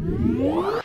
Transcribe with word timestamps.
What's 0.00 0.82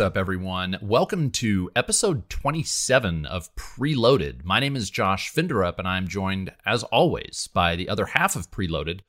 up, 0.00 0.16
everyone? 0.16 0.76
Welcome 0.82 1.30
to 1.30 1.70
episode 1.76 2.28
27 2.28 3.24
of 3.24 3.54
Preloaded. 3.54 4.44
My 4.44 4.58
name 4.58 4.74
is 4.74 4.90
Josh 4.90 5.32
Finderup, 5.32 5.78
and 5.78 5.86
I'm 5.86 6.08
joined, 6.08 6.52
as 6.66 6.82
always, 6.82 7.48
by 7.54 7.76
the 7.76 7.88
other 7.88 8.06
half 8.06 8.34
of 8.34 8.50
Preloaded, 8.50 9.02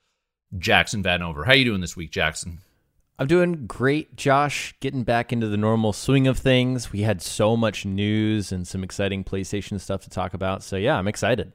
Jackson 0.60 1.02
Vanover. 1.02 1.48
How 1.48 1.54
you 1.54 1.66
doing 1.66 1.82
this 1.82 1.98
week, 1.98 2.12
Jackson? 2.12 2.60
I'm 3.20 3.28
doing 3.28 3.68
great, 3.68 4.16
Josh. 4.16 4.74
Getting 4.80 5.04
back 5.04 5.34
into 5.34 5.50
the 5.50 5.58
normal 5.58 5.92
swing 5.92 6.26
of 6.26 6.38
things. 6.38 6.94
We 6.94 7.02
had 7.02 7.22
so 7.22 7.58
much 7.58 7.86
news 7.86 8.54
and 8.54 8.66
some 8.66 8.82
exciting 8.82 9.26
PlayStation 9.26 9.78
stuff 9.78 10.04
to 10.04 10.10
talk 10.10 10.34
about. 10.34 10.64
So, 10.64 10.78
yeah, 10.78 10.98
I'm 10.98 11.08
excited. 11.08 11.52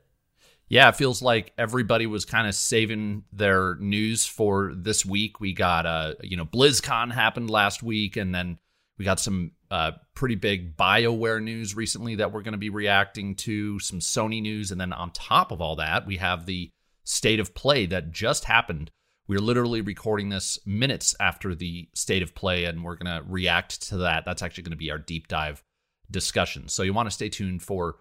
Yeah, 0.69 0.91
it 0.91 0.97
feels 0.97 1.23
like 1.23 1.55
everybody 1.57 2.07
was 2.07 2.27
kind 2.27 2.47
of 2.47 2.55
saving 2.55 3.25
their 3.33 3.77
news 3.77 4.27
for 4.27 4.75
this 4.77 5.07
week. 5.07 5.41
We 5.41 5.55
got, 5.55 5.87
uh, 5.87 6.15
you 6.23 6.37
know, 6.37 6.45
BlizzCon 6.45 7.13
happened 7.13 7.49
last 7.49 7.83
week, 7.83 8.19
and 8.19 8.35
then 8.35 8.59
we 8.99 9.07
got 9.07 9.19
some 9.19 9.53
uh, 9.71 9.93
pretty 10.15 10.35
big 10.35 10.77
BioWare 10.77 11.43
news 11.43 11.75
recently 11.75 12.17
that 12.17 12.31
we're 12.31 12.43
going 12.43 12.53
to 12.53 12.59
be 12.59 12.71
reacting 12.71 13.37
to, 13.37 13.79
some 13.81 14.01
Sony 14.01 14.43
news. 14.43 14.71
And 14.71 14.79
then 14.79 14.93
on 14.93 15.13
top 15.13 15.51
of 15.51 15.63
all 15.63 15.77
that, 15.77 16.07
we 16.07 16.19
have 16.19 16.45
the 16.45 16.71
state 17.05 17.41
of 17.41 17.55
play 17.55 17.87
that 17.87 18.11
just 18.11 18.45
happened. 18.45 18.91
We're 19.27 19.41
literally 19.41 19.81
recording 19.81 20.29
this 20.29 20.59
minutes 20.67 21.15
after 21.19 21.55
the 21.55 21.89
state 21.95 22.23
of 22.23 22.35
play, 22.35 22.67
and 22.67 22.85
we're 22.85 22.97
going 22.97 23.17
to 23.17 23.27
react 23.27 23.81
to 23.89 23.97
that. 23.99 24.27
That's 24.27 24.43
actually 24.43 24.65
going 24.65 24.73
to 24.73 24.77
be 24.77 24.91
our 24.91 24.99
deep 24.99 25.29
dive 25.29 25.63
discussion. 26.11 26.69
So 26.69 26.83
you 26.83 26.93
want 26.93 27.07
to 27.07 27.15
stay 27.15 27.31
tuned 27.31 27.63
for 27.63 27.97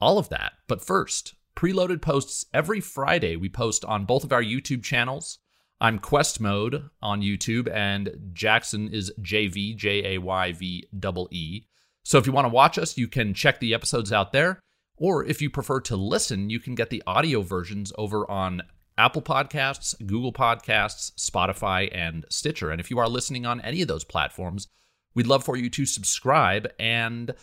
all 0.00 0.18
of 0.18 0.30
that. 0.30 0.54
But 0.66 0.84
first, 0.84 1.34
preloaded 1.54 2.02
posts 2.02 2.46
every 2.52 2.80
Friday. 2.80 3.36
We 3.36 3.48
post 3.48 3.84
on 3.84 4.04
both 4.04 4.24
of 4.24 4.32
our 4.32 4.42
YouTube 4.42 4.82
channels. 4.82 5.38
I'm 5.80 6.00
Quest 6.00 6.40
Mode 6.40 6.90
on 7.00 7.22
YouTube, 7.22 7.72
and 7.72 8.10
Jackson 8.32 8.88
is 8.88 9.12
JV, 9.20 9.76
J 9.76 10.16
A 10.16 10.18
Y 10.18 10.52
V 10.54 10.88
E 10.92 11.26
E. 11.30 11.66
So 12.02 12.18
if 12.18 12.26
you 12.26 12.32
want 12.32 12.46
to 12.46 12.52
watch 12.52 12.78
us, 12.78 12.98
you 12.98 13.06
can 13.06 13.32
check 13.32 13.60
the 13.60 13.74
episodes 13.74 14.12
out 14.12 14.32
there. 14.32 14.58
Or 14.96 15.24
if 15.24 15.40
you 15.40 15.50
prefer 15.50 15.80
to 15.82 15.96
listen, 15.96 16.50
you 16.50 16.58
can 16.58 16.74
get 16.74 16.90
the 16.90 17.02
audio 17.06 17.42
versions 17.42 17.92
over 17.96 18.28
on 18.28 18.62
Apple 18.96 19.22
Podcasts, 19.22 19.94
Google 20.06 20.32
Podcasts, 20.32 21.12
Spotify, 21.14 21.88
and 21.92 22.24
Stitcher. 22.28 22.70
And 22.70 22.80
if 22.80 22.90
you 22.90 22.98
are 22.98 23.08
listening 23.08 23.44
on 23.44 23.60
any 23.60 23.82
of 23.82 23.88
those 23.88 24.04
platforms, 24.04 24.68
we'd 25.14 25.26
love 25.26 25.44
for 25.44 25.56
you 25.56 25.68
to 25.70 25.86
subscribe 25.86 26.68
and 26.78 27.34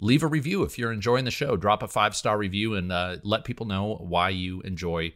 leave 0.00 0.22
a 0.22 0.28
review 0.28 0.62
if 0.62 0.78
you're 0.78 0.92
enjoying 0.92 1.24
the 1.24 1.30
show. 1.30 1.56
Drop 1.56 1.82
a 1.82 1.88
five 1.88 2.16
star 2.16 2.36
review 2.36 2.74
and 2.74 2.90
uh, 2.90 3.16
let 3.22 3.44
people 3.44 3.66
know 3.66 3.96
why 4.00 4.30
you 4.30 4.60
enjoy 4.62 5.12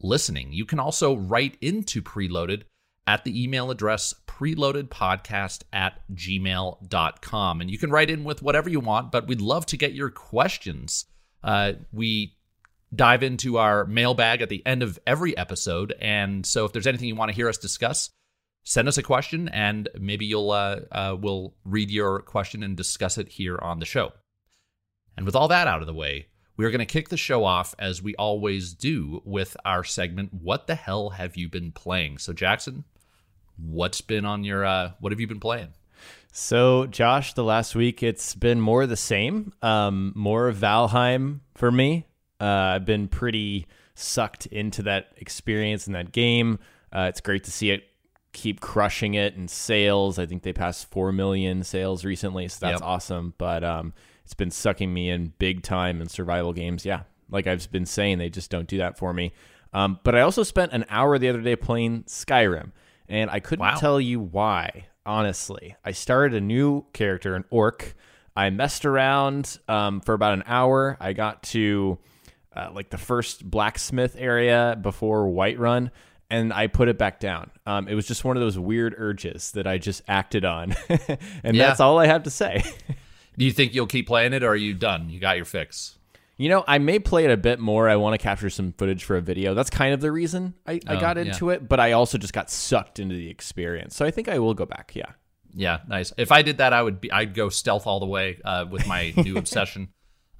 listening. 0.00 0.52
You 0.52 0.66
can 0.66 0.78
also 0.78 1.16
write 1.16 1.56
into 1.60 2.02
Preloaded 2.02 2.62
at 3.06 3.24
the 3.24 3.42
email 3.42 3.70
address 3.70 4.14
preloadedpodcast 4.26 5.62
at 5.72 6.00
gmail.com. 6.12 7.60
And 7.60 7.70
you 7.70 7.78
can 7.78 7.90
write 7.90 8.10
in 8.10 8.24
with 8.24 8.42
whatever 8.42 8.68
you 8.68 8.80
want, 8.80 9.12
but 9.12 9.26
we'd 9.26 9.40
love 9.40 9.66
to 9.66 9.76
get 9.76 9.92
your 9.92 10.10
questions. 10.10 11.06
Uh, 11.42 11.74
we 11.92 12.36
dive 12.94 13.22
into 13.22 13.58
our 13.58 13.84
mailbag 13.84 14.42
at 14.42 14.48
the 14.48 14.62
end 14.66 14.82
of 14.82 14.98
every 15.06 15.36
episode. 15.36 15.94
And 16.00 16.44
so 16.44 16.64
if 16.64 16.72
there's 16.72 16.86
anything 16.86 17.08
you 17.08 17.16
want 17.16 17.30
to 17.30 17.34
hear 17.34 17.48
us 17.48 17.58
discuss, 17.58 18.10
send 18.64 18.88
us 18.88 18.98
a 18.98 19.02
question 19.02 19.48
and 19.48 19.88
maybe 19.98 20.26
you'll 20.26 20.50
uh, 20.50 20.80
uh, 20.92 21.16
we'll 21.18 21.54
read 21.64 21.90
your 21.90 22.20
question 22.20 22.62
and 22.62 22.76
discuss 22.76 23.18
it 23.18 23.28
here 23.28 23.58
on 23.60 23.78
the 23.78 23.86
show. 23.86 24.12
And 25.16 25.26
with 25.26 25.36
all 25.36 25.48
that 25.48 25.68
out 25.68 25.80
of 25.80 25.86
the 25.86 25.94
way, 25.94 26.26
we 26.56 26.64
are 26.64 26.70
going 26.70 26.78
to 26.80 26.86
kick 26.86 27.08
the 27.08 27.16
show 27.16 27.44
off 27.44 27.74
as 27.78 28.02
we 28.02 28.14
always 28.16 28.74
do 28.74 29.22
with 29.24 29.56
our 29.64 29.84
segment 29.84 30.32
what 30.32 30.66
the 30.66 30.74
hell 30.74 31.10
have 31.10 31.36
you 31.36 31.48
been 31.48 31.72
playing 31.72 32.18
so 32.18 32.32
jackson 32.32 32.84
what's 33.56 34.00
been 34.00 34.24
on 34.24 34.44
your 34.44 34.64
uh, 34.64 34.92
what 35.00 35.12
have 35.12 35.20
you 35.20 35.26
been 35.26 35.40
playing 35.40 35.68
so 36.32 36.86
josh 36.86 37.34
the 37.34 37.44
last 37.44 37.74
week 37.74 38.02
it's 38.02 38.34
been 38.34 38.60
more 38.60 38.86
the 38.86 38.96
same 38.96 39.52
um, 39.62 40.12
more 40.14 40.52
valheim 40.52 41.40
for 41.54 41.70
me 41.70 42.06
uh, 42.40 42.44
i've 42.44 42.84
been 42.84 43.08
pretty 43.08 43.66
sucked 43.94 44.46
into 44.46 44.82
that 44.82 45.08
experience 45.16 45.86
in 45.86 45.92
that 45.92 46.12
game 46.12 46.58
uh, 46.92 47.06
it's 47.08 47.20
great 47.20 47.44
to 47.44 47.50
see 47.50 47.70
it 47.70 47.84
keep 48.32 48.60
crushing 48.60 49.14
it 49.14 49.34
in 49.34 49.46
sales 49.46 50.18
i 50.18 50.26
think 50.26 50.42
they 50.42 50.52
passed 50.52 50.90
4 50.90 51.12
million 51.12 51.62
sales 51.62 52.04
recently 52.04 52.48
so 52.48 52.58
that's 52.60 52.80
yep. 52.80 52.88
awesome 52.88 53.34
but 53.38 53.62
um, 53.62 53.92
it's 54.24 54.34
been 54.34 54.50
sucking 54.50 54.92
me 54.92 55.10
in 55.10 55.32
big 55.38 55.62
time 55.62 56.00
in 56.00 56.08
survival 56.08 56.52
games. 56.52 56.84
Yeah, 56.84 57.02
like 57.30 57.46
I've 57.46 57.70
been 57.70 57.86
saying, 57.86 58.18
they 58.18 58.30
just 58.30 58.50
don't 58.50 58.66
do 58.66 58.78
that 58.78 58.98
for 58.98 59.12
me. 59.12 59.32
Um, 59.72 60.00
but 60.02 60.14
I 60.14 60.22
also 60.22 60.42
spent 60.42 60.72
an 60.72 60.84
hour 60.88 61.18
the 61.18 61.28
other 61.28 61.42
day 61.42 61.56
playing 61.56 62.04
Skyrim, 62.04 62.72
and 63.08 63.30
I 63.30 63.40
couldn't 63.40 63.64
wow. 63.64 63.76
tell 63.76 64.00
you 64.00 64.20
why. 64.20 64.86
Honestly, 65.06 65.76
I 65.84 65.92
started 65.92 66.34
a 66.34 66.40
new 66.40 66.86
character, 66.94 67.34
an 67.34 67.44
orc. 67.50 67.94
I 68.34 68.48
messed 68.48 68.86
around 68.86 69.58
um, 69.68 70.00
for 70.00 70.14
about 70.14 70.32
an 70.32 70.44
hour. 70.46 70.96
I 70.98 71.12
got 71.12 71.42
to 71.44 71.98
uh, 72.56 72.70
like 72.72 72.90
the 72.90 72.98
first 72.98 73.48
blacksmith 73.48 74.16
area 74.18 74.78
before 74.80 75.26
Whiterun, 75.26 75.90
and 76.30 76.52
I 76.52 76.66
put 76.66 76.88
it 76.88 76.98
back 76.98 77.20
down. 77.20 77.50
Um, 77.66 77.88
it 77.88 77.94
was 77.94 78.06
just 78.06 78.24
one 78.24 78.36
of 78.36 78.42
those 78.42 78.58
weird 78.58 78.94
urges 78.96 79.52
that 79.52 79.66
I 79.66 79.78
just 79.78 80.02
acted 80.08 80.44
on, 80.44 80.74
and 80.88 81.56
yeah. 81.56 81.66
that's 81.66 81.80
all 81.80 81.98
I 81.98 82.06
have 82.06 82.24
to 82.24 82.30
say. 82.30 82.62
Do 83.38 83.44
you 83.44 83.52
think 83.52 83.74
you'll 83.74 83.86
keep 83.86 84.06
playing 84.06 84.32
it, 84.32 84.42
or 84.42 84.48
are 84.48 84.56
you 84.56 84.74
done? 84.74 85.10
You 85.10 85.18
got 85.18 85.36
your 85.36 85.44
fix. 85.44 85.98
You 86.36 86.48
know, 86.48 86.64
I 86.66 86.78
may 86.78 86.98
play 86.98 87.24
it 87.24 87.30
a 87.30 87.36
bit 87.36 87.60
more. 87.60 87.88
I 87.88 87.96
want 87.96 88.14
to 88.14 88.18
capture 88.18 88.50
some 88.50 88.72
footage 88.72 89.04
for 89.04 89.16
a 89.16 89.20
video. 89.20 89.54
That's 89.54 89.70
kind 89.70 89.94
of 89.94 90.00
the 90.00 90.10
reason 90.10 90.54
I, 90.66 90.80
I 90.86 90.96
oh, 90.96 91.00
got 91.00 91.18
into 91.18 91.48
yeah. 91.48 91.54
it, 91.54 91.68
but 91.68 91.78
I 91.78 91.92
also 91.92 92.18
just 92.18 92.32
got 92.32 92.50
sucked 92.50 92.98
into 92.98 93.14
the 93.14 93.30
experience. 93.30 93.94
So 93.94 94.04
I 94.04 94.10
think 94.10 94.28
I 94.28 94.40
will 94.40 94.54
go 94.54 94.66
back. 94.66 94.92
Yeah. 94.94 95.12
Yeah, 95.56 95.78
nice. 95.88 96.12
If 96.16 96.32
I 96.32 96.42
did 96.42 96.58
that, 96.58 96.72
I 96.72 96.82
would 96.82 97.00
be. 97.00 97.12
I'd 97.12 97.34
go 97.34 97.48
stealth 97.48 97.86
all 97.86 98.00
the 98.00 98.06
way 98.06 98.40
uh, 98.44 98.66
with 98.68 98.86
my 98.86 99.12
new 99.16 99.36
obsession. 99.38 99.88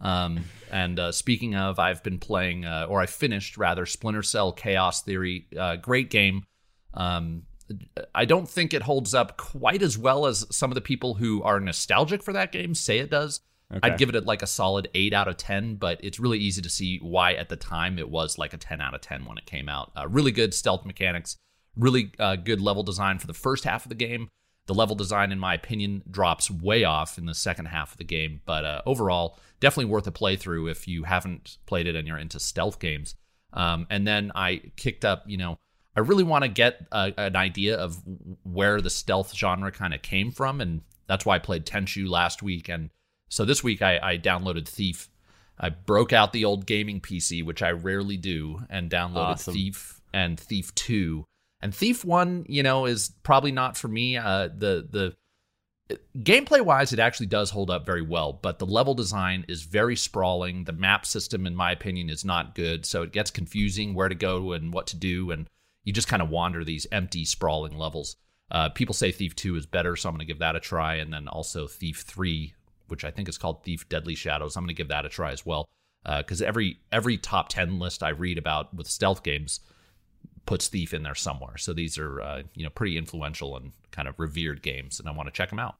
Um, 0.00 0.44
and 0.70 0.98
uh, 0.98 1.12
speaking 1.12 1.54
of, 1.54 1.78
I've 1.78 2.02
been 2.02 2.18
playing, 2.18 2.64
uh, 2.64 2.86
or 2.88 3.00
I 3.00 3.06
finished 3.06 3.56
rather, 3.56 3.86
Splinter 3.86 4.22
Cell 4.22 4.52
Chaos 4.52 5.02
Theory. 5.02 5.46
Uh, 5.56 5.76
great 5.76 6.10
game. 6.10 6.44
Um, 6.92 7.44
I 8.14 8.24
don't 8.24 8.48
think 8.48 8.74
it 8.74 8.82
holds 8.82 9.14
up 9.14 9.36
quite 9.36 9.82
as 9.82 9.96
well 9.96 10.26
as 10.26 10.46
some 10.50 10.70
of 10.70 10.74
the 10.74 10.80
people 10.80 11.14
who 11.14 11.42
are 11.42 11.60
nostalgic 11.60 12.22
for 12.22 12.32
that 12.32 12.52
game 12.52 12.74
say 12.74 12.98
it 12.98 13.10
does. 13.10 13.40
Okay. 13.72 13.80
I'd 13.82 13.98
give 13.98 14.14
it 14.14 14.26
like 14.26 14.42
a 14.42 14.46
solid 14.46 14.88
8 14.94 15.14
out 15.14 15.26
of 15.26 15.36
10, 15.36 15.76
but 15.76 15.98
it's 16.04 16.20
really 16.20 16.38
easy 16.38 16.60
to 16.62 16.68
see 16.68 16.98
why 16.98 17.32
at 17.32 17.48
the 17.48 17.56
time 17.56 17.98
it 17.98 18.10
was 18.10 18.38
like 18.38 18.52
a 18.52 18.58
10 18.58 18.80
out 18.80 18.94
of 18.94 19.00
10 19.00 19.24
when 19.24 19.38
it 19.38 19.46
came 19.46 19.68
out. 19.68 19.90
Uh, 19.96 20.06
really 20.06 20.32
good 20.32 20.52
stealth 20.52 20.84
mechanics, 20.84 21.36
really 21.76 22.12
uh, 22.18 22.36
good 22.36 22.60
level 22.60 22.82
design 22.82 23.18
for 23.18 23.26
the 23.26 23.34
first 23.34 23.64
half 23.64 23.84
of 23.84 23.88
the 23.88 23.94
game. 23.94 24.28
The 24.66 24.74
level 24.74 24.96
design, 24.96 25.32
in 25.32 25.38
my 25.38 25.54
opinion, 25.54 26.02
drops 26.10 26.50
way 26.50 26.84
off 26.84 27.18
in 27.18 27.26
the 27.26 27.34
second 27.34 27.66
half 27.66 27.92
of 27.92 27.98
the 27.98 28.04
game, 28.04 28.40
but 28.46 28.64
uh, 28.64 28.82
overall, 28.86 29.38
definitely 29.64 29.90
worth 29.90 30.06
a 30.06 30.12
playthrough 30.12 30.70
if 30.70 30.86
you 30.86 31.04
haven't 31.04 31.56
played 31.64 31.86
it 31.86 31.96
and 31.96 32.06
you're 32.06 32.18
into 32.18 32.38
stealth 32.38 32.78
games. 32.78 33.14
Um, 33.54 33.86
and 33.88 34.06
then 34.06 34.30
I 34.34 34.60
kicked 34.76 35.06
up, 35.06 35.24
you 35.26 35.38
know, 35.38 35.58
I 35.96 36.00
really 36.00 36.22
want 36.22 36.42
to 36.42 36.48
get 36.48 36.86
a, 36.92 37.14
an 37.16 37.34
idea 37.34 37.78
of 37.78 37.96
where 38.42 38.82
the 38.82 38.90
stealth 38.90 39.34
genre 39.34 39.72
kind 39.72 39.94
of 39.94 40.02
came 40.02 40.32
from, 40.32 40.60
and 40.60 40.82
that's 41.06 41.24
why 41.24 41.36
I 41.36 41.38
played 41.38 41.64
Tenchu 41.64 42.06
last 42.06 42.42
week. 42.42 42.68
And 42.68 42.90
so 43.30 43.46
this 43.46 43.64
week 43.64 43.80
I, 43.80 43.98
I 44.02 44.18
downloaded 44.18 44.68
Thief. 44.68 45.08
I 45.58 45.70
broke 45.70 46.12
out 46.12 46.34
the 46.34 46.44
old 46.44 46.66
gaming 46.66 47.00
PC, 47.00 47.42
which 47.42 47.62
I 47.62 47.70
rarely 47.70 48.18
do, 48.18 48.60
and 48.68 48.90
downloaded 48.90 49.16
awesome. 49.16 49.54
Thief 49.54 50.02
and 50.12 50.38
Thief 50.38 50.74
Two. 50.74 51.24
And 51.62 51.74
Thief 51.74 52.04
One, 52.04 52.44
you 52.50 52.62
know, 52.62 52.84
is 52.84 53.12
probably 53.22 53.52
not 53.52 53.78
for 53.78 53.88
me. 53.88 54.18
Uh, 54.18 54.48
the 54.48 54.86
the 54.90 55.14
gameplay 56.18 56.62
wise, 56.62 56.92
it 56.92 56.98
actually 56.98 57.26
does 57.26 57.50
hold 57.50 57.70
up 57.70 57.84
very 57.84 58.02
well, 58.02 58.32
but 58.32 58.58
the 58.58 58.66
level 58.66 58.94
design 58.94 59.44
is 59.48 59.62
very 59.62 59.96
sprawling. 59.96 60.64
The 60.64 60.72
map 60.72 61.04
system, 61.04 61.46
in 61.46 61.54
my 61.54 61.72
opinion, 61.72 62.08
is 62.08 62.24
not 62.24 62.54
good, 62.54 62.86
so 62.86 63.02
it 63.02 63.12
gets 63.12 63.30
confusing 63.30 63.94
where 63.94 64.08
to 64.08 64.14
go 64.14 64.52
and 64.52 64.72
what 64.72 64.86
to 64.88 64.96
do. 64.96 65.30
And 65.30 65.48
you 65.84 65.92
just 65.92 66.08
kind 66.08 66.22
of 66.22 66.30
wander 66.30 66.64
these 66.64 66.86
empty, 66.90 67.24
sprawling 67.24 67.76
levels. 67.76 68.16
Uh, 68.50 68.70
people 68.70 68.94
say 68.94 69.12
Thief 69.12 69.34
2 69.36 69.56
is 69.56 69.66
better, 69.66 69.96
so 69.96 70.08
I'm 70.08 70.14
going 70.14 70.20
to 70.20 70.32
give 70.32 70.38
that 70.38 70.56
a 70.56 70.60
try. 70.60 70.94
And 70.94 71.12
then 71.12 71.28
also 71.28 71.66
Thief 71.66 72.00
3, 72.06 72.54
which 72.88 73.04
I 73.04 73.10
think 73.10 73.28
is 73.28 73.38
called 73.38 73.62
Thief 73.62 73.88
Deadly 73.88 74.14
Shadows. 74.14 74.56
I'm 74.56 74.62
going 74.62 74.68
to 74.68 74.74
give 74.74 74.88
that 74.88 75.06
a 75.06 75.10
try 75.10 75.32
as 75.32 75.44
well. 75.44 75.68
Because 76.04 76.42
uh, 76.42 76.46
every 76.46 76.80
every 76.92 77.16
top 77.16 77.48
10 77.48 77.78
list 77.78 78.02
I 78.02 78.10
read 78.10 78.36
about 78.36 78.74
with 78.74 78.86
stealth 78.86 79.22
games 79.22 79.60
puts 80.46 80.68
Thief 80.68 80.94
in 80.94 81.02
there 81.02 81.14
somewhere. 81.14 81.56
So 81.56 81.72
these 81.72 81.98
are 81.98 82.20
uh, 82.20 82.42
you 82.54 82.64
know 82.64 82.70
pretty 82.70 82.96
influential 82.96 83.56
and 83.56 83.72
kind 83.90 84.08
of 84.08 84.18
revered 84.18 84.62
games, 84.62 85.00
and 85.00 85.08
I 85.08 85.12
want 85.12 85.28
to 85.28 85.32
check 85.32 85.50
them 85.50 85.58
out. 85.58 85.76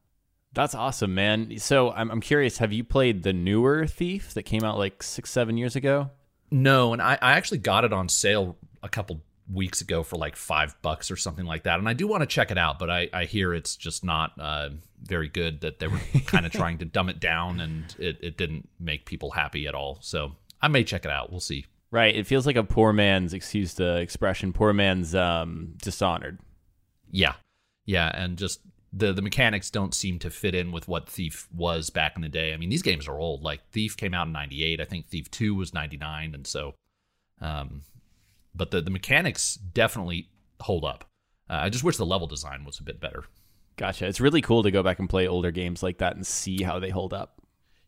That's 0.52 0.74
awesome, 0.74 1.14
man. 1.14 1.58
So 1.58 1.90
I'm, 1.90 2.10
I'm 2.10 2.20
curious. 2.20 2.58
Have 2.58 2.72
you 2.72 2.84
played 2.84 3.24
the 3.24 3.32
newer 3.32 3.86
Thief 3.86 4.34
that 4.34 4.44
came 4.44 4.62
out 4.62 4.78
like 4.78 5.02
six, 5.02 5.30
seven 5.30 5.56
years 5.56 5.74
ago? 5.74 6.10
No, 6.50 6.92
and 6.92 7.02
I, 7.02 7.18
I 7.20 7.32
actually 7.32 7.58
got 7.58 7.84
it 7.84 7.92
on 7.92 8.08
sale 8.08 8.56
a 8.82 8.88
couple 8.88 9.20
weeks 9.52 9.80
ago 9.80 10.02
for 10.02 10.16
like 10.16 10.36
five 10.36 10.80
bucks 10.82 11.10
or 11.10 11.16
something 11.16 11.44
like 11.44 11.64
that. 11.64 11.78
And 11.78 11.88
I 11.88 11.92
do 11.92 12.06
want 12.06 12.22
to 12.22 12.26
check 12.26 12.50
it 12.50 12.58
out, 12.58 12.78
but 12.78 12.88
I, 12.88 13.08
I 13.12 13.24
hear 13.24 13.52
it's 13.52 13.76
just 13.76 14.04
not 14.04 14.32
uh, 14.38 14.70
very 15.02 15.28
good, 15.28 15.60
that 15.62 15.80
they 15.80 15.88
were 15.88 16.00
kind 16.26 16.46
of 16.46 16.52
trying 16.52 16.78
to 16.78 16.84
dumb 16.84 17.08
it 17.08 17.20
down 17.20 17.60
and 17.60 17.94
it, 17.98 18.18
it 18.22 18.36
didn't 18.36 18.68
make 18.78 19.04
people 19.04 19.32
happy 19.32 19.66
at 19.66 19.74
all. 19.74 19.98
So 20.00 20.36
I 20.62 20.68
may 20.68 20.84
check 20.84 21.04
it 21.04 21.10
out. 21.10 21.30
We'll 21.30 21.40
see. 21.40 21.66
Right. 21.94 22.16
It 22.16 22.26
feels 22.26 22.44
like 22.44 22.56
a 22.56 22.64
poor 22.64 22.92
man's, 22.92 23.32
excuse 23.32 23.74
the 23.74 23.98
expression, 23.98 24.52
poor 24.52 24.72
man's 24.72 25.14
um, 25.14 25.74
Dishonored. 25.80 26.40
Yeah. 27.08 27.34
Yeah. 27.86 28.10
And 28.12 28.36
just 28.36 28.62
the, 28.92 29.12
the 29.12 29.22
mechanics 29.22 29.70
don't 29.70 29.94
seem 29.94 30.18
to 30.18 30.28
fit 30.28 30.56
in 30.56 30.72
with 30.72 30.88
what 30.88 31.08
Thief 31.08 31.46
was 31.54 31.90
back 31.90 32.16
in 32.16 32.22
the 32.22 32.28
day. 32.28 32.52
I 32.52 32.56
mean, 32.56 32.68
these 32.68 32.82
games 32.82 33.06
are 33.06 33.16
old. 33.16 33.44
Like 33.44 33.64
Thief 33.70 33.96
came 33.96 34.12
out 34.12 34.26
in 34.26 34.32
98. 34.32 34.80
I 34.80 34.84
think 34.84 35.06
Thief 35.06 35.30
2 35.30 35.54
was 35.54 35.72
99. 35.72 36.34
And 36.34 36.44
so, 36.48 36.74
um, 37.40 37.82
but 38.56 38.72
the, 38.72 38.80
the 38.80 38.90
mechanics 38.90 39.54
definitely 39.54 40.30
hold 40.58 40.84
up. 40.84 41.04
Uh, 41.48 41.60
I 41.62 41.68
just 41.68 41.84
wish 41.84 41.96
the 41.96 42.04
level 42.04 42.26
design 42.26 42.64
was 42.64 42.80
a 42.80 42.82
bit 42.82 42.98
better. 42.98 43.22
Gotcha. 43.76 44.08
It's 44.08 44.20
really 44.20 44.40
cool 44.40 44.64
to 44.64 44.72
go 44.72 44.82
back 44.82 44.98
and 44.98 45.08
play 45.08 45.28
older 45.28 45.52
games 45.52 45.80
like 45.80 45.98
that 45.98 46.16
and 46.16 46.26
see 46.26 46.64
how 46.64 46.80
they 46.80 46.90
hold 46.90 47.14
up. 47.14 47.33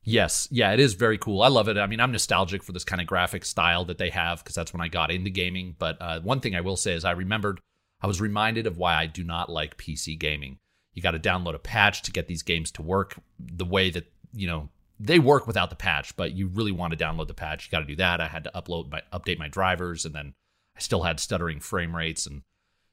Yes, 0.08 0.46
yeah, 0.52 0.72
it 0.72 0.78
is 0.78 0.94
very 0.94 1.18
cool. 1.18 1.42
I 1.42 1.48
love 1.48 1.66
it. 1.66 1.76
I 1.76 1.88
mean, 1.88 1.98
I'm 1.98 2.12
nostalgic 2.12 2.62
for 2.62 2.70
this 2.70 2.84
kind 2.84 3.00
of 3.00 3.08
graphic 3.08 3.44
style 3.44 3.84
that 3.86 3.98
they 3.98 4.10
have 4.10 4.38
because 4.38 4.54
that's 4.54 4.72
when 4.72 4.80
I 4.80 4.86
got 4.86 5.10
into 5.10 5.30
gaming. 5.30 5.74
But 5.80 5.96
uh, 6.00 6.20
one 6.20 6.38
thing 6.38 6.54
I 6.54 6.60
will 6.60 6.76
say 6.76 6.92
is 6.92 7.04
I 7.04 7.10
remembered, 7.10 7.60
I 8.00 8.06
was 8.06 8.20
reminded 8.20 8.68
of 8.68 8.78
why 8.78 8.94
I 8.94 9.06
do 9.06 9.24
not 9.24 9.50
like 9.50 9.76
PC 9.76 10.16
gaming. 10.16 10.58
You 10.94 11.02
got 11.02 11.10
to 11.10 11.18
download 11.18 11.56
a 11.56 11.58
patch 11.58 12.02
to 12.02 12.12
get 12.12 12.28
these 12.28 12.44
games 12.44 12.70
to 12.72 12.82
work 12.82 13.16
the 13.40 13.64
way 13.64 13.90
that 13.90 14.06
you 14.32 14.46
know 14.46 14.68
they 15.00 15.18
work 15.18 15.48
without 15.48 15.70
the 15.70 15.76
patch. 15.76 16.16
But 16.16 16.34
you 16.34 16.46
really 16.46 16.70
want 16.70 16.96
to 16.96 17.04
download 17.04 17.26
the 17.26 17.34
patch, 17.34 17.66
you 17.66 17.72
got 17.72 17.80
to 17.80 17.86
do 17.86 17.96
that. 17.96 18.20
I 18.20 18.28
had 18.28 18.44
to 18.44 18.52
upload 18.54 18.92
my 18.92 19.02
update 19.12 19.40
my 19.40 19.48
drivers, 19.48 20.04
and 20.04 20.14
then 20.14 20.34
I 20.76 20.80
still 20.80 21.02
had 21.02 21.18
stuttering 21.18 21.58
frame 21.58 21.96
rates 21.96 22.26
and 22.26 22.42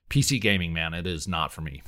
PC 0.09 0.39
gaming, 0.39 0.73
man, 0.73 0.93
it 0.93 1.07
is 1.07 1.27
not 1.27 1.51
for 1.51 1.61
me. 1.61 1.81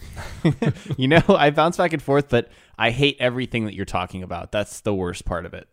you 0.98 1.08
know, 1.08 1.22
I 1.30 1.52
bounce 1.52 1.78
back 1.78 1.94
and 1.94 2.02
forth, 2.02 2.30
but 2.30 2.50
I 2.78 2.92
hate 2.92 3.18
everything 3.20 3.66
that 3.66 3.76
you're 3.76 3.86
talking 3.86 4.24
about. 4.24 4.52
That's 4.52 4.82
the 4.82 4.94
worst 4.94 5.26
part 5.26 5.46
of 5.46 5.54
it. 5.54 5.68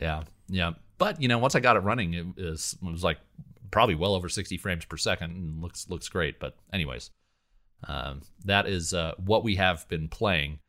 Yeah, 0.00 0.24
yeah. 0.48 0.72
But 0.98 1.20
you 1.20 1.28
know, 1.28 1.38
once 1.38 1.54
I 1.54 1.60
got 1.60 1.76
it 1.76 1.80
running, 1.80 2.14
it 2.14 2.26
was, 2.36 2.76
it 2.80 2.90
was 2.90 3.04
like 3.04 3.18
probably 3.70 3.94
well 3.94 4.14
over 4.14 4.28
60 4.28 4.56
frames 4.58 4.84
per 4.84 4.96
second, 4.96 5.32
and 5.32 5.62
looks 5.62 5.88
looks 5.88 6.08
great. 6.08 6.38
But 6.38 6.56
anyways, 6.72 7.10
um, 7.86 8.22
that 8.44 8.66
is 8.66 8.94
uh, 8.94 9.14
what 9.18 9.44
we 9.44 9.56
have 9.56 9.88
been 9.88 10.08
playing. 10.08 10.60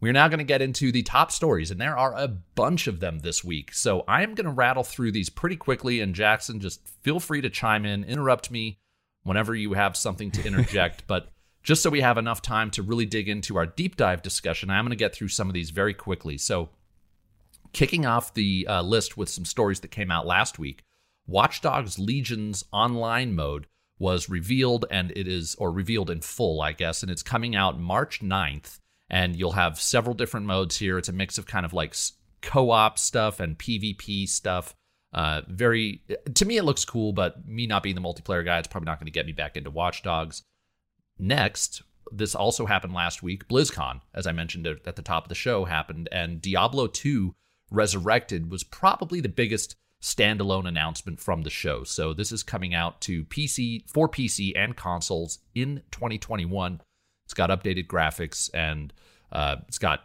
We're 0.00 0.12
now 0.12 0.26
going 0.26 0.38
to 0.38 0.44
get 0.44 0.62
into 0.62 0.90
the 0.90 1.02
top 1.02 1.30
stories, 1.30 1.70
and 1.70 1.80
there 1.80 1.96
are 1.96 2.14
a 2.16 2.26
bunch 2.26 2.88
of 2.88 2.98
them 2.98 3.20
this 3.20 3.44
week. 3.44 3.72
So 3.72 4.02
I 4.08 4.22
am 4.22 4.34
going 4.34 4.46
to 4.46 4.52
rattle 4.52 4.82
through 4.82 5.12
these 5.12 5.30
pretty 5.30 5.54
quickly. 5.54 6.00
And 6.00 6.12
Jackson, 6.12 6.58
just 6.58 6.88
feel 7.02 7.20
free 7.20 7.40
to 7.40 7.48
chime 7.48 7.86
in, 7.86 8.02
interrupt 8.02 8.50
me 8.50 8.80
whenever 9.22 9.54
you 9.54 9.74
have 9.74 9.96
something 9.96 10.30
to 10.32 10.46
interject. 10.46 11.04
but 11.06 11.28
just 11.62 11.82
so 11.82 11.90
we 11.90 12.00
have 12.00 12.18
enough 12.18 12.42
time 12.42 12.70
to 12.72 12.82
really 12.82 13.06
dig 13.06 13.28
into 13.28 13.56
our 13.56 13.66
deep 13.66 13.96
dive 13.96 14.22
discussion, 14.22 14.70
I'm 14.70 14.84
going 14.84 14.90
to 14.90 14.96
get 14.96 15.14
through 15.14 15.28
some 15.28 15.48
of 15.48 15.54
these 15.54 15.70
very 15.70 15.94
quickly. 15.94 16.38
So, 16.38 16.70
kicking 17.72 18.04
off 18.04 18.34
the 18.34 18.66
uh, 18.68 18.82
list 18.82 19.16
with 19.16 19.28
some 19.28 19.44
stories 19.44 19.80
that 19.80 19.90
came 19.90 20.10
out 20.10 20.26
last 20.26 20.58
week, 20.58 20.82
Watch 21.26 21.60
Dogs 21.60 21.98
Legion's 21.98 22.64
online 22.72 23.34
mode 23.34 23.66
was 23.98 24.28
revealed 24.28 24.84
and 24.90 25.12
it 25.14 25.28
is, 25.28 25.54
or 25.56 25.70
revealed 25.70 26.10
in 26.10 26.20
full, 26.20 26.60
I 26.60 26.72
guess, 26.72 27.02
and 27.02 27.10
it's 27.10 27.22
coming 27.22 27.54
out 27.54 27.78
March 27.78 28.20
9th. 28.20 28.78
And 29.08 29.36
you'll 29.36 29.52
have 29.52 29.80
several 29.80 30.14
different 30.14 30.46
modes 30.46 30.78
here. 30.78 30.98
It's 30.98 31.08
a 31.08 31.12
mix 31.12 31.38
of 31.38 31.46
kind 31.46 31.64
of 31.64 31.72
like 31.72 31.94
co 32.40 32.70
op 32.70 32.98
stuff 32.98 33.40
and 33.40 33.58
PvP 33.58 34.28
stuff. 34.28 34.74
Uh, 35.12 35.42
very 35.48 36.02
to 36.34 36.44
me, 36.44 36.56
it 36.56 36.64
looks 36.64 36.84
cool, 36.84 37.12
but 37.12 37.46
me 37.46 37.66
not 37.66 37.82
being 37.82 37.94
the 37.94 38.00
multiplayer 38.00 38.44
guy, 38.44 38.58
it's 38.58 38.68
probably 38.68 38.86
not 38.86 38.98
going 38.98 39.06
to 39.06 39.12
get 39.12 39.26
me 39.26 39.32
back 39.32 39.56
into 39.56 39.70
Watch 39.70 40.02
Dogs. 40.02 40.42
Next, 41.18 41.82
this 42.10 42.34
also 42.34 42.66
happened 42.66 42.94
last 42.94 43.22
week. 43.22 43.46
BlizzCon, 43.48 44.00
as 44.14 44.26
I 44.26 44.32
mentioned 44.32 44.66
at 44.66 44.96
the 44.96 45.02
top 45.02 45.24
of 45.24 45.28
the 45.28 45.34
show, 45.34 45.64
happened, 45.64 46.08
and 46.10 46.40
Diablo 46.40 46.86
2 46.86 47.34
Resurrected 47.70 48.50
was 48.50 48.64
probably 48.64 49.20
the 49.20 49.30
biggest 49.30 49.76
standalone 50.02 50.68
announcement 50.68 51.20
from 51.20 51.42
the 51.42 51.50
show. 51.50 51.84
So 51.84 52.12
this 52.12 52.32
is 52.32 52.42
coming 52.42 52.74
out 52.74 53.00
to 53.02 53.24
PC 53.24 53.88
for 53.88 54.08
PC 54.08 54.52
and 54.54 54.76
consoles 54.76 55.38
in 55.54 55.82
2021. 55.90 56.80
It's 57.24 57.34
got 57.34 57.50
updated 57.50 57.86
graphics 57.86 58.50
and 58.52 58.92
uh, 59.30 59.56
it's 59.68 59.78
got 59.78 60.04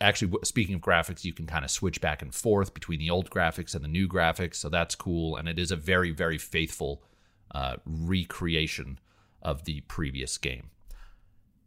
actually 0.00 0.32
speaking 0.42 0.74
of 0.74 0.80
graphics 0.80 1.24
you 1.24 1.32
can 1.32 1.46
kind 1.46 1.64
of 1.64 1.70
switch 1.70 2.00
back 2.00 2.22
and 2.22 2.34
forth 2.34 2.74
between 2.74 2.98
the 2.98 3.10
old 3.10 3.30
graphics 3.30 3.74
and 3.74 3.84
the 3.84 3.88
new 3.88 4.08
graphics 4.08 4.56
so 4.56 4.68
that's 4.68 4.94
cool 4.94 5.36
and 5.36 5.48
it 5.48 5.58
is 5.58 5.70
a 5.70 5.76
very 5.76 6.10
very 6.10 6.38
faithful 6.38 7.02
uh, 7.54 7.76
recreation 7.84 8.98
of 9.42 9.64
the 9.64 9.80
previous 9.82 10.38
game. 10.38 10.70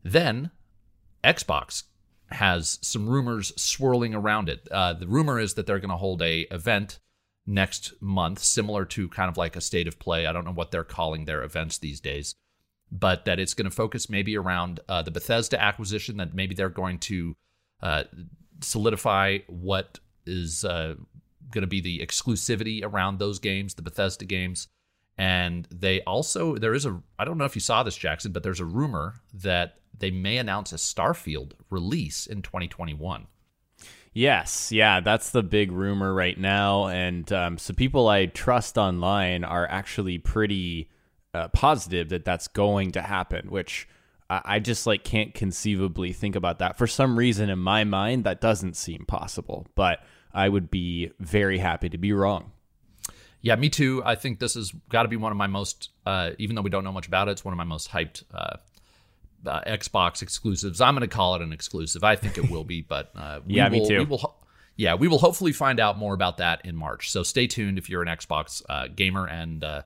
Then 0.04 0.52
xbox 1.24 1.84
has 2.32 2.78
some 2.82 3.10
rumors 3.10 3.52
swirling 3.60 4.14
around 4.14 4.50
it. 4.50 4.68
Uh, 4.70 4.94
the 4.94 5.08
rumor 5.08 5.40
is 5.40 5.56
that 5.56 5.66
they're 5.66 5.80
going 5.80 5.90
to 5.90 5.98
hold 5.98 6.22
a 6.22 6.42
event 6.52 7.00
next 7.48 7.94
month 8.00 8.40
similar 8.40 8.86
to 8.86 9.10
kind 9.10 9.30
of 9.30 9.38
like 9.38 9.56
a 9.56 9.62
state 9.62 9.88
of 9.88 9.98
play. 9.98 10.28
I 10.28 10.32
don't 10.32 10.46
know 10.46 10.52
what 10.52 10.70
they're 10.70 10.84
calling 10.84 11.26
their 11.26 11.42
events 11.42 11.80
these 11.80 12.00
days 12.00 12.36
but 12.92 13.26
that 13.26 13.40
it's 13.40 13.54
going 13.54 13.70
to 13.70 13.76
focus 13.76 14.10
maybe 14.10 14.36
around 14.38 14.80
uh, 14.90 15.02
the 15.02 15.12
bethesda 15.12 15.62
acquisition 15.62 16.18
that 16.18 16.34
maybe 16.34 16.56
they're 16.56 16.70
going 16.70 16.98
to 16.98 17.36
uh, 17.82 18.04
solidify 18.62 19.40
what 19.48 20.00
is 20.26 20.66
uh, 20.66 20.96
going 21.52 21.62
to 21.62 21.68
be 21.68 21.82
the 21.82 22.00
exclusivity 22.00 22.84
around 22.84 23.20
those 23.20 23.40
games, 23.40 23.74
the 23.74 23.82
Bethesda 23.82 24.26
games. 24.26 24.68
And 25.18 25.68
they 25.70 26.02
also, 26.02 26.56
there 26.56 26.74
is 26.74 26.86
a, 26.86 27.02
I 27.18 27.26
don't 27.26 27.38
know 27.38 27.46
if 27.46 27.56
you 27.56 27.62
saw 27.62 27.84
this, 27.84 27.98
Jackson, 27.98 28.32
but 28.32 28.44
there's 28.44 28.62
a 28.62 28.66
rumor 28.66 29.16
that 29.34 29.80
they 29.98 30.12
may 30.12 30.38
announce 30.38 30.72
a 30.72 30.78
Starfield 30.78 31.54
release 31.70 32.26
in 32.26 32.42
2021. 32.42 33.28
Yes, 34.14 34.72
yeah, 34.72 35.02
that's 35.02 35.30
the 35.30 35.44
big 35.44 35.72
rumor 35.72 36.14
right 36.14 36.38
now. 36.38 36.88
And 36.88 37.32
um, 37.32 37.58
so 37.58 37.74
people 37.74 38.08
I 38.08 38.26
trust 38.28 38.78
online 38.78 39.44
are 39.44 39.68
actually 39.68 40.18
pretty 40.18 40.90
uh, 41.34 41.50
positive 41.50 42.10
that 42.10 42.26
that's 42.26 42.48
going 42.48 42.92
to 42.94 43.02
happen, 43.02 43.50
which 43.50 43.88
I 44.30 44.60
just 44.60 44.86
like 44.86 45.04
can't 45.04 45.34
conceivably 45.34 46.14
think 46.14 46.36
about 46.36 46.60
that. 46.60 46.78
For 46.78 46.86
some 46.86 47.18
reason 47.18 47.50
in 47.50 47.58
my 47.58 47.84
mind, 47.84 48.26
that 48.26 48.40
doesn't 48.40 48.78
seem 48.78 49.06
possible, 49.06 49.66
but 49.74 50.04
I 50.32 50.50
would 50.50 50.70
be 50.70 51.12
very 51.20 51.58
happy 51.58 51.90
to 51.90 51.98
be 51.98 52.14
wrong. 52.14 52.52
Yeah, 53.42 53.56
me 53.56 53.70
too. 53.70 54.04
I 54.06 54.16
think 54.16 54.40
this 54.40 54.54
has 54.54 54.72
got 54.90 55.04
to 55.04 55.10
be 55.10 55.16
one 55.16 55.32
of 55.32 55.38
my 55.38 55.48
most, 55.48 55.90
uh, 56.06 56.32
even 56.38 56.56
though 56.56 56.62
we 56.62 56.70
don't 56.70 56.84
know 56.84 56.92
much 56.92 57.08
about 57.08 57.28
it, 57.28 57.32
it's 57.32 57.46
one 57.46 57.54
of 57.54 57.58
my 57.58 57.64
most 57.64 57.90
hyped 57.90 58.24
uh, 58.34 58.58
uh, 59.46 59.62
Xbox 59.66 60.22
exclusives. 60.22 60.82
I'm 60.82 60.94
going 60.94 61.08
to 61.08 61.16
call 61.16 61.36
it 61.36 61.42
an 61.42 61.54
exclusive. 61.54 62.04
I 62.04 62.16
think 62.16 62.38
it 62.38 62.52
will 62.52 62.66
be, 62.66 62.82
but 62.82 63.12
uh, 63.16 63.40
yeah, 63.48 63.70
will, 63.70 63.80
me 63.80 63.88
too. 63.88 64.00
We 64.00 64.06
will, 64.06 64.36
yeah, 64.76 64.96
we 64.96 65.08
will 65.08 65.20
hopefully 65.20 65.54
find 65.54 65.80
out 65.80 65.98
more 65.98 66.14
about 66.14 66.38
that 66.38 66.66
in 66.66 66.76
March. 66.76 67.12
So 67.12 67.24
stay 67.24 67.48
tuned 67.48 67.78
if 67.78 67.90
you're 67.90 68.02
an 68.02 68.10
Xbox 68.10 68.62
uh, 68.70 68.88
gamer 68.94 69.26
and 69.26 69.64
uh, 69.64 69.82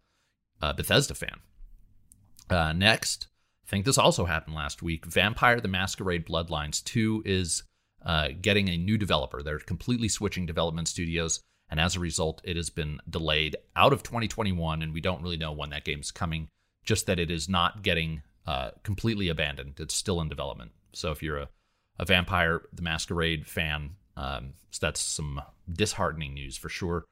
Bethesda 0.59 1.13
fan. 1.13 2.77
next, 2.77 3.27
I 3.27 3.32
think 3.73 3.85
this 3.85 3.97
also 3.97 4.25
happened 4.25 4.55
last 4.55 4.81
week. 4.81 5.05
Vampire 5.05 5.59
the 5.59 5.67
Masquerade 5.67 6.25
Bloodlines 6.25 6.83
2 6.83 7.23
is 7.25 7.63
uh, 8.05 8.29
getting 8.41 8.69
a 8.69 8.77
new 8.77 8.97
developer. 8.97 9.41
They're 9.41 9.59
completely 9.59 10.07
switching 10.09 10.45
development 10.45 10.87
studios, 10.87 11.39
and 11.69 11.79
as 11.79 11.95
a 11.95 11.99
result, 11.99 12.41
it 12.43 12.55
has 12.55 12.69
been 12.69 12.99
delayed 13.09 13.55
out 13.75 13.93
of 13.93 14.03
2021, 14.03 14.81
and 14.81 14.93
we 14.93 15.01
don't 15.01 15.23
really 15.23 15.37
know 15.37 15.51
when 15.51 15.71
that 15.71 15.85
game's 15.85 16.11
coming. 16.11 16.49
Just 16.83 17.05
that 17.07 17.19
it 17.19 17.31
is 17.31 17.49
not 17.49 17.81
getting 17.81 18.21
uh, 18.45 18.71
completely 18.83 19.29
abandoned. 19.29 19.79
It's 19.79 19.95
still 19.95 20.21
in 20.21 20.29
development. 20.29 20.71
So 20.91 21.11
if 21.11 21.23
you're 21.23 21.37
a, 21.37 21.49
a 21.97 22.05
Vampire 22.05 22.63
the 22.73 22.81
Masquerade 22.81 23.47
fan, 23.47 23.91
um, 24.17 24.53
so 24.69 24.85
that's 24.85 24.99
some 24.99 25.41
disheartening 25.71 26.33
news 26.33 26.57
for 26.57 26.69
sure. 26.69 27.05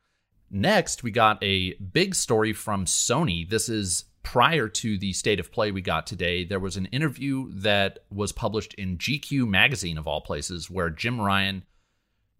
Next, 0.50 1.01
we 1.01 1.12
got 1.12 1.41
a 1.41 1.74
big 1.75 2.13
story 2.13 2.51
from 2.51 2.86
Sony. 2.86 3.50
This 3.50 3.70
is 3.70 4.03
prior 4.24 4.68
to 4.68 4.98
the 4.98 5.13
state 5.13 5.40
of 5.40 5.51
play 5.51 5.72
we 5.72 5.82
got 5.82 6.08
today, 6.08 6.44
there 6.44 6.60
was 6.60 6.78
an 6.78 6.86
interview 6.88 7.51
that 7.54 8.00
was 8.12 8.32
published 8.32 8.74
in 8.75 8.98
GQ 8.98 9.48
magazine, 9.48 9.98
of 9.98 10.08
all 10.08 10.22
places, 10.22 10.70
where 10.70 10.90
Jim 10.90 11.20
Ryan 11.20 11.63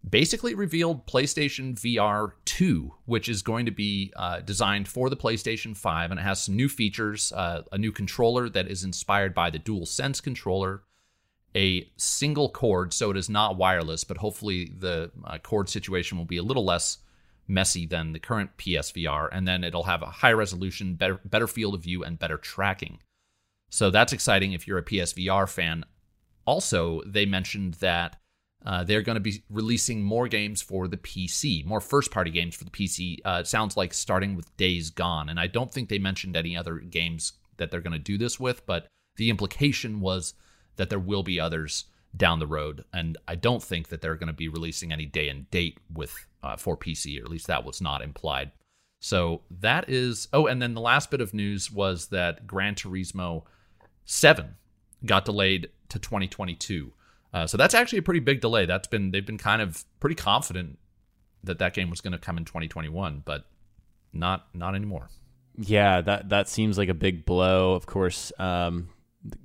basically 0.08 0.54
revealed 0.54 1.06
PlayStation 1.06 1.74
VR 1.74 2.32
2, 2.44 2.92
which 3.04 3.28
is 3.28 3.42
going 3.42 3.66
to 3.66 3.72
be 3.72 4.12
uh, 4.16 4.40
designed 4.40 4.88
for 4.88 5.08
the 5.08 5.16
PlayStation 5.16 5.76
5, 5.76 6.10
and 6.10 6.20
it 6.20 6.24
has 6.24 6.42
some 6.42 6.56
new 6.56 6.68
features 6.68 7.32
uh, 7.32 7.62
a 7.70 7.78
new 7.78 7.92
controller 7.92 8.48
that 8.48 8.68
is 8.68 8.84
inspired 8.84 9.34
by 9.34 9.50
the 9.50 9.58
DualSense 9.58 10.22
controller. 10.22 10.82
A 11.54 11.90
single 11.98 12.48
cord, 12.48 12.94
so 12.94 13.10
it 13.10 13.16
is 13.18 13.28
not 13.28 13.58
wireless, 13.58 14.04
but 14.04 14.16
hopefully 14.16 14.72
the 14.78 15.10
uh, 15.24 15.36
cord 15.36 15.68
situation 15.68 16.16
will 16.16 16.24
be 16.24 16.38
a 16.38 16.42
little 16.42 16.64
less 16.64 16.98
messy 17.48 17.86
than 17.86 18.12
the 18.12 18.18
current 18.18 18.56
PSVR, 18.56 19.28
and 19.32 19.46
then 19.46 19.64
it'll 19.64 19.84
have 19.84 20.02
a 20.02 20.06
higher 20.06 20.36
resolution, 20.36 20.94
better 20.94 21.20
better 21.24 21.46
field 21.46 21.74
of 21.74 21.82
view, 21.82 22.04
and 22.04 22.18
better 22.18 22.36
tracking. 22.36 22.98
So 23.70 23.90
that's 23.90 24.12
exciting 24.12 24.52
if 24.52 24.66
you're 24.66 24.78
a 24.78 24.84
PSVR 24.84 25.48
fan. 25.48 25.84
Also, 26.44 27.00
they 27.06 27.24
mentioned 27.24 27.74
that 27.74 28.16
uh, 28.64 28.84
they're 28.84 29.02
going 29.02 29.16
to 29.16 29.20
be 29.20 29.42
releasing 29.50 30.02
more 30.02 30.28
games 30.28 30.62
for 30.62 30.86
the 30.86 30.96
PC, 30.96 31.64
more 31.64 31.80
first 31.80 32.10
party 32.10 32.30
games 32.30 32.54
for 32.54 32.64
the 32.64 32.70
PC. 32.70 33.18
Uh, 33.24 33.42
sounds 33.42 33.76
like 33.76 33.92
starting 33.92 34.36
with 34.36 34.56
Days 34.56 34.90
Gone. 34.90 35.28
And 35.28 35.40
I 35.40 35.46
don't 35.46 35.72
think 35.72 35.88
they 35.88 35.98
mentioned 35.98 36.36
any 36.36 36.56
other 36.56 36.76
games 36.76 37.32
that 37.56 37.70
they're 37.70 37.80
going 37.80 37.92
to 37.92 37.98
do 37.98 38.18
this 38.18 38.38
with, 38.38 38.64
but 38.66 38.86
the 39.16 39.30
implication 39.30 40.00
was 40.00 40.34
that 40.76 40.90
there 40.90 40.98
will 40.98 41.22
be 41.22 41.40
others 41.40 41.84
down 42.16 42.38
the 42.38 42.46
road. 42.46 42.84
And 42.92 43.18
I 43.26 43.34
don't 43.34 43.62
think 43.62 43.88
that 43.88 44.00
they're 44.00 44.16
going 44.16 44.28
to 44.28 44.32
be 44.32 44.48
releasing 44.48 44.92
any 44.92 45.06
day 45.06 45.28
and 45.28 45.50
date 45.50 45.78
with 45.92 46.26
uh, 46.42 46.56
for 46.56 46.76
PC, 46.76 47.20
or 47.20 47.24
at 47.24 47.30
least 47.30 47.46
that 47.46 47.64
was 47.64 47.80
not 47.80 48.02
implied. 48.02 48.52
So 49.00 49.42
that 49.50 49.88
is. 49.88 50.28
Oh, 50.32 50.46
and 50.46 50.62
then 50.62 50.74
the 50.74 50.80
last 50.80 51.10
bit 51.10 51.20
of 51.20 51.34
news 51.34 51.70
was 51.70 52.06
that 52.08 52.46
Gran 52.46 52.74
Turismo 52.74 53.44
7 54.04 54.54
got 55.04 55.24
delayed 55.24 55.70
to 55.88 55.98
2022. 55.98 56.92
Uh, 57.34 57.46
so 57.46 57.56
that's 57.56 57.74
actually 57.74 57.98
a 57.98 58.02
pretty 58.02 58.20
big 58.20 58.40
delay. 58.40 58.66
That's 58.66 58.88
been 58.88 59.10
they've 59.10 59.24
been 59.24 59.38
kind 59.38 59.62
of 59.62 59.84
pretty 60.00 60.16
confident 60.16 60.78
that 61.44 61.58
that 61.58 61.74
game 61.74 61.90
was 61.90 62.00
going 62.00 62.12
to 62.12 62.18
come 62.18 62.36
in 62.38 62.44
2021, 62.44 63.22
but 63.24 63.46
not 64.12 64.46
not 64.54 64.74
anymore. 64.74 65.08
Yeah, 65.56 66.00
that 66.02 66.28
that 66.28 66.48
seems 66.48 66.78
like 66.78 66.88
a 66.88 66.94
big 66.94 67.24
blow. 67.24 67.74
Of 67.74 67.86
course, 67.86 68.32
um, 68.38 68.88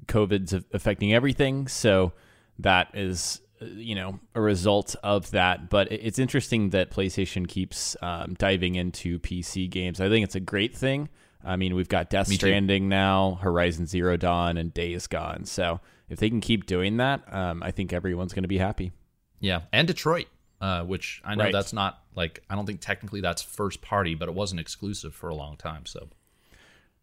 COVID's 0.08 0.54
affecting 0.74 1.14
everything, 1.14 1.68
so 1.68 2.14
that 2.60 2.90
is 2.94 3.42
you 3.62 3.96
know 3.96 4.20
a 4.36 4.42
result 4.42 4.96
of 5.04 5.32
that. 5.32 5.70
But 5.70 5.92
it's 5.92 6.20
interesting 6.20 6.72
that 6.72 6.92
PlayStation 6.92 7.48
keeps 7.48 7.96
um, 8.02 8.36
diving 8.38 8.76
into 8.76 9.20
PC 9.20 9.70
games. 9.70 10.00
I 10.00 10.10
think 10.10 10.24
it's 10.24 10.36
a 10.36 10.40
great 10.40 10.76
thing. 10.76 11.10
I 11.44 11.56
mean, 11.56 11.76
we've 11.76 11.90
got 11.90 12.10
Death 12.10 12.28
Stranding 12.28 12.90
now, 12.90 13.40
Horizon 13.42 13.86
Zero 13.86 14.18
Dawn, 14.18 14.58
and 14.58 14.74
Days 14.74 15.08
Gone. 15.08 15.46
So 15.46 15.80
if 16.10 16.20
they 16.20 16.30
can 16.30 16.42
keep 16.42 16.66
doing 16.66 16.98
that, 16.98 17.22
um, 17.34 17.64
I 17.64 17.72
think 17.72 17.94
everyone's 17.94 18.34
going 18.34 18.44
to 18.44 18.50
be 18.50 18.58
happy. 18.58 18.92
Yeah, 19.40 19.62
and 19.72 19.88
Detroit, 19.88 20.28
uh, 20.60 20.84
which 20.84 21.22
I 21.24 21.36
know 21.36 21.46
right. 21.46 21.54
that's 21.54 21.74
not 21.74 22.02
like 22.16 22.44
I 22.50 22.56
don't 22.56 22.66
think 22.66 22.82
technically 22.82 23.22
that's 23.22 23.42
first 23.42 23.82
party, 23.82 24.16
but 24.16 24.28
it 24.28 24.36
wasn't 24.36 24.60
exclusive 24.60 25.14
for 25.14 25.30
a 25.30 25.36
long 25.36 25.58
time. 25.58 25.86
So, 25.86 26.10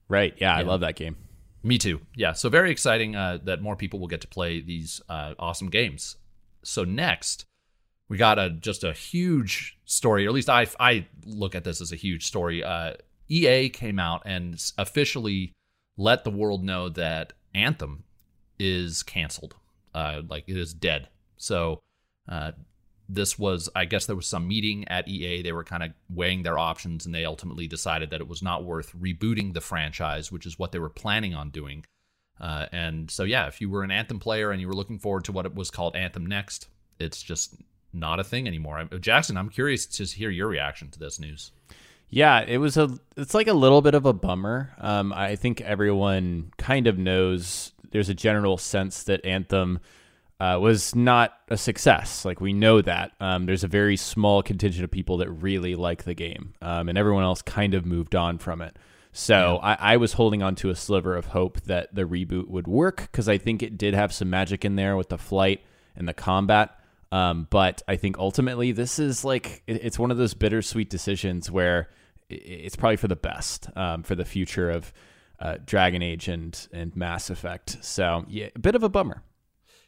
right, 0.09 0.35
yeah, 0.39 0.55
yeah. 0.55 0.59
I 0.59 0.63
love 0.63 0.81
that 0.81 0.97
game. 0.97 1.17
Me 1.63 1.79
too. 1.79 2.01
Yeah, 2.15 2.33
so 2.33 2.51
very 2.51 2.71
exciting 2.71 3.17
uh, 3.17 3.39
that 3.45 3.63
more 3.63 3.77
people 3.77 3.99
will 3.99 4.09
get 4.09 4.21
to 4.21 4.29
play 4.29 4.61
these 4.61 5.01
uh, 5.09 5.35
awesome 5.39 5.71
games. 5.71 6.17
So 6.65 6.85
next, 6.85 7.45
we 8.09 8.17
got 8.17 8.39
a 8.39 8.51
just 8.51 8.85
a 8.85 8.93
huge 8.93 9.79
story, 9.85 10.27
or 10.27 10.29
at 10.29 10.35
least 10.35 10.51
I 10.51 10.67
I 10.79 11.07
look 11.25 11.55
at 11.55 11.65
this 11.65 11.81
as 11.81 11.93
a 11.93 11.97
huge 11.97 12.27
story. 12.27 12.63
Uh, 12.63 12.95
EA 13.29 13.69
came 13.71 13.99
out 13.99 14.23
and 14.25 14.63
officially 14.77 15.53
let 15.97 16.25
the 16.25 16.31
world 16.31 16.63
know 16.65 16.89
that 16.91 17.33
Anthem 17.55 18.05
is 18.59 19.03
canceled. 19.03 19.55
Uh, 19.95 20.23
like 20.29 20.45
it 20.49 20.57
is 20.57 20.75
dead. 20.75 21.09
So 21.37 21.81
uh, 22.29 22.53
this 23.09 23.39
was, 23.39 23.69
I 23.77 23.85
guess, 23.85 24.07
there 24.07 24.17
was 24.17 24.27
some 24.27 24.49
meeting 24.49 24.89
at 24.89 25.09
EA. 25.09 25.43
They 25.43 25.53
were 25.53 25.65
kind 25.65 25.83
of 25.83 25.93
weighing 26.09 26.43
their 26.43 26.59
options, 26.59 27.07
and 27.07 27.15
they 27.15 27.25
ultimately 27.25 27.69
decided 27.69 28.11
that 28.11 28.21
it 28.21 28.29
was 28.29 28.43
not 28.43 28.65
worth 28.65 28.93
rebooting 28.93 29.55
the 29.55 29.61
franchise, 29.61 30.33
which 30.33 30.47
is 30.47 30.59
what 30.59 30.73
they 30.73 30.79
were 30.79 30.91
planning 30.91 31.35
on 31.35 31.51
doing. 31.51 31.85
Uh, 32.45 32.67
and 32.73 33.11
so, 33.11 33.25
yeah, 33.25 33.47
if 33.47 33.63
you 33.63 33.71
were 33.71 33.83
an 33.83 33.91
Anthem 33.91 34.19
player 34.19 34.51
and 34.51 34.61
you 34.61 34.69
were 34.69 34.75
looking 34.75 34.99
forward 34.99 35.25
to 35.25 35.33
what 35.33 35.47
it 35.47 35.55
was 35.55 35.71
called 35.71 35.97
Anthem 35.97 36.27
Next, 36.27 36.69
it's 36.99 37.23
just 37.23 37.55
not 37.91 38.21
a 38.21 38.25
thing 38.25 38.47
anymore. 38.47 38.85
Jackson, 39.01 39.39
I'm 39.39 39.49
curious 39.49 39.87
to 39.87 40.05
hear 40.05 40.29
your 40.29 40.47
reaction 40.47 40.91
to 40.91 40.99
this 40.99 41.19
news. 41.19 41.53
Yeah, 42.11 42.45
it 42.47 42.59
was 42.59 42.77
a. 42.77 42.99
It's 43.17 43.33
like 43.33 43.47
a 43.47 43.55
little 43.55 43.81
bit 43.81 43.95
of 43.95 44.05
a 44.05 44.13
bummer. 44.13 44.75
Um, 44.79 45.11
I 45.15 45.37
think 45.37 45.63
everyone 45.63 46.53
kind 46.59 46.87
of 46.87 46.99
knows. 46.99 47.73
There's 47.93 48.11
a 48.11 48.15
general 48.15 48.59
sense 48.59 49.05
that 49.05 49.25
Anthem 49.25 49.81
uh, 50.39 50.59
was 50.61 50.95
not 50.95 51.33
a 51.49 51.57
success. 51.57 52.27
Like 52.27 52.43
we 52.43 52.53
know 52.53 52.83
that. 52.83 53.13
Um, 53.21 53.47
there's 53.47 53.65
a 53.65 53.69
very 53.69 53.97
small 53.97 54.43
contingent 54.43 54.85
of 54.85 54.91
people 54.91 55.17
that 55.17 55.31
really 55.31 55.77
like 55.77 56.05
the 56.05 56.15
game, 56.15 56.53
um, 56.61 56.91
and 56.91 56.99
everyone 56.99 57.25
else 57.25 57.41
kind 57.41 57.73
of 57.73 57.87
moved 57.87 58.15
on 58.15 58.37
from 58.37 58.61
it. 58.61 58.77
So 59.17 59.61
yeah. 59.63 59.77
I, 59.79 59.95
I, 59.95 59.97
was 59.97 60.15
holding 60.15 60.43
on 60.43 60.57
to 60.57 60.71
a 60.71 60.75
sliver 60.75 61.15
of 61.15 61.27
hope 61.27 61.61
that 61.63 61.95
the 61.95 62.03
reboot 62.03 62.49
would 62.49 62.67
work 62.67 63.03
because 63.03 63.29
I 63.29 63.39
think 63.39 63.63
it 63.63 63.79
did 63.79 63.95
have 63.95 64.13
some 64.13 64.29
magic 64.29 64.65
in 64.65 64.75
there 64.75 64.97
with 64.97 65.09
the 65.09 65.19
flight 65.19 65.63
and 65.95 66.09
the 66.09 66.13
combat. 66.13 66.77
Um, 67.13 67.47
but 67.49 67.81
I 67.87 67.95
think 67.95 68.19
ultimately 68.19 68.73
this 68.73 68.99
is 68.99 69.25
like 69.25 69.63
it, 69.69 69.85
it's 69.85 70.01
one 70.01 70.11
of 70.11 70.17
those 70.17 70.35
bittersweet 70.35 70.91
decisions 70.91 71.49
where 71.49 71.91
it, 72.29 72.43
it's 72.43 72.75
probably 72.75 72.97
for 72.97 73.07
the 73.07 73.15
best 73.15 73.69
um, 73.77 74.03
for 74.03 74.17
the 74.17 74.25
future 74.25 74.69
of 74.69 74.93
uh, 75.39 75.59
Dragon 75.65 76.03
Age 76.03 76.27
and 76.27 76.67
and 76.73 76.97
Mass 76.97 77.31
Effect. 77.31 77.85
So 77.85 78.25
yeah, 78.29 78.49
a 78.57 78.59
bit 78.59 78.75
of 78.75 78.83
a 78.83 78.89
bummer. 78.89 79.23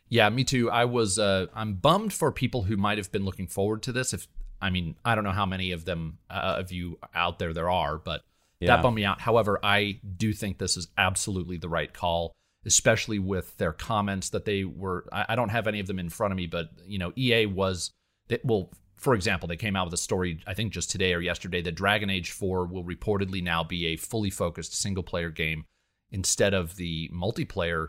Yeah, 0.09 0.29
me 0.29 0.45
too. 0.45 0.71
I 0.71 0.85
was 0.85 1.19
uh, 1.19 1.47
I'm 1.53 1.75
bummed 1.75 2.13
for 2.13 2.31
people 2.31 2.63
who 2.63 2.77
might 2.77 2.99
have 2.99 3.11
been 3.11 3.25
looking 3.25 3.49
forward 3.49 3.83
to 3.83 3.93
this. 3.93 4.13
If 4.13 4.29
I 4.63 4.71
mean, 4.71 4.95
I 5.05 5.17
don't 5.17 5.25
know 5.25 5.33
how 5.33 5.47
many 5.47 5.73
of 5.73 5.85
them 5.85 6.19
uh, 6.31 6.59
of 6.59 6.71
you 6.71 7.01
out 7.13 7.41
there 7.41 7.53
there 7.53 7.69
are, 7.69 7.99
but 7.99 8.23
yeah. 8.61 8.69
that 8.69 8.83
bummed 8.83 8.97
me 8.97 9.05
out. 9.05 9.21
However, 9.21 9.59
I 9.63 10.01
do 10.17 10.33
think 10.33 10.59
this 10.59 10.77
is 10.77 10.89
absolutely 10.97 11.57
the 11.57 11.69
right 11.69 11.93
call 11.93 12.33
especially 12.67 13.21
with 13.21 13.57
their 13.59 13.73
comments 13.73 14.31
that 14.31 14.45
they 14.45 14.65
were. 14.65 15.07
I, 15.13 15.27
I 15.31 15.37
don't 15.37 15.51
have 15.51 15.69
any 15.69 15.79
of 15.79 15.87
them 15.87 16.01
in 16.01 16.11
front 16.11 16.33
of 16.33 16.37
me, 16.37 16.47
but 16.47 16.71
you 16.85 16.99
know, 16.99 17.13
EA 17.17 17.47
was. 17.47 17.93
They, 18.29 18.41
well, 18.43 18.73
for 18.97 19.15
example, 19.15 19.47
they 19.47 19.57
came 19.57 19.77
out 19.77 19.87
with 19.87 19.95
a 19.95 19.99
story, 19.99 20.43
I 20.47 20.55
think 20.55 20.73
just 20.73 20.91
today 20.91 21.15
or 21.15 21.21
yesterday, 21.21 21.63
that 21.63 21.77
Dragon 21.77 22.11
Age 22.11 22.33
4 22.33 22.67
will 22.67 22.83
reportedly 22.83 23.43
now 23.43 23.63
be 23.63 23.87
a 23.87 23.97
fully 23.97 24.31
focused 24.31 24.75
single 24.75 25.03
player 25.03 25.31
game 25.31 25.65
instead 26.11 26.55
of 26.55 26.77
the 26.77 27.09
multiplayer. 27.15 27.89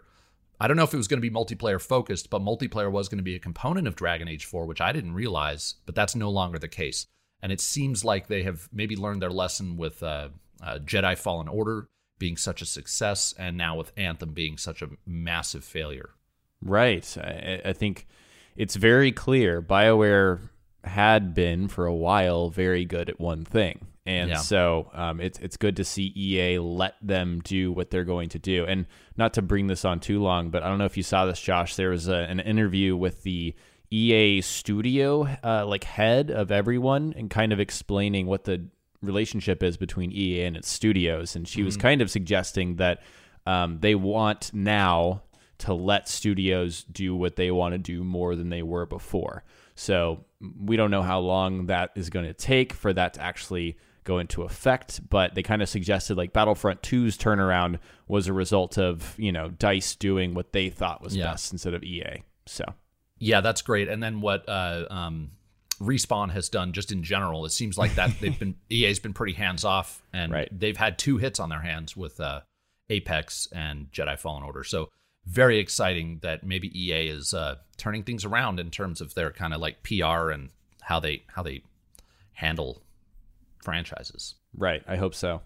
I 0.60 0.68
don't 0.68 0.78
know 0.78 0.84
if 0.84 0.94
it 0.94 0.98
was 0.98 1.08
going 1.08 1.22
to 1.22 1.30
be 1.30 1.34
multiplayer 1.34 1.82
focused, 1.82 2.30
but 2.30 2.42
multiplayer 2.42 2.92
was 2.92 3.10
going 3.10 3.20
to 3.20 3.24
be 3.24 3.36
a 3.36 3.40
component 3.40 3.88
of 3.88 3.96
Dragon 3.96 4.28
Age 4.28 4.46
4, 4.46 4.66
which 4.66 4.82
I 4.82 4.92
didn't 4.92 5.14
realize, 5.14 5.76
but 5.86 5.96
that's 5.96 6.16
no 6.16 6.30
longer 6.30 6.60
the 6.60 6.68
case. 6.68 7.06
And 7.42 7.52
it 7.52 7.62
seems 7.62 8.04
like 8.04 8.28
they 8.28 8.44
have 8.44 8.68
maybe 8.72 8.96
learned 8.96 9.22
their 9.22 9.32
lesson 9.32 9.78
with 9.78 10.04
uh, 10.04 10.30
uh, 10.62 10.80
Jedi 10.80 11.18
Fallen 11.18 11.48
Order 11.48 11.90
being 12.20 12.38
such 12.38 12.62
a 12.62 12.66
success 12.66 13.34
and 13.38 13.58
now 13.58 13.76
with 13.76 13.92
Anthem 13.96 14.34
being 14.34 14.58
such 14.58 14.82
a 14.82 14.90
massive 15.06 15.64
failure. 15.64 16.12
Right. 16.62 17.16
I, 17.20 17.62
I 17.66 17.74
think 17.74 18.08
it's 18.56 18.76
very 18.76 19.12
clear 19.12 19.62
BioWare 19.62 20.50
had 20.84 21.34
been 21.34 21.68
for 21.68 21.86
a 21.86 21.94
while 21.94 22.50
very 22.50 22.86
good 22.86 23.10
at 23.10 23.20
one 23.20 23.46
thing. 23.46 23.86
And 24.06 24.30
yeah. 24.30 24.38
so 24.38 24.90
um, 24.94 25.20
it's 25.20 25.38
it's 25.40 25.58
good 25.58 25.76
to 25.76 25.84
see 25.84 26.14
EA 26.16 26.60
let 26.60 26.96
them 27.02 27.42
do 27.44 27.74
what 27.74 27.90
they're 27.90 28.06
going 28.06 28.30
to 28.30 28.40
do. 28.40 28.66
And 28.66 28.86
not 29.18 29.34
to 29.34 29.42
bring 29.42 29.68
this 29.68 29.84
on 29.84 30.00
too 30.00 30.22
long, 30.22 30.50
but 30.50 30.64
I 30.64 30.70
don't 30.70 30.78
know 30.78 30.86
if 30.86 30.96
you 30.96 31.04
saw 31.04 31.26
this, 31.26 31.42
Josh. 31.42 31.76
There 31.76 31.90
was 31.90 32.08
a, 32.08 32.16
an 32.16 32.40
interview 32.40 32.96
with 32.96 33.24
the 33.24 33.54
EA 33.92 34.40
studio 34.42 35.28
uh, 35.44 35.66
like 35.66 35.84
head 35.84 36.32
of 36.32 36.52
everyone 36.52 37.14
and 37.18 37.30
kind 37.30 37.52
of 37.52 37.60
explaining 37.60 38.28
what 38.28 38.46
the 38.46 38.70
relationship 39.02 39.64
is 39.64 39.78
between 39.78 40.12
EA 40.12 40.44
and 40.44 40.58
its 40.58 40.70
studios. 40.70 41.36
And 41.36 41.48
she 41.48 41.60
mm-hmm. 41.60 41.66
was 41.66 41.78
kind 41.78 42.02
of 42.02 42.10
suggesting 42.10 42.78
that 42.78 43.02
um, 43.46 43.80
they 43.80 43.96
want 43.96 44.54
now 44.54 45.22
to 45.60 45.74
let 45.74 46.08
studios 46.08 46.84
do 46.84 47.16
what 47.16 47.36
they 47.36 47.50
want 47.52 47.74
to 47.74 47.78
do 47.78 48.04
more 48.04 48.36
than 48.36 48.50
they 48.50 48.62
were 48.62 48.86
before. 48.86 49.44
So 49.76 50.26
we 50.60 50.78
don't 50.78 50.92
know 50.92 51.02
how 51.02 51.20
long 51.20 51.68
that 51.68 51.92
is 51.96 52.10
going 52.10 52.26
to 52.26 52.34
take 52.34 52.74
for 52.74 52.94
that 52.94 53.16
to 53.16 53.22
actually 53.22 53.78
go 54.04 54.20
into 54.20 54.44
effect, 54.44 55.08
but 55.10 55.36
they 55.36 55.44
kind 55.44 55.62
of 55.62 55.68
suggested 55.68 56.16
like 56.16 56.32
Battlefront 56.32 56.82
2's 56.82 57.18
turnaround 57.18 57.78
was 58.08 58.28
a 58.28 58.34
result 58.34 58.78
of, 58.78 59.14
you 59.18 59.32
know, 59.32 59.50
DICE 59.50 59.96
doing 59.96 60.34
what 60.34 60.54
they 60.54 60.70
thought 60.70 61.02
was 61.02 61.16
yeah. 61.16 61.26
best 61.26 61.52
instead 61.52 61.74
of 61.74 61.84
EA. 61.84 62.24
So 62.46 62.64
yeah, 63.20 63.42
that's 63.42 63.62
great. 63.62 63.90
And 63.90 64.02
then 64.02 64.22
what 64.22 64.48
uh, 64.48 64.86
um, 64.90 65.32
Respawn 65.80 66.32
has 66.32 66.50
done 66.50 66.74
just 66.74 66.92
in 66.92 67.04
general. 67.04 67.46
It 67.46 67.52
seems 67.52 67.78
like 67.78 67.96
that 67.96 68.12
they've 68.20 68.38
been 68.38 68.56
EA's 68.72 69.00
been 69.00 69.14
pretty 69.14 69.34
hands 69.34 69.64
off, 69.64 70.02
and 70.14 70.32
right. 70.32 70.50
they've 70.52 70.78
had 70.78 70.98
two 70.98 71.18
hits 71.18 71.40
on 71.40 71.50
their 71.50 71.62
hands 71.62 71.96
with 71.96 72.20
uh, 72.20 72.42
Apex 72.90 73.48
and 73.52 73.92
Jedi 73.92 74.18
Fallen 74.18 74.44
Order. 74.44 74.64
So 74.64 74.90
very 75.26 75.60
exciting 75.60 76.20
that 76.24 76.44
maybe 76.44 76.72
EA 76.80 77.08
is 77.10 77.34
uh, 77.34 77.56
turning 77.76 78.04
things 78.04 78.26
around 78.26 78.60
in 78.60 78.72
terms 78.72 79.02
of 79.02 79.14
their 79.14 79.32
kind 79.32 79.54
of 79.54 79.60
like 79.60 79.84
PR 79.84 80.30
and 80.32 80.50
how 80.82 81.00
they 81.00 81.24
how 81.28 81.44
they 81.44 81.64
handle 82.34 82.82
franchises. 83.64 84.36
Right. 84.56 84.84
I 84.88 84.96
hope 84.96 85.14
so. 85.14 85.42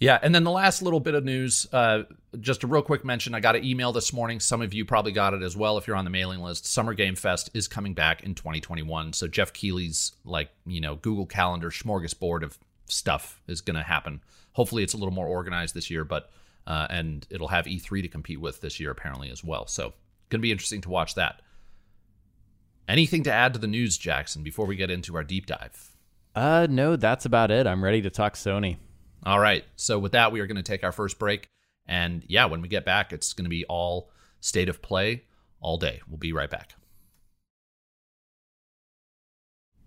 Yeah, 0.00 0.18
and 0.22 0.34
then 0.34 0.44
the 0.44 0.50
last 0.50 0.80
little 0.80 0.98
bit 0.98 1.14
of 1.14 1.26
news, 1.26 1.66
uh, 1.74 2.04
just 2.40 2.64
a 2.64 2.66
real 2.66 2.80
quick 2.80 3.04
mention. 3.04 3.34
I 3.34 3.40
got 3.40 3.54
an 3.54 3.64
email 3.64 3.92
this 3.92 4.14
morning. 4.14 4.40
Some 4.40 4.62
of 4.62 4.72
you 4.72 4.86
probably 4.86 5.12
got 5.12 5.34
it 5.34 5.42
as 5.42 5.54
well 5.58 5.76
if 5.76 5.86
you're 5.86 5.96
on 5.96 6.06
the 6.06 6.10
mailing 6.10 6.40
list. 6.40 6.64
Summer 6.64 6.94
Game 6.94 7.14
Fest 7.14 7.50
is 7.52 7.68
coming 7.68 7.92
back 7.92 8.22
in 8.22 8.34
2021. 8.34 9.12
So 9.12 9.28
Jeff 9.28 9.52
Keighley's 9.52 10.12
like 10.24 10.48
you 10.64 10.80
know 10.80 10.96
Google 10.96 11.26
Calendar 11.26 11.70
smorgasbord 11.70 12.42
of 12.42 12.58
stuff 12.86 13.42
is 13.46 13.60
going 13.60 13.76
to 13.76 13.82
happen. 13.82 14.22
Hopefully, 14.52 14.82
it's 14.82 14.94
a 14.94 14.96
little 14.96 15.12
more 15.12 15.26
organized 15.26 15.74
this 15.74 15.90
year, 15.90 16.04
but 16.04 16.30
uh, 16.66 16.86
and 16.88 17.26
it'll 17.28 17.48
have 17.48 17.66
E3 17.66 18.00
to 18.00 18.08
compete 18.08 18.40
with 18.40 18.62
this 18.62 18.80
year 18.80 18.90
apparently 18.90 19.30
as 19.30 19.44
well. 19.44 19.66
So 19.66 19.92
going 20.30 20.38
to 20.40 20.42
be 20.42 20.52
interesting 20.52 20.80
to 20.80 20.90
watch 20.90 21.14
that. 21.16 21.42
Anything 22.88 23.22
to 23.24 23.32
add 23.32 23.52
to 23.52 23.60
the 23.60 23.66
news, 23.66 23.98
Jackson, 23.98 24.42
before 24.42 24.64
we 24.64 24.76
get 24.76 24.90
into 24.90 25.14
our 25.14 25.24
deep 25.24 25.44
dive? 25.44 25.90
Uh, 26.34 26.66
no, 26.70 26.96
that's 26.96 27.26
about 27.26 27.50
it. 27.50 27.66
I'm 27.66 27.84
ready 27.84 28.00
to 28.02 28.10
talk 28.10 28.34
Sony. 28.34 28.78
All 29.24 29.38
right. 29.38 29.64
So 29.76 29.98
with 29.98 30.12
that, 30.12 30.32
we 30.32 30.40
are 30.40 30.46
going 30.46 30.56
to 30.56 30.62
take 30.62 30.84
our 30.84 30.92
first 30.92 31.18
break. 31.18 31.46
And 31.86 32.24
yeah, 32.26 32.46
when 32.46 32.62
we 32.62 32.68
get 32.68 32.84
back, 32.84 33.12
it's 33.12 33.32
going 33.32 33.44
to 33.44 33.50
be 33.50 33.64
all 33.66 34.10
state 34.40 34.68
of 34.68 34.80
play 34.80 35.24
all 35.60 35.76
day. 35.76 36.00
We'll 36.08 36.18
be 36.18 36.32
right 36.32 36.50
back. 36.50 36.74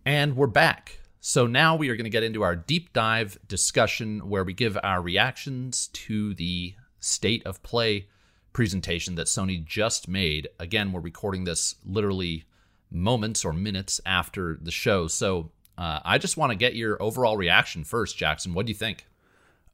And 0.05 0.35
we're 0.35 0.47
back. 0.47 0.99
So 1.21 1.47
now 1.47 1.75
we 1.77 1.89
are 1.89 1.95
going 1.95 2.03
to 2.03 2.09
get 2.09 2.23
into 2.23 2.43
our 2.43 2.55
deep 2.55 2.91
dive 2.91 3.39
discussion 3.47 4.27
where 4.29 4.43
we 4.43 4.53
give 4.53 4.77
our 4.83 5.01
reactions 5.01 5.87
to 5.93 6.33
the 6.33 6.75
state 6.99 7.45
of 7.45 7.63
play 7.63 8.07
presentation 8.51 9.15
that 9.15 9.27
Sony 9.27 9.63
just 9.63 10.07
made. 10.07 10.49
Again, 10.59 10.91
we're 10.91 10.99
recording 10.99 11.45
this 11.45 11.75
literally 11.85 12.43
moments 12.91 13.45
or 13.45 13.53
minutes 13.53 14.01
after 14.05 14.59
the 14.61 14.71
show. 14.71 15.07
So 15.07 15.51
uh, 15.77 16.01
I 16.03 16.17
just 16.17 16.37
want 16.37 16.51
to 16.51 16.57
get 16.57 16.75
your 16.75 17.01
overall 17.01 17.37
reaction 17.37 17.83
first, 17.83 18.17
Jackson. 18.17 18.53
What 18.53 18.65
do 18.65 18.71
you 18.71 18.77
think? 18.77 19.07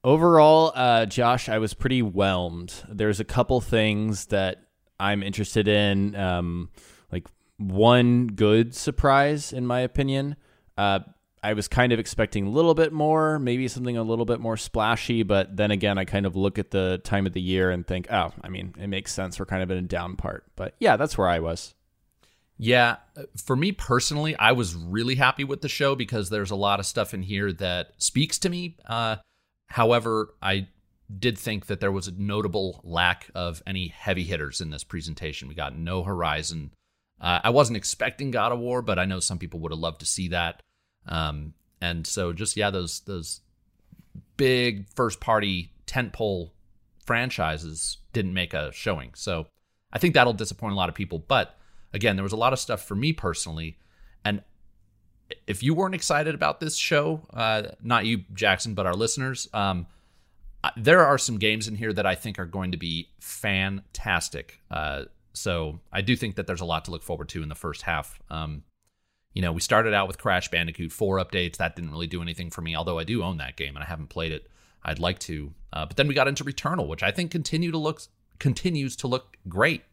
Overall, 0.04 0.72
uh, 0.76 1.06
Josh, 1.06 1.50
I 1.50 1.58
was 1.58 1.74
pretty 1.74 2.02
whelmed. 2.02 2.74
There's 2.88 3.20
a 3.20 3.26
couple 3.26 3.60
things 3.60 4.28
that 4.28 4.64
I'm 5.00 5.22
interested 5.24 5.68
in. 5.68 6.16
Um, 6.16 6.70
like 7.12 7.28
one 7.58 8.28
good 8.28 8.74
surprise, 8.74 9.52
in 9.52 9.68
my 9.68 9.82
opinion. 9.82 10.38
Uh, 10.78 11.00
I 11.44 11.54
was 11.54 11.68
kind 11.68 11.92
of 11.92 12.00
expecting 12.00 12.48
a 12.48 12.50
little 12.50 12.74
bit 12.74 12.92
more, 12.92 13.40
maybe 13.40 13.68
something 13.68 13.98
a 13.98 14.04
little 14.04 14.26
bit 14.26 14.40
more 14.40 14.58
splashy, 14.58 15.24
but 15.24 15.56
then 15.56 15.72
again, 15.72 15.98
I 15.98 16.06
kind 16.06 16.26
of 16.26 16.36
look 16.36 16.60
at 16.60 16.72
the 16.72 17.00
time 17.04 17.26
of 17.26 17.34
the 17.34 17.42
year 17.42 17.70
and 17.72 17.86
think, 17.86 18.12
oh, 18.12 18.32
I 18.42 18.50
mean, 18.50 18.74
it 18.80 18.88
makes 18.88 19.14
sense. 19.14 19.40
We're 19.40 19.46
kind 19.46 19.64
of 19.64 19.72
in 19.72 19.78
a 19.78 19.82
down 19.82 20.16
part. 20.16 20.46
But 20.56 20.76
yeah, 20.80 20.98
that's 20.98 21.18
where 21.18 21.28
I 21.28 21.40
was. 21.40 21.74
Yeah, 22.58 22.98
for 23.38 23.56
me 23.56 23.72
personally, 23.72 24.36
I 24.36 24.52
was 24.52 24.76
really 24.76 25.16
happy 25.16 25.46
with 25.46 25.62
the 25.62 25.70
show 25.70 25.96
because 25.96 26.30
there's 26.30 26.52
a 26.52 26.58
lot 26.58 26.82
of 26.82 26.86
stuff 26.86 27.14
in 27.14 27.24
here 27.24 27.54
that 27.54 27.94
speaks 27.98 28.38
to 28.40 28.50
me. 28.50 28.76
Uh, 28.86 29.18
however, 29.70 30.34
I 30.42 30.68
did 31.18 31.38
think 31.38 31.66
that 31.68 31.80
there 31.80 31.92
was 31.92 32.08
a 32.08 32.12
notable 32.12 32.82
lack 32.84 33.30
of 33.34 33.64
any 33.66 33.88
heavy 33.88 34.24
hitters 34.24 34.62
in 34.62 34.70
this 34.70 34.84
presentation. 34.84 35.48
We 35.48 35.56
got 35.56 35.76
no 35.76 36.04
Horizon. 36.04 36.72
Uh, 37.20 37.40
I 37.44 37.50
wasn't 37.50 37.78
expecting 37.78 38.32
God 38.32 38.52
of 38.52 38.60
War, 38.60 38.82
but 38.82 39.00
I 39.00 39.06
know 39.06 39.20
some 39.20 39.40
people 39.40 39.60
would 39.62 39.72
have 39.72 39.80
loved 39.80 40.02
to 40.02 40.06
see 40.06 40.28
that. 40.30 40.62
Um, 41.08 41.54
and 41.82 42.06
so 42.06 42.34
just 42.34 42.56
yeah, 42.56 42.70
those 42.70 43.00
those 43.02 43.42
big 44.38 44.88
first 44.96 45.20
party 45.20 45.72
tentpole 45.88 46.52
franchises 47.06 47.98
didn't 48.14 48.34
make 48.34 48.54
a 48.54 48.72
showing. 48.72 49.12
So 49.16 49.48
I 49.92 49.98
think 49.98 50.14
that'll 50.14 50.34
disappoint 50.34 50.74
a 50.74 50.78
lot 50.78 50.90
of 50.90 50.96
people. 50.96 51.20
But 51.20 51.58
again, 51.94 52.16
there 52.16 52.24
was 52.24 52.34
a 52.34 52.38
lot 52.38 52.54
of 52.54 52.60
stuff 52.60 52.86
for 52.86 52.96
me 52.96 53.14
personally, 53.14 53.78
if 55.48 55.64
you 55.64 55.74
weren't 55.74 55.96
excited 55.96 56.36
about 56.36 56.60
this 56.60 56.76
show, 56.76 57.22
uh, 57.34 57.64
not 57.82 58.06
you, 58.06 58.24
Jackson, 58.34 58.74
but 58.74 58.86
our 58.86 58.94
listeners, 58.94 59.48
um, 59.54 59.88
there 60.76 61.06
are 61.06 61.18
some 61.18 61.38
games 61.38 61.68
in 61.68 61.76
here 61.76 61.94
that 61.94 62.06
I 62.06 62.16
think 62.16 62.40
are 62.40 62.46
going 62.46 62.72
to 62.72 62.78
be 62.78 63.10
fantastic. 63.20 64.60
Uh, 64.70 65.06
so 65.34 65.80
I 65.92 66.02
do 66.02 66.16
think 66.16 66.36
that 66.36 66.48
there's 66.48 66.62
a 66.62 66.66
lot 66.66 66.86
to 66.86 66.92
look 66.92 67.04
forward 67.04 67.30
to 67.30 67.44
in 67.44 67.50
the 67.50 67.56
first 67.56 67.84
half. 67.84 68.20
Um, 68.30 68.64
you 69.34 69.42
know, 69.42 69.52
we 69.52 69.62
started 69.62 69.94
out 69.94 70.08
with 70.08 70.18
Crash 70.18 70.50
Bandicoot 70.50 70.92
4 70.92 71.18
updates. 71.18 71.58
That 71.58 71.76
didn't 71.76 71.92
really 71.92 72.08
do 72.08 72.22
anything 72.22 72.50
for 72.50 72.62
me, 72.62 72.76
although 72.76 73.00
I 73.00 73.04
do 73.04 73.24
own 73.24 73.38
that 73.38 73.56
game 73.56 73.76
and 73.76 73.84
I 73.84 73.88
haven't 73.88 74.10
played 74.10 74.32
it. 74.32 74.48
I'd 74.84 75.00
like 75.00 75.20
to. 75.20 75.54
Uh, 75.72 75.86
but 75.86 75.98
then 75.98 76.08
we 76.08 76.14
got 76.14 76.28
into 76.28 76.44
Returnal, 76.44 76.88
which 76.88 77.04
I 77.04 77.12
think 77.12 77.32
continue 77.32 77.72
to 77.72 77.78
look 77.78 78.02
continues 78.40 78.96
to 78.98 79.08
look 79.08 79.38
great. 79.48 79.84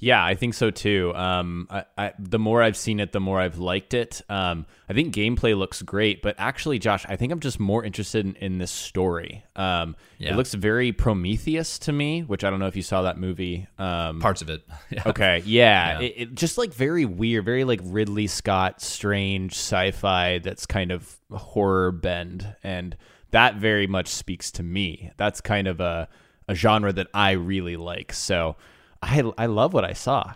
Yeah, 0.00 0.24
I 0.24 0.36
think 0.36 0.54
so 0.54 0.70
too. 0.70 1.12
Um, 1.14 1.66
I, 1.70 1.84
I, 1.96 2.12
the 2.18 2.38
more 2.38 2.62
I've 2.62 2.76
seen 2.76 3.00
it, 3.00 3.10
the 3.10 3.18
more 3.18 3.40
I've 3.40 3.58
liked 3.58 3.94
it. 3.94 4.22
Um, 4.28 4.64
I 4.88 4.92
think 4.92 5.12
gameplay 5.12 5.58
looks 5.58 5.82
great, 5.82 6.22
but 6.22 6.36
actually, 6.38 6.78
Josh, 6.78 7.04
I 7.08 7.16
think 7.16 7.32
I'm 7.32 7.40
just 7.40 7.58
more 7.58 7.84
interested 7.84 8.24
in, 8.24 8.36
in 8.36 8.58
this 8.58 8.70
story. 8.70 9.44
Um, 9.56 9.96
yeah. 10.18 10.32
It 10.32 10.36
looks 10.36 10.54
very 10.54 10.92
Prometheus 10.92 11.80
to 11.80 11.92
me, 11.92 12.20
which 12.20 12.44
I 12.44 12.50
don't 12.50 12.60
know 12.60 12.68
if 12.68 12.76
you 12.76 12.82
saw 12.82 13.02
that 13.02 13.18
movie. 13.18 13.66
Um, 13.76 14.20
Parts 14.20 14.40
of 14.40 14.50
it. 14.50 14.62
yeah. 14.90 15.02
Okay, 15.04 15.42
yeah, 15.44 15.98
yeah. 15.98 16.06
It, 16.06 16.14
it, 16.16 16.34
just 16.34 16.58
like 16.58 16.72
very 16.72 17.04
weird, 17.04 17.44
very 17.44 17.64
like 17.64 17.80
Ridley 17.82 18.28
Scott, 18.28 18.80
strange 18.80 19.52
sci-fi 19.52 20.38
that's 20.38 20.64
kind 20.64 20.92
of 20.92 21.18
horror 21.32 21.90
bend, 21.90 22.54
and 22.62 22.96
that 23.32 23.56
very 23.56 23.88
much 23.88 24.08
speaks 24.08 24.52
to 24.52 24.62
me. 24.62 25.10
That's 25.16 25.40
kind 25.40 25.66
of 25.66 25.80
a 25.80 26.08
a 26.46 26.54
genre 26.54 26.92
that 26.92 27.08
I 27.12 27.32
really 27.32 27.76
like. 27.76 28.12
So. 28.12 28.54
I 29.02 29.22
I 29.36 29.46
love 29.46 29.72
what 29.72 29.84
I 29.84 29.92
saw. 29.92 30.34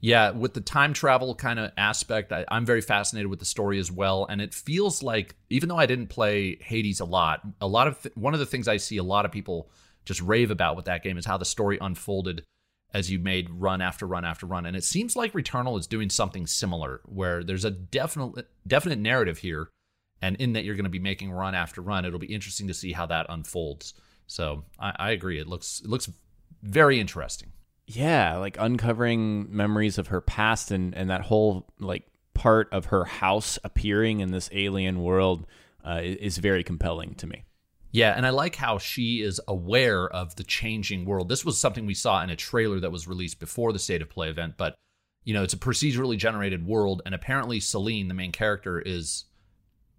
Yeah, 0.00 0.30
with 0.30 0.52
the 0.54 0.60
time 0.60 0.92
travel 0.92 1.34
kind 1.34 1.58
of 1.58 1.72
aspect, 1.76 2.30
I, 2.30 2.44
am 2.50 2.66
very 2.66 2.82
fascinated 2.82 3.30
with 3.30 3.38
the 3.38 3.46
story 3.46 3.78
as 3.78 3.90
well. 3.90 4.26
And 4.28 4.42
it 4.42 4.52
feels 4.52 5.02
like, 5.02 5.34
even 5.48 5.68
though 5.68 5.78
I 5.78 5.86
didn't 5.86 6.08
play 6.08 6.58
Hades 6.60 7.00
a 7.00 7.06
lot, 7.06 7.40
a 7.60 7.66
lot 7.66 7.88
of 7.88 8.02
th- 8.02 8.14
one 8.14 8.34
of 8.34 8.40
the 8.40 8.46
things 8.46 8.68
I 8.68 8.76
see 8.76 8.98
a 8.98 9.02
lot 9.02 9.24
of 9.24 9.32
people 9.32 9.70
just 10.04 10.20
rave 10.20 10.50
about 10.50 10.76
with 10.76 10.84
that 10.84 11.02
game 11.02 11.16
is 11.16 11.24
how 11.24 11.38
the 11.38 11.46
story 11.46 11.78
unfolded 11.80 12.44
as 12.92 13.10
you 13.10 13.18
made 13.18 13.48
run 13.50 13.80
after 13.80 14.06
run 14.06 14.24
after 14.24 14.46
run. 14.46 14.66
And 14.66 14.76
it 14.76 14.84
seems 14.84 15.16
like 15.16 15.32
Returnal 15.32 15.78
is 15.78 15.86
doing 15.86 16.10
something 16.10 16.46
similar, 16.46 17.00
where 17.06 17.42
there's 17.42 17.64
a 17.64 17.70
definite 17.70 18.46
definite 18.66 18.98
narrative 18.98 19.38
here, 19.38 19.70
and 20.20 20.36
in 20.36 20.52
that 20.52 20.64
you're 20.64 20.76
going 20.76 20.84
to 20.84 20.90
be 20.90 20.98
making 20.98 21.32
run 21.32 21.54
after 21.54 21.80
run. 21.80 22.04
It'll 22.04 22.18
be 22.18 22.32
interesting 22.32 22.68
to 22.68 22.74
see 22.74 22.92
how 22.92 23.06
that 23.06 23.26
unfolds. 23.30 23.94
So 24.26 24.64
I, 24.78 24.92
I 24.96 25.10
agree. 25.12 25.40
It 25.40 25.48
looks 25.48 25.80
it 25.82 25.88
looks 25.88 26.10
very 26.62 27.00
interesting 27.00 27.52
yeah, 27.86 28.36
like 28.36 28.56
uncovering 28.58 29.54
memories 29.54 29.98
of 29.98 30.08
her 30.08 30.20
past 30.20 30.70
and 30.70 30.94
and 30.94 31.10
that 31.10 31.22
whole 31.22 31.66
like 31.78 32.04
part 32.34 32.68
of 32.72 32.86
her 32.86 33.04
house 33.04 33.58
appearing 33.64 34.20
in 34.20 34.30
this 34.30 34.50
alien 34.52 35.02
world 35.02 35.46
uh, 35.84 36.00
is 36.02 36.38
very 36.38 36.64
compelling 36.64 37.14
to 37.14 37.26
me. 37.26 37.44
Yeah, 37.92 38.12
and 38.14 38.26
I 38.26 38.30
like 38.30 38.56
how 38.56 38.78
she 38.78 39.22
is 39.22 39.40
aware 39.48 40.08
of 40.08 40.36
the 40.36 40.44
changing 40.44 41.06
world. 41.06 41.28
This 41.28 41.44
was 41.44 41.58
something 41.58 41.86
we 41.86 41.94
saw 41.94 42.22
in 42.22 42.28
a 42.28 42.36
trailer 42.36 42.80
that 42.80 42.90
was 42.90 43.08
released 43.08 43.38
before 43.40 43.72
the 43.72 43.78
State 43.78 44.02
of 44.02 44.10
Play 44.10 44.28
event, 44.28 44.54
but 44.58 44.74
you 45.24 45.32
know, 45.32 45.42
it's 45.42 45.54
a 45.54 45.58
procedurally 45.58 46.18
generated 46.18 46.66
world 46.66 47.02
and 47.06 47.14
apparently 47.14 47.60
Selene, 47.60 48.08
the 48.08 48.14
main 48.14 48.32
character 48.32 48.80
is 48.80 49.24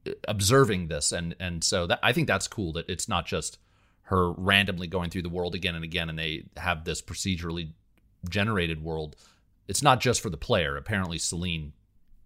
uh, 0.05 0.11
observing 0.27 0.89
this 0.89 1.11
and 1.11 1.35
and 1.39 1.63
so 1.63 1.87
that 1.87 1.99
I 2.03 2.11
think 2.11 2.27
that's 2.27 2.47
cool 2.47 2.73
that 2.73 2.89
it's 2.89 3.07
not 3.07 3.25
just 3.25 3.57
her 4.07 4.31
randomly 4.31 4.87
going 4.87 5.09
through 5.09 5.21
the 5.21 5.29
world 5.29 5.53
again 5.53 5.75
and 5.75 5.83
again 5.83 6.09
and 6.09 6.17
they 6.17 6.45
have 6.55 6.85
this 6.85 7.01
procedurally 7.01 7.71
generated 8.29 8.81
world. 8.81 9.15
It's 9.67 9.83
not 9.83 9.99
just 9.99 10.21
for 10.21 10.29
the 10.29 10.37
player. 10.37 10.77
Apparently 10.77 11.17
Selene 11.17 11.73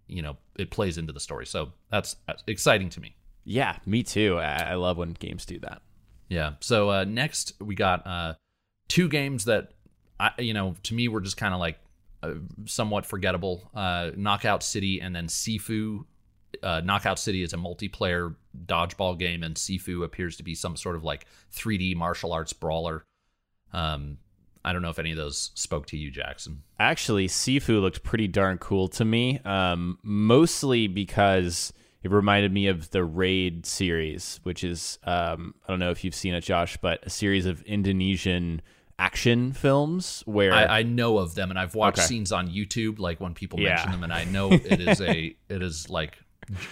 you 0.06 0.22
know 0.22 0.36
it 0.56 0.70
plays 0.70 0.98
into 0.98 1.12
the 1.12 1.20
story. 1.20 1.46
So 1.46 1.72
that's, 1.90 2.16
exciting 2.46 2.88
to 2.90 3.00
me. 3.00 3.16
Yeah 3.44 3.76
me 3.84 4.02
too. 4.02 4.38
I, 4.38 4.70
I, 4.70 4.74
love 4.74 4.96
when 4.96 5.12
games 5.12 5.44
do 5.44 5.58
that. 5.60 5.82
Yeah. 6.28 6.52
So 6.60 6.90
uh, 6.90 7.04
next 7.04 7.54
we 7.60 7.74
got 7.74 8.06
uh, 8.06 8.34
two 8.88 9.08
games 9.08 9.44
that 9.46 9.72
I, 10.20 10.30
you 10.38 10.54
know 10.54 10.76
to 10.84 10.94
me 10.94 11.08
were 11.08 11.20
just 11.20 11.36
kind 11.36 11.52
of 11.52 11.58
like 11.58 11.78
uh, 12.22 12.34
somewhat 12.66 13.06
forgettable 13.06 13.70
uh, 13.74 14.12
knockout 14.16 14.62
city 14.62 15.00
and 15.00 15.16
then 15.16 15.26
sifu 15.26 16.04
uh, 16.62 16.80
knockout 16.84 17.18
city 17.18 17.42
is 17.42 17.52
a 17.52 17.56
multiplayer 17.56 18.34
dodgeball 18.66 19.18
game 19.18 19.42
and 19.42 19.56
sifu 19.56 20.04
appears 20.04 20.36
to 20.36 20.42
be 20.42 20.54
some 20.54 20.76
sort 20.76 20.96
of 20.96 21.04
like 21.04 21.26
3d 21.54 21.96
martial 21.96 22.32
arts 22.32 22.52
brawler 22.52 23.04
um, 23.72 24.18
I 24.64 24.72
don't 24.72 24.82
know 24.82 24.90
if 24.90 24.98
any 24.98 25.10
of 25.10 25.16
those 25.16 25.50
spoke 25.54 25.86
to 25.86 25.96
you, 25.96 26.10
Jackson. 26.10 26.62
Actually, 26.78 27.26
Sifu 27.26 27.80
looked 27.80 28.02
pretty 28.02 28.28
darn 28.28 28.58
cool 28.58 28.88
to 28.88 29.04
me, 29.04 29.40
um, 29.44 29.98
mostly 30.02 30.86
because 30.86 31.72
it 32.02 32.10
reminded 32.10 32.52
me 32.52 32.68
of 32.68 32.90
the 32.90 33.04
Raid 33.04 33.66
series, 33.66 34.40
which 34.44 34.62
is, 34.62 34.98
um, 35.04 35.54
I 35.66 35.72
don't 35.72 35.80
know 35.80 35.90
if 35.90 36.04
you've 36.04 36.14
seen 36.14 36.34
it, 36.34 36.42
Josh, 36.42 36.76
but 36.80 37.04
a 37.04 37.10
series 37.10 37.46
of 37.46 37.62
Indonesian 37.62 38.62
action 38.98 39.52
films 39.52 40.22
where 40.26 40.52
I, 40.52 40.78
I 40.78 40.82
know 40.84 41.18
of 41.18 41.34
them 41.34 41.50
and 41.50 41.58
I've 41.58 41.74
watched 41.74 41.98
okay. 41.98 42.06
scenes 42.06 42.30
on 42.30 42.48
YouTube, 42.48 43.00
like 43.00 43.20
when 43.20 43.34
people 43.34 43.58
yeah. 43.58 43.70
mention 43.70 43.92
them, 43.92 44.04
and 44.04 44.12
I 44.12 44.24
know 44.24 44.52
it 44.52 44.80
is 44.80 45.00
a, 45.00 45.34
it 45.48 45.62
is 45.62 45.90
like, 45.90 46.18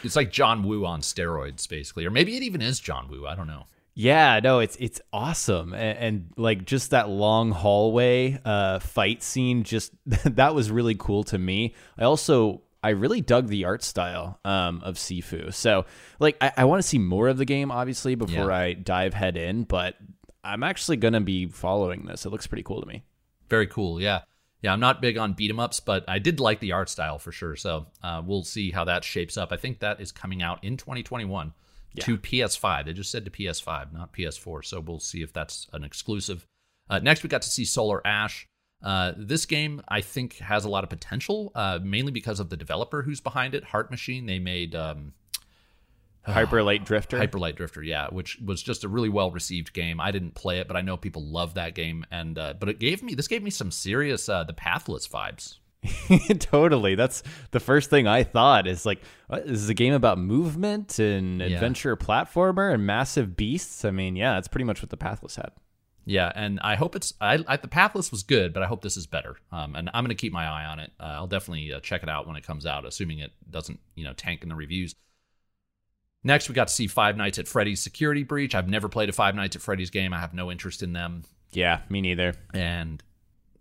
it's 0.02 0.16
like 0.16 0.32
John 0.32 0.62
Woo 0.62 0.84
on 0.84 1.00
steroids, 1.00 1.68
basically, 1.68 2.06
or 2.06 2.10
maybe 2.10 2.36
it 2.36 2.42
even 2.42 2.62
is 2.62 2.80
John 2.80 3.08
Woo. 3.08 3.26
I 3.26 3.34
don't 3.34 3.46
know. 3.46 3.66
Yeah, 3.94 4.40
no, 4.42 4.60
it's 4.60 4.76
it's 4.76 5.00
awesome, 5.12 5.74
and, 5.74 5.98
and, 5.98 6.30
like 6.36 6.64
just 6.64 6.92
that 6.92 7.08
long 7.08 7.50
hallway 7.50 8.40
uh, 8.44 8.78
fight 8.78 9.22
scene, 9.22 9.64
just 9.64 9.92
that 10.06 10.54
was 10.54 10.70
really 10.70 10.94
cool 10.94 11.24
to 11.24 11.38
me. 11.38 11.74
I 11.98 12.04
also 12.04 12.62
I 12.82 12.90
really 12.90 13.20
dug 13.20 13.48
the 13.48 13.64
art 13.64 13.82
style 13.82 14.38
um, 14.44 14.80
of 14.84 14.94
Sifu, 14.94 15.52
so 15.52 15.86
like 16.18 16.36
I, 16.40 16.52
I 16.58 16.64
want 16.64 16.80
to 16.82 16.88
see 16.88 16.98
more 16.98 17.28
of 17.28 17.36
the 17.36 17.44
game, 17.44 17.70
obviously, 17.70 18.14
before 18.14 18.46
yeah. 18.46 18.56
I 18.56 18.72
dive 18.74 19.12
head 19.12 19.36
in. 19.36 19.64
But 19.64 19.96
I'm 20.44 20.62
actually 20.62 20.96
gonna 20.96 21.20
be 21.20 21.46
following 21.48 22.06
this. 22.06 22.24
It 22.24 22.30
looks 22.30 22.46
pretty 22.46 22.62
cool 22.62 22.80
to 22.80 22.86
me. 22.86 23.02
Very 23.48 23.66
cool, 23.66 24.00
yeah, 24.00 24.20
yeah. 24.62 24.72
I'm 24.72 24.80
not 24.80 25.00
big 25.00 25.18
on 25.18 25.32
beat 25.32 25.50
'em 25.50 25.60
ups, 25.60 25.80
but 25.80 26.04
I 26.08 26.18
did 26.18 26.40
like 26.40 26.60
the 26.60 26.72
art 26.72 26.88
style 26.88 27.18
for 27.18 27.32
sure. 27.32 27.56
So 27.56 27.86
uh, 28.02 28.22
we'll 28.24 28.44
see 28.44 28.70
how 28.70 28.84
that 28.84 29.04
shapes 29.04 29.36
up. 29.36 29.52
I 29.52 29.56
think 29.56 29.80
that 29.80 30.00
is 30.00 30.12
coming 30.12 30.42
out 30.42 30.62
in 30.64 30.76
2021 30.76 31.52
yeah. 31.94 32.04
to 32.04 32.18
PS5. 32.18 32.86
They 32.86 32.92
just 32.92 33.10
said 33.10 33.24
to 33.24 33.30
PS5, 33.30 33.92
not 33.92 34.12
PS4. 34.12 34.64
So 34.64 34.80
we'll 34.80 35.00
see 35.00 35.22
if 35.22 35.32
that's 35.32 35.66
an 35.72 35.84
exclusive. 35.84 36.46
Uh, 36.88 36.98
next, 36.98 37.22
we 37.22 37.28
got 37.28 37.42
to 37.42 37.50
see 37.50 37.64
Solar 37.64 38.04
Ash. 38.06 38.46
Uh, 38.82 39.12
this 39.16 39.44
game, 39.44 39.82
I 39.88 40.00
think, 40.00 40.38
has 40.38 40.64
a 40.64 40.68
lot 40.68 40.84
of 40.84 40.90
potential, 40.90 41.52
uh, 41.54 41.78
mainly 41.82 42.12
because 42.12 42.40
of 42.40 42.48
the 42.48 42.56
developer 42.56 43.02
who's 43.02 43.20
behind 43.20 43.54
it, 43.54 43.64
Heart 43.64 43.90
Machine. 43.90 44.26
They 44.26 44.38
made 44.38 44.74
um, 44.74 45.12
Hyper 46.24 46.62
Light 46.62 46.84
Drifter. 46.84 47.18
Hyper 47.18 47.38
Light 47.38 47.56
Drifter, 47.56 47.82
yeah, 47.82 48.08
which 48.08 48.38
was 48.44 48.62
just 48.62 48.84
a 48.84 48.88
really 48.88 49.08
well 49.08 49.30
received 49.30 49.72
game. 49.72 50.00
I 50.00 50.10
didn't 50.10 50.34
play 50.34 50.58
it, 50.60 50.68
but 50.68 50.76
I 50.76 50.80
know 50.82 50.96
people 50.96 51.24
love 51.24 51.54
that 51.54 51.74
game. 51.74 52.04
And 52.10 52.38
uh, 52.38 52.54
but 52.58 52.68
it 52.68 52.78
gave 52.78 53.02
me 53.02 53.14
this 53.14 53.28
gave 53.28 53.42
me 53.42 53.50
some 53.50 53.70
serious 53.70 54.28
uh, 54.28 54.44
the 54.44 54.52
Pathless 54.52 55.08
vibes. 55.08 55.56
totally. 56.40 56.94
That's 56.94 57.22
the 57.52 57.60
first 57.60 57.88
thing 57.90 58.06
I 58.06 58.22
thought 58.22 58.66
is 58.66 58.84
like, 58.84 59.00
what, 59.28 59.46
this 59.46 59.60
is 59.60 59.68
a 59.70 59.74
game 59.74 59.94
about 59.94 60.18
movement 60.18 60.98
and 60.98 61.40
Yeah. 61.40 61.46
adventure 61.46 61.96
platformer 61.96 62.72
and 62.74 62.86
massive 62.86 63.34
beasts. 63.36 63.84
I 63.84 63.90
mean, 63.90 64.14
yeah, 64.16 64.34
that's 64.34 64.48
pretty 64.48 64.64
much 64.64 64.82
what 64.82 64.90
the 64.90 64.96
Pathless 64.98 65.36
had. 65.36 65.52
Yeah, 66.06 66.32
and 66.34 66.58
I 66.60 66.74
hope 66.76 66.96
it's. 66.96 67.14
I, 67.20 67.44
I 67.46 67.56
the 67.56 67.68
Pathless 67.68 68.10
was 68.10 68.22
good, 68.24 68.52
but 68.52 68.62
I 68.62 68.66
hope 68.66 68.82
this 68.82 68.96
is 68.96 69.06
better. 69.06 69.36
Um, 69.52 69.76
and 69.76 69.90
I'm 69.94 70.02
going 70.02 70.08
to 70.08 70.14
keep 70.20 70.32
my 70.32 70.46
eye 70.46 70.64
on 70.64 70.80
it. 70.80 70.90
Uh, 70.98 71.04
I'll 71.04 71.26
definitely 71.26 71.72
uh, 71.72 71.80
check 71.80 72.02
it 72.02 72.08
out 72.08 72.26
when 72.26 72.36
it 72.36 72.44
comes 72.46 72.66
out, 72.66 72.84
assuming 72.84 73.20
it 73.20 73.32
doesn't, 73.50 73.78
you 73.94 74.04
know, 74.04 74.12
tank 74.14 74.42
in 74.42 74.48
the 74.48 74.54
reviews. 74.54 74.94
Next, 76.22 76.48
we 76.48 76.54
got 76.54 76.68
to 76.68 76.74
see 76.74 76.86
Five 76.86 77.16
Nights 77.16 77.38
at 77.38 77.48
Freddy's 77.48 77.80
Security 77.80 78.22
Breach. 78.22 78.54
I've 78.54 78.68
never 78.68 78.88
played 78.88 79.08
a 79.08 79.12
Five 79.12 79.34
Nights 79.34 79.56
at 79.56 79.62
Freddy's 79.62 79.90
game. 79.90 80.12
I 80.12 80.20
have 80.20 80.34
no 80.34 80.50
interest 80.50 80.82
in 80.82 80.92
them. 80.92 81.22
Yeah, 81.52 81.80
me 81.88 82.00
neither. 82.00 82.34
And 82.52 83.02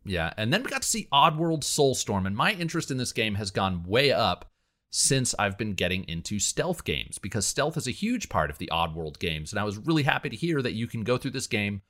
yeah, 0.06 0.34
and 0.38 0.52
then 0.52 0.64
we 0.64 0.70
got 0.70 0.82
to 0.82 0.88
see 0.88 1.08
Oddworld 1.12 1.62
Soulstorm, 1.62 2.26
and 2.26 2.36
my 2.36 2.54
interest 2.54 2.92
in 2.92 2.98
this 2.98 3.14
game 3.14 3.36
has 3.36 3.52
gone 3.52 3.84
way 3.84 4.12
up 4.12 4.50
since 4.92 5.36
I've 5.38 5.58
been 5.58 5.74
getting 5.74 6.04
into 6.06 6.40
stealth 6.40 6.84
games 6.84 7.20
because 7.20 7.46
stealth 7.46 7.78
is 7.78 7.88
a 7.88 7.92
huge 7.92 8.28
part 8.28 8.50
of 8.50 8.58
the 8.58 8.70
Oddworld 8.74 9.20
games, 9.20 9.52
and 9.52 9.60
I 9.60 9.64
was 9.64 9.78
really 9.78 10.04
happy 10.04 10.30
to 10.30 10.36
hear 10.36 10.62
that 10.62 10.74
you 10.74 10.88
can 10.88 11.04
go 11.04 11.18
through 11.18 11.32
this 11.32 11.48
game 11.48 11.82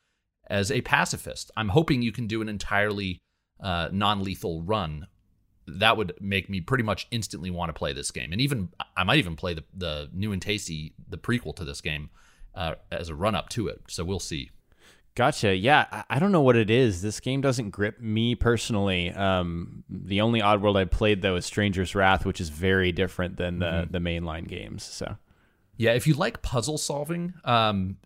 as 0.47 0.71
a 0.71 0.81
pacifist. 0.81 1.51
I'm 1.55 1.69
hoping 1.69 2.01
you 2.01 2.11
can 2.11 2.27
do 2.27 2.41
an 2.41 2.49
entirely 2.49 3.19
uh, 3.61 3.89
non-lethal 3.91 4.63
run. 4.63 5.07
That 5.77 5.97
would 5.97 6.13
make 6.19 6.49
me 6.49 6.61
pretty 6.61 6.83
much 6.83 7.07
instantly 7.11 7.49
want 7.51 7.69
to 7.69 7.73
play 7.73 7.93
this 7.93 8.11
game, 8.11 8.31
and 8.31 8.41
even 8.41 8.69
I 8.97 9.03
might 9.03 9.19
even 9.19 9.35
play 9.35 9.53
the 9.53 9.63
the 9.73 10.09
new 10.13 10.31
and 10.31 10.41
tasty 10.41 10.93
the 11.07 11.17
prequel 11.17 11.55
to 11.57 11.63
this 11.65 11.81
game 11.81 12.09
uh, 12.55 12.75
as 12.91 13.09
a 13.09 13.15
run 13.15 13.35
up 13.35 13.49
to 13.49 13.67
it. 13.67 13.81
So 13.87 14.03
we'll 14.03 14.19
see. 14.19 14.51
Gotcha. 15.15 15.55
Yeah, 15.55 15.85
I- 15.91 16.03
I 16.11 16.19
don't 16.19 16.31
know 16.31 16.41
what 16.41 16.55
it 16.55 16.69
is. 16.69 17.01
This 17.01 17.19
game 17.19 17.41
doesn't 17.41 17.71
grip 17.71 17.99
me 17.99 18.35
personally. 18.35 19.09
Um, 19.11 19.83
the 19.89 20.21
only 20.21 20.39
Oddworld 20.39 20.77
I 20.77 20.85
played 20.85 21.21
though 21.21 21.35
is 21.35 21.45
Stranger's 21.45 21.93
Wrath, 21.95 22.25
which 22.25 22.39
is 22.39 22.49
very 22.49 22.91
different 22.91 23.37
than 23.37 23.59
the 23.59 23.87
the 23.89 23.99
mainline 23.99 24.47
games. 24.47 24.83
So 24.83 25.17
Yeah, 25.77 25.91
if 25.93 26.07
you 26.07 26.13
like 26.13 26.41
puzzle 26.41 26.77
solving, 26.77 27.33
um, 27.43 27.97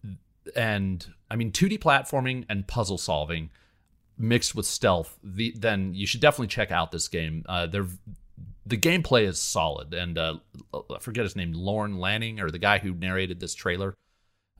and 0.55 1.05
I 1.29 1.35
mean 1.35 1.51
2D 1.51 1.79
platforming 1.79 2.45
and 2.49 2.67
puzzle 2.67 2.97
solving 2.97 3.49
mixed 4.17 4.55
with 4.55 4.65
stealth, 4.65 5.17
the, 5.23 5.53
then 5.57 5.93
you 5.93 6.05
should 6.07 6.21
definitely 6.21 6.47
check 6.47 6.71
out 6.71 6.91
this 6.91 7.07
game. 7.07 7.43
Uh, 7.47 7.65
they're, 7.67 7.87
the 8.65 8.77
gameplay 8.77 9.23
is 9.27 9.39
solid, 9.39 9.93
and 9.93 10.17
uh, 10.17 10.35
I 10.73 10.99
forget 10.99 11.23
his 11.23 11.35
name, 11.35 11.53
Lorne 11.53 11.97
Lanning, 11.99 12.39
or 12.39 12.49
the 12.49 12.59
guy 12.59 12.79
who 12.79 12.93
narrated 12.93 13.39
this 13.39 13.53
trailer. 13.53 13.95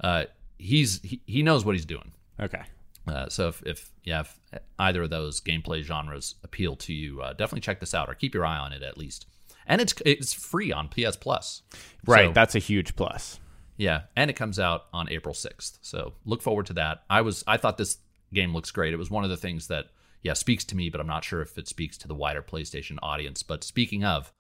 Uh, 0.01 0.25
he's 0.57 1.01
he, 1.01 1.21
he 1.25 1.43
knows 1.43 1.63
what 1.65 1.75
he's 1.75 1.85
doing. 1.85 2.11
okay, 2.39 2.63
Uh, 3.07 3.29
so 3.29 3.47
if, 3.49 3.63
if 3.65 3.91
yeah, 4.03 4.21
if 4.21 4.39
either 4.79 5.03
of 5.03 5.09
those 5.09 5.39
gameplay 5.39 5.81
genres 5.83 6.35
appeal 6.43 6.75
to 6.77 6.93
you, 6.93 7.21
uh, 7.21 7.31
definitely 7.33 7.61
check 7.61 7.79
this 7.79 7.93
out 7.93 8.09
or 8.09 8.13
keep 8.15 8.33
your 8.33 8.45
eye 8.45 8.57
on 8.57 8.73
it 8.73 8.81
at 8.83 8.97
least. 8.97 9.25
And 9.65 9.79
it's 9.79 9.93
it's 10.05 10.33
free 10.33 10.73
on 10.73 10.89
PS 10.89 11.15
Plus. 11.15 11.61
right. 12.05 12.27
So- 12.29 12.33
that's 12.33 12.55
a 12.55 12.59
huge 12.59 12.95
plus. 12.97 13.39
yeah, 13.77 14.01
and 14.15 14.29
it 14.29 14.33
comes 14.33 14.59
out 14.59 14.85
on 14.93 15.09
April 15.09 15.33
6th. 15.33 15.77
So 15.81 16.13
look 16.25 16.41
forward 16.41 16.65
to 16.67 16.73
that. 16.73 17.03
I 17.09 17.21
was 17.21 17.43
I 17.47 17.55
thought 17.57 17.77
this 17.77 17.97
game 18.33 18.53
looks 18.53 18.71
great. 18.71 18.93
It 18.93 18.97
was 18.97 19.11
one 19.11 19.23
of 19.23 19.29
the 19.29 19.37
things 19.37 19.67
that 19.67 19.87
yeah, 20.21 20.33
speaks 20.33 20.63
to 20.65 20.75
me, 20.75 20.89
but 20.89 21.01
I'm 21.01 21.07
not 21.07 21.23
sure 21.23 21.41
if 21.41 21.57
it 21.57 21.67
speaks 21.67 21.97
to 21.99 22.07
the 22.07 22.15
wider 22.15 22.41
PlayStation 22.41 22.97
audience. 23.03 23.43
But 23.43 23.63
speaking 23.63 24.03
of, 24.03 24.31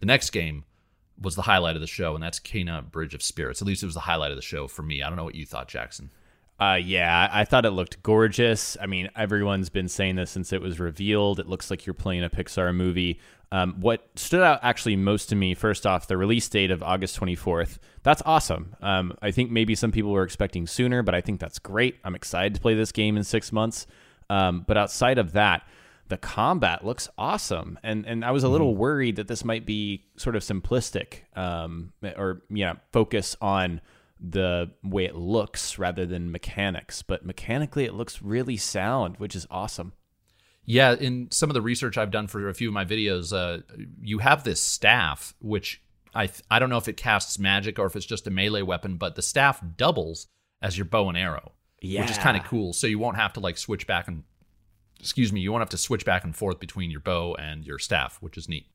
the 0.00 0.06
next 0.06 0.30
game 0.30 0.64
was 1.20 1.34
the 1.34 1.42
highlight 1.42 1.76
of 1.76 1.80
the 1.80 1.86
show, 1.86 2.14
and 2.14 2.22
that's 2.22 2.40
Kena 2.40 2.90
Bridge 2.90 3.14
of 3.14 3.22
Spirits. 3.22 3.60
At 3.60 3.68
least 3.68 3.82
it 3.82 3.86
was 3.86 3.94
the 3.94 4.00
highlight 4.00 4.30
of 4.30 4.36
the 4.36 4.42
show 4.42 4.66
for 4.66 4.82
me. 4.82 5.02
I 5.02 5.08
don't 5.08 5.16
know 5.16 5.24
what 5.24 5.34
you 5.34 5.46
thought, 5.46 5.68
Jackson. 5.68 6.10
Uh, 6.58 6.78
yeah, 6.82 7.28
I 7.30 7.44
thought 7.44 7.66
it 7.66 7.70
looked 7.72 8.02
gorgeous. 8.02 8.78
I 8.80 8.86
mean, 8.86 9.10
everyone's 9.14 9.68
been 9.68 9.88
saying 9.88 10.16
this 10.16 10.30
since 10.30 10.52
it 10.52 10.62
was 10.62 10.80
revealed. 10.80 11.38
It 11.38 11.48
looks 11.48 11.70
like 11.70 11.84
you're 11.84 11.94
playing 11.94 12.24
a 12.24 12.30
Pixar 12.30 12.74
movie. 12.74 13.20
Um, 13.52 13.74
what 13.78 14.08
stood 14.16 14.42
out 14.42 14.60
actually 14.62 14.96
most 14.96 15.28
to 15.28 15.36
me, 15.36 15.54
first 15.54 15.86
off, 15.86 16.08
the 16.08 16.16
release 16.16 16.48
date 16.48 16.70
of 16.70 16.82
August 16.82 17.20
24th. 17.20 17.78
That's 18.02 18.22
awesome. 18.24 18.74
Um, 18.80 19.16
I 19.20 19.30
think 19.30 19.50
maybe 19.50 19.74
some 19.74 19.92
people 19.92 20.10
were 20.10 20.24
expecting 20.24 20.66
sooner, 20.66 21.02
but 21.02 21.14
I 21.14 21.20
think 21.20 21.40
that's 21.40 21.58
great. 21.58 21.96
I'm 22.04 22.14
excited 22.14 22.54
to 22.54 22.60
play 22.60 22.74
this 22.74 22.90
game 22.90 23.16
in 23.16 23.24
six 23.24 23.52
months. 23.52 23.86
Um, 24.30 24.64
but 24.66 24.76
outside 24.76 25.18
of 25.18 25.32
that, 25.32 25.62
the 26.08 26.16
combat 26.16 26.84
looks 26.84 27.08
awesome, 27.18 27.78
and 27.82 28.06
and 28.06 28.24
I 28.24 28.30
was 28.30 28.44
a 28.44 28.48
little 28.48 28.76
worried 28.76 29.16
that 29.16 29.26
this 29.26 29.44
might 29.44 29.66
be 29.66 30.04
sort 30.16 30.36
of 30.36 30.42
simplistic, 30.42 31.22
um, 31.36 31.92
or 32.02 32.42
yeah, 32.48 32.74
focus 32.92 33.34
on 33.40 33.80
the 34.20 34.70
way 34.82 35.04
it 35.04 35.14
looks 35.14 35.78
rather 35.78 36.06
than 36.06 36.32
mechanics. 36.32 37.02
But 37.02 37.24
mechanically, 37.24 37.84
it 37.84 37.94
looks 37.94 38.22
really 38.22 38.56
sound, 38.56 39.16
which 39.18 39.36
is 39.36 39.46
awesome. 39.50 39.92
Yeah, 40.64 40.94
in 40.94 41.30
some 41.30 41.48
of 41.48 41.54
the 41.54 41.62
research 41.62 41.96
I've 41.96 42.10
done 42.10 42.26
for 42.26 42.48
a 42.48 42.54
few 42.54 42.68
of 42.68 42.74
my 42.74 42.84
videos, 42.84 43.32
uh, 43.32 43.62
you 44.00 44.18
have 44.18 44.42
this 44.42 44.60
staff, 44.60 45.34
which 45.40 45.80
I 46.12 46.26
th- 46.26 46.42
I 46.50 46.58
don't 46.58 46.70
know 46.70 46.76
if 46.76 46.88
it 46.88 46.96
casts 46.96 47.38
magic 47.38 47.78
or 47.78 47.86
if 47.86 47.94
it's 47.94 48.06
just 48.06 48.26
a 48.26 48.30
melee 48.30 48.62
weapon, 48.62 48.96
but 48.96 49.14
the 49.14 49.22
staff 49.22 49.62
doubles 49.76 50.26
as 50.60 50.76
your 50.76 50.86
bow 50.86 51.08
and 51.08 51.16
arrow, 51.16 51.52
which 52.02 52.10
is 52.10 52.18
kind 52.18 52.36
of 52.36 52.44
cool. 52.44 52.72
So 52.72 52.86
you 52.88 52.98
won't 52.98 53.16
have 53.16 53.34
to 53.34 53.40
like 53.40 53.58
switch 53.58 53.86
back 53.86 54.08
and 54.08 54.24
excuse 54.98 55.32
me, 55.32 55.40
you 55.40 55.52
won't 55.52 55.60
have 55.60 55.68
to 55.70 55.76
switch 55.76 56.04
back 56.04 56.24
and 56.24 56.34
forth 56.34 56.58
between 56.58 56.90
your 56.90 57.00
bow 57.00 57.36
and 57.38 57.64
your 57.64 57.78
staff, 57.78 58.16
which 58.20 58.36
is 58.36 58.48
neat. 58.48 58.66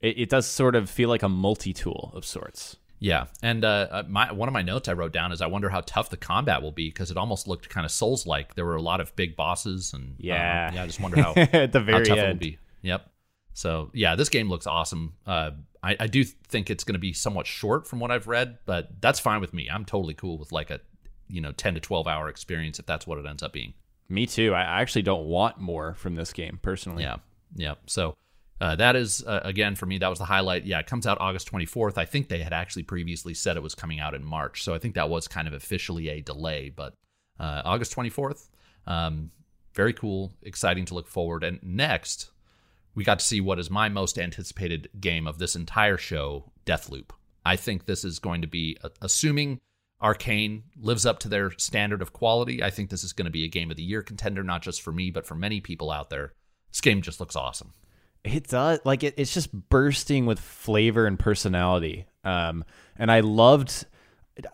It, 0.00 0.18
it 0.18 0.28
does 0.30 0.46
sort 0.46 0.74
of 0.74 0.88
feel 0.88 1.08
like 1.08 1.22
a 1.22 1.28
multi 1.28 1.72
tool 1.72 2.12
of 2.14 2.24
sorts. 2.24 2.76
Yeah, 2.98 3.26
and 3.42 3.64
uh, 3.64 3.88
uh, 3.90 4.02
my 4.08 4.32
one 4.32 4.48
of 4.48 4.52
my 4.54 4.62
notes 4.62 4.88
I 4.88 4.94
wrote 4.94 5.12
down 5.12 5.30
is 5.30 5.42
I 5.42 5.46
wonder 5.46 5.68
how 5.68 5.82
tough 5.82 6.08
the 6.08 6.16
combat 6.16 6.62
will 6.62 6.72
be 6.72 6.88
because 6.88 7.10
it 7.10 7.16
almost 7.16 7.46
looked 7.46 7.68
kind 7.68 7.84
of 7.84 7.90
Souls 7.90 8.26
like. 8.26 8.54
There 8.54 8.64
were 8.64 8.76
a 8.76 8.82
lot 8.82 9.00
of 9.00 9.14
big 9.16 9.36
bosses, 9.36 9.92
and 9.92 10.12
uh, 10.12 10.16
Yeah. 10.18 10.72
yeah, 10.72 10.82
I 10.82 10.86
just 10.86 11.00
wonder 11.00 11.20
how 11.20 11.32
At 11.36 11.72
the 11.72 11.80
how 11.80 11.84
very 11.84 12.06
tough 12.06 12.18
it 12.18 12.28
will 12.28 12.34
be. 12.36 12.58
Yep. 12.82 13.10
So 13.52 13.90
yeah, 13.92 14.16
this 14.16 14.28
game 14.28 14.48
looks 14.48 14.66
awesome. 14.66 15.14
Uh, 15.26 15.52
I, 15.82 15.96
I 16.00 16.06
do 16.06 16.24
think 16.24 16.70
it's 16.70 16.84
going 16.84 16.94
to 16.94 16.98
be 16.98 17.12
somewhat 17.12 17.46
short 17.46 17.86
from 17.86 18.00
what 18.00 18.10
I've 18.10 18.26
read, 18.26 18.58
but 18.66 19.00
that's 19.00 19.20
fine 19.20 19.40
with 19.40 19.52
me. 19.54 19.68
I'm 19.70 19.84
totally 19.84 20.14
cool 20.14 20.38
with 20.38 20.52
like 20.52 20.70
a 20.70 20.80
you 21.28 21.40
know 21.40 21.52
10 21.52 21.74
to 21.74 21.80
12 21.80 22.06
hour 22.06 22.28
experience 22.28 22.78
if 22.78 22.86
that's 22.86 23.06
what 23.06 23.18
it 23.18 23.26
ends 23.26 23.42
up 23.42 23.52
being. 23.52 23.74
Me 24.08 24.26
too. 24.26 24.54
I 24.54 24.62
I 24.62 24.80
actually 24.80 25.02
don't 25.02 25.26
want 25.26 25.58
more 25.58 25.94
from 25.94 26.14
this 26.14 26.32
game 26.32 26.58
personally. 26.62 27.02
Yeah, 27.02 27.16
yeah. 27.54 27.74
So 27.86 28.14
uh, 28.60 28.76
that 28.76 28.96
is 28.96 29.22
uh, 29.24 29.40
again 29.42 29.74
for 29.74 29.86
me 29.86 29.98
that 29.98 30.08
was 30.08 30.18
the 30.18 30.24
highlight. 30.24 30.64
Yeah, 30.64 30.78
it 30.78 30.86
comes 30.86 31.06
out 31.06 31.20
August 31.20 31.50
24th. 31.50 31.98
I 31.98 32.04
think 32.04 32.28
they 32.28 32.38
had 32.38 32.52
actually 32.52 32.84
previously 32.84 33.34
said 33.34 33.56
it 33.56 33.62
was 33.62 33.74
coming 33.74 34.00
out 34.00 34.14
in 34.14 34.24
March, 34.24 34.62
so 34.62 34.74
I 34.74 34.78
think 34.78 34.94
that 34.94 35.10
was 35.10 35.28
kind 35.28 35.46
of 35.46 35.54
officially 35.54 36.08
a 36.08 36.22
delay. 36.22 36.70
But 36.70 36.94
uh, 37.38 37.62
August 37.64 37.94
24th, 37.94 38.48
um, 38.86 39.30
very 39.74 39.92
cool, 39.92 40.32
exciting 40.42 40.86
to 40.86 40.94
look 40.94 41.06
forward. 41.06 41.44
And 41.44 41.60
next, 41.62 42.30
we 42.94 43.04
got 43.04 43.18
to 43.18 43.24
see 43.24 43.40
what 43.40 43.58
is 43.58 43.70
my 43.70 43.88
most 43.88 44.18
anticipated 44.18 44.88
game 44.98 45.26
of 45.26 45.38
this 45.38 45.54
entire 45.54 45.98
show, 45.98 46.50
Deathloop. 46.64 47.10
I 47.44 47.56
think 47.56 47.84
this 47.84 48.04
is 48.04 48.18
going 48.18 48.40
to 48.40 48.48
be, 48.48 48.78
uh, 48.82 48.88
assuming 49.02 49.60
Arkane 50.02 50.62
lives 50.80 51.04
up 51.06 51.18
to 51.20 51.28
their 51.28 51.50
standard 51.58 52.00
of 52.00 52.12
quality, 52.12 52.62
I 52.62 52.70
think 52.70 52.88
this 52.88 53.04
is 53.04 53.12
going 53.12 53.26
to 53.26 53.30
be 53.30 53.44
a 53.44 53.48
game 53.48 53.70
of 53.70 53.76
the 53.76 53.82
year 53.82 54.02
contender, 54.02 54.42
not 54.42 54.62
just 54.62 54.80
for 54.80 54.92
me, 54.92 55.10
but 55.10 55.26
for 55.26 55.34
many 55.34 55.60
people 55.60 55.90
out 55.90 56.10
there. 56.10 56.32
This 56.70 56.80
game 56.80 57.02
just 57.02 57.20
looks 57.20 57.36
awesome. 57.36 57.72
It 58.26 58.48
does 58.48 58.80
like 58.84 59.04
it, 59.04 59.14
it's 59.16 59.32
just 59.32 59.52
bursting 59.68 60.26
with 60.26 60.40
flavor 60.40 61.06
and 61.06 61.18
personality. 61.18 62.06
Um, 62.24 62.64
and 62.98 63.10
I 63.10 63.20
loved. 63.20 63.86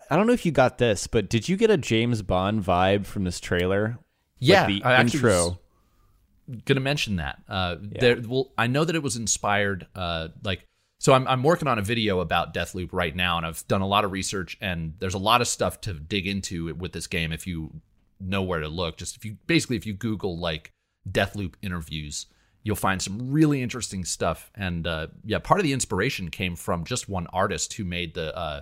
I 0.09 0.15
don't 0.15 0.27
know 0.27 0.33
if 0.33 0.45
you 0.45 0.51
got 0.51 0.77
this, 0.77 1.07
but 1.07 1.29
did 1.29 1.49
you 1.49 1.57
get 1.57 1.69
a 1.69 1.77
James 1.77 2.21
Bond 2.21 2.63
vibe 2.63 3.05
from 3.05 3.23
this 3.25 3.39
trailer? 3.39 3.97
Yeah, 4.39 4.65
like 4.65 4.67
the 4.67 4.83
I 4.83 5.01
intro. 5.01 5.59
gonna 6.65 6.79
mention 6.79 7.17
that. 7.17 7.41
Uh, 7.49 7.75
there, 7.81 8.21
well, 8.25 8.51
I 8.57 8.67
know 8.67 8.85
that 8.85 8.95
it 8.95 9.03
was 9.03 9.15
inspired. 9.15 9.87
Uh, 9.95 10.29
like, 10.43 10.65
so 10.99 11.13
I'm 11.13 11.27
I'm 11.27 11.43
working 11.43 11.67
on 11.67 11.79
a 11.79 11.81
video 11.81 12.19
about 12.19 12.53
Deathloop 12.53 12.89
right 12.91 13.15
now, 13.15 13.37
and 13.37 13.45
I've 13.45 13.67
done 13.67 13.81
a 13.81 13.87
lot 13.87 14.05
of 14.05 14.11
research, 14.11 14.57
and 14.61 14.93
there's 14.99 15.15
a 15.15 15.19
lot 15.19 15.41
of 15.41 15.47
stuff 15.47 15.81
to 15.81 15.93
dig 15.93 16.27
into 16.27 16.73
with 16.75 16.93
this 16.93 17.07
game. 17.07 17.31
If 17.31 17.47
you 17.47 17.81
know 18.19 18.41
where 18.43 18.59
to 18.59 18.67
look, 18.69 18.97
just 18.97 19.17
if 19.17 19.25
you 19.25 19.37
basically 19.47 19.75
if 19.77 19.85
you 19.85 19.93
Google 19.93 20.37
like 20.37 20.71
Deathloop 21.09 21.55
interviews, 21.61 22.27
you'll 22.63 22.75
find 22.75 23.01
some 23.01 23.31
really 23.31 23.61
interesting 23.61 24.05
stuff. 24.05 24.51
And 24.55 24.87
uh, 24.87 25.07
yeah, 25.25 25.39
part 25.39 25.59
of 25.59 25.63
the 25.63 25.73
inspiration 25.73 26.29
came 26.29 26.55
from 26.55 26.85
just 26.85 27.09
one 27.09 27.27
artist 27.33 27.73
who 27.73 27.83
made 27.83 28.13
the 28.13 28.35
uh, 28.35 28.61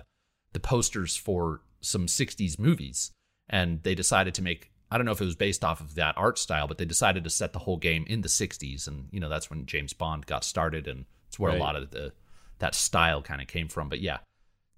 the 0.52 0.60
posters 0.60 1.16
for 1.16 1.62
some 1.80 2.06
60s 2.06 2.58
movies. 2.58 3.10
And 3.48 3.82
they 3.82 3.94
decided 3.94 4.34
to 4.34 4.42
make 4.42 4.70
I 4.90 4.98
don't 4.98 5.06
know 5.06 5.12
if 5.12 5.20
it 5.20 5.24
was 5.24 5.36
based 5.36 5.64
off 5.64 5.80
of 5.80 5.94
that 5.94 6.16
art 6.18 6.38
style 6.38 6.66
but 6.68 6.76
they 6.78 6.84
decided 6.84 7.24
to 7.24 7.30
set 7.30 7.52
the 7.54 7.60
whole 7.60 7.78
game 7.78 8.04
in 8.08 8.20
the 8.20 8.28
60s 8.28 8.86
and 8.86 9.08
you 9.10 9.20
know 9.20 9.28
that's 9.30 9.48
when 9.48 9.64
James 9.66 9.92
Bond 9.94 10.26
got 10.26 10.44
started 10.44 10.86
and 10.86 11.06
it's 11.28 11.38
where 11.38 11.50
Right. 11.52 11.58
a 11.60 11.62
lot 11.62 11.76
of 11.76 11.90
the 11.90 12.12
that 12.58 12.74
style 12.74 13.22
kind 13.22 13.40
of 13.40 13.48
came 13.48 13.68
from. 13.68 13.88
But 13.88 14.00
yeah 14.00 14.18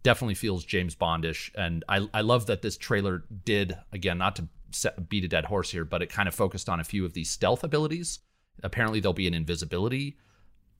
definitely 0.02 0.34
feels 0.34 0.64
James 0.64 0.94
Bondish. 0.94 1.50
And 1.54 1.82
I 1.88 2.08
I 2.12 2.20
love 2.20 2.46
that 2.46 2.62
this 2.62 2.76
trailer 2.76 3.24
did 3.44 3.76
again 3.92 4.18
not 4.18 4.36
to 4.36 4.48
set, 4.70 5.08
beat 5.08 5.24
a 5.24 5.28
dead 5.28 5.46
horse 5.46 5.70
here 5.70 5.84
but 5.84 6.02
it 6.02 6.10
kind 6.10 6.28
of 6.28 6.34
focused 6.34 6.68
on 6.68 6.80
a 6.80 6.84
few 6.84 7.04
of 7.04 7.12
these 7.14 7.30
stealth 7.30 7.62
abilities 7.64 8.18
apparently 8.62 9.00
there'll 9.00 9.12
be 9.12 9.26
an 9.26 9.34
invisibility 9.34 10.16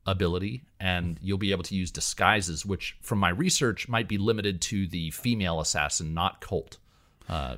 ability 0.07 0.65
and 0.79 1.19
you'll 1.23 1.39
be 1.39 1.51
able 1.51 1.63
to 1.63 1.75
use 1.75 1.91
disguises 1.91 2.67
which 2.67 2.97
from 3.01 3.19
my 3.19 3.31
research 3.31 3.89
might 3.89 4.07
be 4.07 4.19
limited 4.19 4.61
to 4.61 4.87
the 4.89 5.11
female 5.13 5.61
assassin 5.61 6.13
not 6.13 6.41
colt 6.43 6.77
uh, 7.31 7.57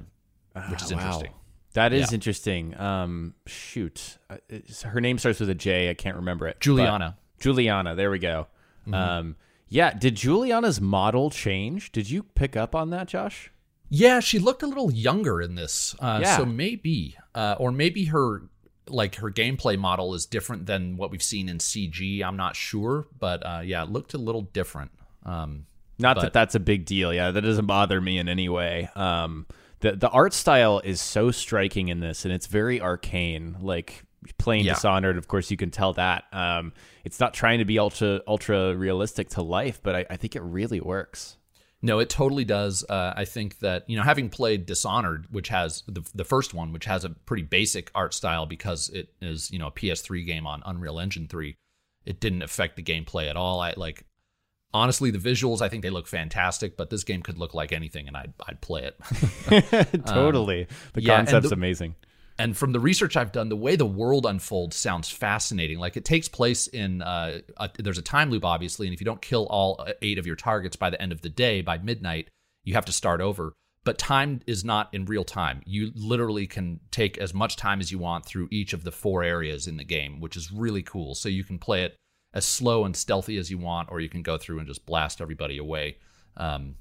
which 0.71 0.81
is 0.83 0.93
Ah, 0.93 0.97
wow. 0.97 1.03
interesting 1.03 1.33
That 1.75 1.93
is 1.93 2.11
Yeah. 2.11 2.15
interesting. 2.15 2.81
Um, 2.81 3.35
shoot, 3.47 4.17
Uh, 4.31 4.37
her 4.85 5.01
name 5.01 5.19
starts 5.19 5.41
with 5.41 5.51
a 5.51 5.55
J. 5.55 5.91
I 5.91 5.95
can't 5.95 6.17
remember 6.17 6.47
it. 6.47 6.59
Julianna. 6.59 7.19
Julianna. 7.39 7.95
There 7.95 8.11
we 8.11 8.19
go. 8.19 8.47
Mm-hmm. 8.87 8.95
Um, 8.95 9.37
yeah. 9.69 9.93
Did 9.93 10.15
Julianna's 10.15 10.81
model 10.81 11.29
change? 11.29 11.93
Did 11.93 12.09
you 12.09 12.23
pick 12.23 12.57
up 12.57 12.75
on 12.75 12.89
that, 12.91 13.09
Josh? 13.09 13.51
Yeah, 13.91 14.21
she 14.21 14.39
looked 14.39 14.63
a 14.63 14.67
little 14.67 14.91
younger 14.91 15.43
in 15.43 15.55
this. 15.57 15.95
Uh, 16.01 16.21
Yeah. 16.23 16.39
So 16.39 16.47
maybe, 16.47 17.19
uh, 17.35 17.57
or 17.59 17.71
maybe 17.73 18.07
her 18.07 18.49
like 18.88 19.16
her 19.16 19.31
gameplay 19.31 19.79
model 19.79 20.14
is 20.14 20.27
different 20.27 20.66
than 20.66 20.96
what 20.96 21.11
we've 21.11 21.22
seen 21.22 21.49
in 21.49 21.59
CG. 21.59 22.22
I'm 22.22 22.37
not 22.37 22.57
sure, 22.57 23.07
but 23.18 23.44
uh, 23.44 23.61
yeah, 23.64 23.83
it 23.83 23.90
looked 23.90 24.14
a 24.14 24.18
little 24.18 24.42
different. 24.42 24.90
Um, 25.25 25.66
Not 25.99 26.16
But- 26.16 26.22
that 26.22 26.33
that's 26.33 26.55
a 26.55 26.61
big 26.61 26.85
deal. 26.85 27.12
Yeah, 27.12 27.31
that 27.31 27.40
doesn't 27.40 27.66
bother 27.66 28.01
me 28.01 28.18
in 28.18 28.29
any 28.29 28.49
way. 28.49 28.88
Um, 28.94 29.46
the 29.81 29.92
the 29.92 30.09
art 30.11 30.33
style 30.35 30.81
is 30.85 31.01
so 31.01 31.31
striking 31.31 31.88
in 31.88 32.01
this, 32.01 32.25
and 32.25 32.33
it's 32.33 32.46
very 32.46 32.81
arcane. 32.81 33.57
Like 33.61 34.05
playing 34.38 34.64
Yeah. 34.64 34.75
Dishonored, 34.75 35.16
of 35.18 35.29
course, 35.29 35.51
you 35.51 35.57
can 35.57 35.70
tell 35.70 35.92
that. 35.94 36.25
Um, 36.33 36.72
it's 37.05 37.20
not 37.20 37.33
trying 37.35 37.59
to 37.61 37.64
be 37.64 37.79
ultra 37.79 38.20
ultra 38.27 38.75
realistic 38.77 39.29
to 39.31 39.42
life, 39.42 39.81
but 39.83 39.94
I, 39.96 40.07
I 40.11 40.16
think 40.16 40.37
it 40.37 40.42
really 40.42 40.81
works. 40.81 41.37
No, 41.83 41.99
it 41.99 42.09
totally 42.09 42.45
does. 42.45 42.85
Uh, 42.89 43.12
I 43.15 43.25
think 43.25 43.59
that 43.61 43.89
you 43.89 43.97
know, 43.97 44.03
having 44.03 44.29
played 44.31 44.67
Dishonored, 44.67 45.27
which 45.31 45.49
has 45.49 45.83
the 45.87 46.03
the 46.15 46.25
first 46.25 46.55
one, 46.55 46.73
which 46.73 46.87
has 46.87 47.05
a 47.05 47.11
pretty 47.11 47.43
basic 47.43 47.91
art 47.95 48.15
style 48.15 48.47
because 48.47 48.89
it 48.89 49.09
is 49.21 49.51
you 49.51 49.59
know 49.59 49.69
a 49.69 49.73
PS3 49.73 50.25
game 50.27 50.47
on 50.47 50.62
Unreal 50.65 50.99
Engine 50.99 51.29
three, 51.29 51.57
it 52.05 52.19
didn't 52.21 52.43
affect 52.43 52.77
the 52.77 52.83
gameplay 52.83 53.29
at 53.29 53.37
all. 53.37 53.61
I 53.61 53.75
like 53.77 54.05
honestly 54.73 55.11
the 55.11 55.19
visuals. 55.19 55.61
I 55.61 55.69
think 55.69 55.83
they 55.83 55.91
look 55.91 56.07
fantastic, 56.07 56.77
but 56.77 56.91
this 56.91 57.05
game 57.05 57.23
could 57.23 57.39
look 57.39 57.55
like 57.55 57.73
anything, 57.73 58.09
and 58.09 58.17
I'd 58.17 58.33
I'd 58.47 58.61
play 58.61 58.91
it. 58.91 60.03
totally, 60.07 60.67
the 60.95 61.03
yeah, 61.03 61.17
concept's 61.17 61.51
the- 61.51 61.55
amazing. 61.55 61.95
And 62.38 62.57
from 62.57 62.72
the 62.72 62.81
research 62.81 63.16
I've 63.16 63.33
done, 63.33 63.49
the 63.49 63.57
way 63.57 63.77
the 63.77 63.87
world 63.87 64.27
unfolds 64.27 64.77
sounds 64.77 65.11
fascinating. 65.11 65.79
Like 65.79 65.96
it 65.96 66.05
takes 66.05 66.29
place 66.29 66.66
in 66.66 67.01
uh, 67.03 67.40
a, 67.57 67.70
there's 67.79 67.99
a 67.99 68.03
time 68.03 68.31
loop, 68.31 68.44
obviously, 68.44 68.87
and 68.87 68.94
if 68.94 69.01
you 69.01 69.07
don't 69.07 69.22
kill 69.22 69.46
all 69.46 69.77
uh, 69.79 69.92
eight 70.03 70.18
of 70.18 70.27
your 70.27 70.37
targets 70.37 70.77
by 70.77 70.90
the 70.90 71.01
end 71.01 71.12
of 71.12 71.22
the 71.22 71.31
day, 71.31 71.62
by 71.62 71.79
midnight, 71.79 72.29
you 72.64 72.75
have 72.75 72.85
to 72.87 72.92
start 72.92 73.20
over. 73.20 73.53
But 73.85 73.99
time 73.99 74.40
is 74.46 74.64
not 74.64 74.92
in 74.92 75.05
real 75.05 75.25
time. 75.25 75.62
You 75.64 75.92
literally 75.94 76.46
can 76.46 76.81
take 76.90 77.18
as 77.18 77.33
much 77.33 77.57
time 77.57 77.81
as 77.81 77.92
you 77.92 77.99
want 77.99 78.27
through 78.27 78.49
each 78.51 78.72
of 78.72 78.83
the 78.83 78.90
four 78.90 79.22
areas 79.22 79.68
in 79.68 79.77
the 79.77 79.85
game, 79.85 80.20
which 80.20 80.37
is 80.37 80.51
really 80.51 80.83
cool. 80.83 81.14
So 81.14 81.29
you 81.29 81.44
can 81.44 81.59
play 81.59 81.85
it 81.85 81.96
as 82.35 82.44
slow 82.44 82.85
and 82.85 82.96
stealthy 82.96 83.38
as 83.38 83.51
you 83.51 83.59
want, 83.59 83.88
or 83.90 84.01
you 84.01 84.09
can 84.09 84.22
go 84.22 84.37
through 84.37 84.59
and 84.59 84.66
just 84.66 84.85
blast 84.85 85.20
everybody 85.20 85.57
away. 85.57 85.99
Um, 86.37 86.75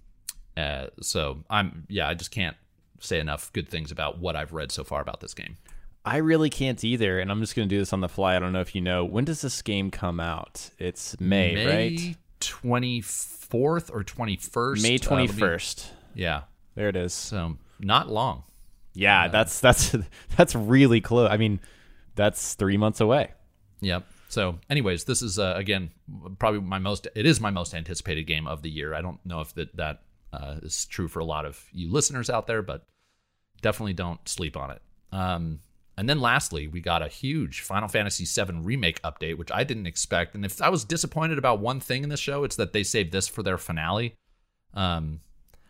uh, 0.57 0.87
so 1.01 1.43
I'm 1.49 1.85
yeah, 1.87 2.07
I 2.07 2.13
just 2.13 2.31
can't 2.31 2.57
say 2.99 3.19
enough 3.19 3.51
good 3.53 3.69
things 3.69 3.91
about 3.91 4.19
what 4.19 4.35
I've 4.35 4.53
read 4.53 4.71
so 4.71 4.83
far 4.83 5.01
about 5.01 5.19
this 5.21 5.33
game. 5.33 5.57
I 6.03 6.17
really 6.17 6.49
can't 6.51 6.83
either, 6.83 7.19
and 7.19 7.31
I'm 7.31 7.39
just 7.39 7.55
going 7.55 7.67
to 7.67 7.73
do 7.75 7.79
this 7.79 7.91
on 7.91 8.01
the 8.01 8.09
fly. 8.09 8.35
I 8.35 8.39
don't 8.39 8.53
know 8.53 8.61
if 8.61 8.75
you 8.75 8.81
know 8.81 9.03
when 9.03 9.25
does 9.25 9.41
this 9.41 9.61
game 9.61 9.89
come 9.89 10.19
out? 10.19 10.69
It's 10.77 11.19
May, 11.19 11.65
right? 11.65 12.15
twenty 12.39 13.01
fourth 13.01 13.89
or 13.91 14.03
twenty 14.03 14.37
first. 14.37 14.83
May 14.83 14.97
twenty 14.97 15.27
first. 15.27 15.91
yeah, 16.13 16.43
there 16.75 16.89
it 16.89 16.95
is. 16.95 17.13
so 17.13 17.57
not 17.79 18.09
long. 18.09 18.43
Yeah, 18.93 19.27
that's 19.29 19.59
that's 19.59 19.95
that's 20.37 20.53
really 20.55 21.01
close. 21.01 21.29
I 21.31 21.37
mean, 21.37 21.59
that's 22.15 22.53
three 22.53 22.77
months 22.77 23.01
away. 23.01 23.31
Yep. 23.81 24.05
So, 24.29 24.59
anyways, 24.69 25.05
this 25.05 25.21
is 25.21 25.39
uh, 25.39 25.53
again 25.57 25.91
probably 26.39 26.61
my 26.61 26.79
most. 26.79 27.07
It 27.15 27.25
is 27.25 27.41
my 27.41 27.49
most 27.49 27.73
anticipated 27.73 28.23
game 28.23 28.47
of 28.47 28.61
the 28.61 28.69
year. 28.69 28.93
I 28.93 29.01
don't 29.01 29.23
know 29.25 29.41
if 29.41 29.53
that 29.55 29.75
that 29.77 30.01
uh, 30.35 30.55
is 30.61 30.85
true 30.85 31.07
for 31.07 31.19
a 31.19 31.25
lot 31.25 31.45
of 31.45 31.63
you 31.71 31.91
listeners 31.91 32.29
out 32.29 32.47
there, 32.47 32.61
but 32.61 32.85
definitely 33.61 33.93
don't 33.93 34.27
sleep 34.27 34.57
on 34.57 34.71
it. 34.71 34.81
Um, 35.11 35.59
and 35.97 36.09
then 36.09 36.19
lastly, 36.19 36.67
we 36.67 36.81
got 36.81 37.01
a 37.01 37.07
huge 37.07 37.61
Final 37.61 37.87
Fantasy 37.87 38.25
VII 38.25 38.59
remake 38.59 39.01
update, 39.01 39.37
which 39.37 39.51
I 39.51 39.63
didn't 39.63 39.85
expect. 39.85 40.35
And 40.35 40.43
if 40.43 40.61
I 40.61 40.69
was 40.69 40.83
disappointed 40.83 41.37
about 41.37 41.59
one 41.59 41.79
thing 41.79 42.03
in 42.03 42.09
the 42.09 42.17
show, 42.17 42.43
it's 42.43 42.57
that 42.57 42.73
they 42.73 42.83
saved 42.83 43.13
this 43.13 43.27
for 43.27 43.43
their 43.43 43.57
finale. 43.57 44.13
Um, 44.73 45.21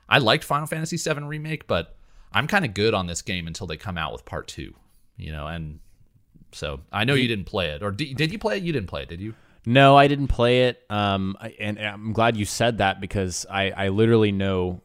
I 0.09 0.17
liked 0.17 0.43
Final 0.43 0.65
Fantasy 0.65 0.97
VII 0.97 1.23
remake, 1.25 1.67
but 1.67 1.95
I'm 2.33 2.47
kind 2.47 2.65
of 2.65 2.73
good 2.73 2.95
on 2.95 3.05
this 3.05 3.21
game 3.21 3.45
until 3.45 3.67
they 3.67 3.77
come 3.77 3.97
out 3.97 4.13
with 4.13 4.25
part 4.25 4.47
two. 4.47 4.73
You 5.17 5.31
know, 5.31 5.47
and 5.47 5.79
so 6.51 6.81
I 6.91 7.05
know 7.05 7.13
you 7.13 7.27
didn't 7.27 7.45
play 7.45 7.69
it, 7.69 7.83
or 7.83 7.91
did, 7.91 8.17
did 8.17 8.31
you 8.31 8.39
play 8.39 8.57
it? 8.57 8.63
You 8.63 8.73
didn't 8.73 8.89
play 8.89 9.03
it, 9.03 9.09
did 9.09 9.21
you? 9.21 9.35
No, 9.65 9.97
I 9.97 10.07
didn't 10.07 10.27
play 10.27 10.63
it. 10.65 10.83
Um, 10.89 11.35
I, 11.39 11.55
and, 11.59 11.77
and 11.77 11.87
I'm 11.87 12.13
glad 12.13 12.37
you 12.37 12.45
said 12.45 12.77
that 12.79 13.01
because 13.01 13.45
I, 13.49 13.71
I 13.71 13.87
literally 13.89 14.31
know 14.31 14.81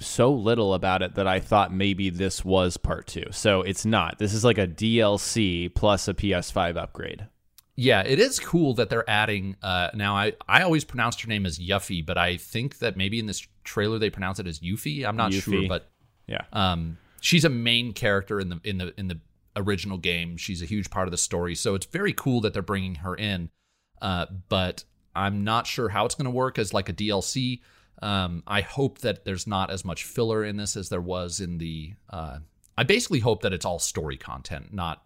so 0.00 0.32
little 0.32 0.74
about 0.74 1.02
it 1.02 1.14
that 1.16 1.26
I 1.26 1.40
thought 1.40 1.72
maybe 1.72 2.10
this 2.10 2.44
was 2.44 2.76
part 2.76 3.06
two. 3.06 3.24
So 3.32 3.62
it's 3.62 3.84
not. 3.84 4.18
This 4.18 4.32
is 4.32 4.44
like 4.44 4.58
a 4.58 4.66
DLC 4.66 5.74
plus 5.74 6.08
a 6.08 6.14
PS5 6.14 6.76
upgrade. 6.76 7.26
Yeah, 7.74 8.02
it 8.02 8.18
is 8.18 8.40
cool 8.40 8.74
that 8.74 8.90
they're 8.90 9.08
adding. 9.08 9.54
Uh, 9.62 9.90
now, 9.94 10.16
I 10.16 10.32
I 10.48 10.62
always 10.62 10.84
pronounced 10.84 11.20
her 11.22 11.28
name 11.28 11.46
as 11.46 11.60
Yuffie, 11.60 12.04
but 12.04 12.18
I 12.18 12.36
think 12.36 12.78
that 12.78 12.96
maybe 12.96 13.20
in 13.20 13.26
this 13.26 13.46
trailer 13.62 14.00
they 14.00 14.10
pronounce 14.10 14.40
it 14.40 14.48
as 14.48 14.58
Yuffie. 14.58 15.04
I'm 15.06 15.16
not 15.16 15.32
sure, 15.32 15.68
but 15.68 15.88
Yeah. 16.26 16.42
um, 16.52 16.98
she's 17.20 17.44
a 17.44 17.48
main 17.48 17.92
character 17.92 18.40
in 18.40 18.48
the 18.48 18.60
in 18.64 18.78
the 18.78 18.92
in 18.98 19.06
the 19.06 19.20
original 19.54 19.96
game. 19.96 20.36
She's 20.36 20.60
a 20.60 20.64
huge 20.64 20.90
part 20.90 21.06
of 21.06 21.12
the 21.12 21.18
story, 21.18 21.54
so 21.54 21.76
it's 21.76 21.86
very 21.86 22.12
cool 22.12 22.40
that 22.40 22.52
they're 22.52 22.62
bringing 22.62 22.96
her 22.96 23.14
in. 23.14 23.50
Uh, 24.00 24.26
but 24.48 24.84
I'm 25.14 25.44
not 25.44 25.66
sure 25.66 25.88
how 25.88 26.06
it's 26.06 26.14
going 26.14 26.26
to 26.26 26.30
work 26.30 26.58
as 26.58 26.72
like 26.72 26.88
a 26.88 26.92
DLC. 26.92 27.60
Um, 28.00 28.42
I 28.46 28.60
hope 28.60 28.98
that 28.98 29.24
there's 29.24 29.46
not 29.46 29.70
as 29.70 29.84
much 29.84 30.04
filler 30.04 30.44
in 30.44 30.56
this 30.56 30.76
as 30.76 30.88
there 30.88 31.00
was 31.00 31.40
in 31.40 31.58
the. 31.58 31.94
Uh, 32.08 32.38
I 32.76 32.84
basically 32.84 33.18
hope 33.18 33.42
that 33.42 33.52
it's 33.52 33.64
all 33.64 33.80
story 33.80 34.16
content, 34.16 34.72
not 34.72 35.02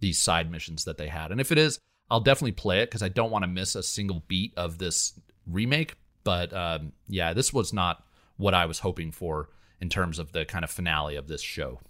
these 0.00 0.18
side 0.18 0.50
missions 0.50 0.84
that 0.84 0.98
they 0.98 1.08
had. 1.08 1.30
And 1.30 1.40
if 1.40 1.50
it 1.50 1.58
is, 1.58 1.78
I'll 2.10 2.20
definitely 2.20 2.52
play 2.52 2.80
it 2.80 2.90
because 2.90 3.02
I 3.02 3.08
don't 3.08 3.30
want 3.30 3.44
to 3.44 3.48
miss 3.48 3.74
a 3.74 3.82
single 3.82 4.22
beat 4.28 4.52
of 4.56 4.76
this 4.78 5.18
remake. 5.46 5.96
But 6.22 6.52
um, 6.52 6.92
yeah, 7.08 7.32
this 7.32 7.52
was 7.52 7.72
not 7.72 8.04
what 8.36 8.52
I 8.52 8.66
was 8.66 8.80
hoping 8.80 9.10
for 9.10 9.48
in 9.80 9.88
terms 9.88 10.18
of 10.18 10.32
the 10.32 10.44
kind 10.44 10.64
of 10.64 10.70
finale 10.70 11.16
of 11.16 11.28
this 11.28 11.40
show. 11.40 11.80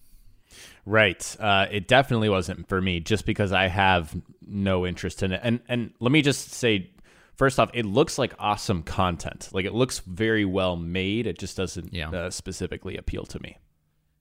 Right. 0.86 1.36
Uh, 1.40 1.66
it 1.70 1.88
definitely 1.88 2.28
wasn't 2.28 2.68
for 2.68 2.80
me 2.80 3.00
just 3.00 3.26
because 3.26 3.52
I 3.52 3.68
have 3.68 4.14
no 4.46 4.86
interest 4.86 5.22
in 5.22 5.32
it. 5.32 5.40
And 5.42 5.60
and 5.68 5.92
let 6.00 6.12
me 6.12 6.22
just 6.22 6.52
say 6.52 6.90
first 7.36 7.58
off, 7.58 7.70
it 7.74 7.84
looks 7.84 8.18
like 8.18 8.32
awesome 8.38 8.82
content. 8.82 9.48
Like 9.52 9.64
it 9.64 9.74
looks 9.74 9.98
very 10.00 10.44
well 10.44 10.76
made. 10.76 11.26
It 11.26 11.38
just 11.38 11.56
doesn't 11.56 11.92
Yeah. 11.92 12.10
uh, 12.10 12.30
specifically 12.30 12.96
appeal 12.96 13.24
to 13.26 13.40
me. 13.42 13.58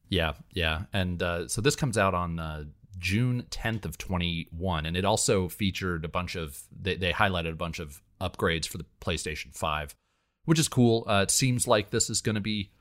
Yeah, 0.10 0.34
yeah. 0.52 0.84
And 0.94 1.22
uh, 1.24 1.48
so 1.48 1.62
this 1.62 1.76
comes 1.76 1.98
out 1.98 2.14
on 2.14 2.40
uh, 2.40 2.66
June 3.00 3.46
10th 3.50 3.86
of 3.86 3.98
21, 3.98 4.86
and 4.86 4.96
it 4.96 5.06
also 5.06 5.48
featured 5.50 6.06
a 6.06 6.08
bunch 6.08 6.36
of 6.36 6.62
they, 6.72 6.96
they 6.96 7.12
highlighted 7.12 7.52
a 7.52 7.56
bunch 7.56 7.80
of 7.80 8.02
upgrades 8.22 8.68
for 8.68 8.78
the 8.78 8.86
PlayStation 9.02 9.56
5, 9.56 9.96
which 10.46 10.60
is 10.60 10.68
cool. 10.68 11.06
Uh, 11.08 11.22
it 11.24 11.32
seems 11.32 11.68
like 11.68 11.90
this 11.90 12.10
is 12.10 12.22
going 12.22 12.36
to 12.36 12.42
be 12.42 12.72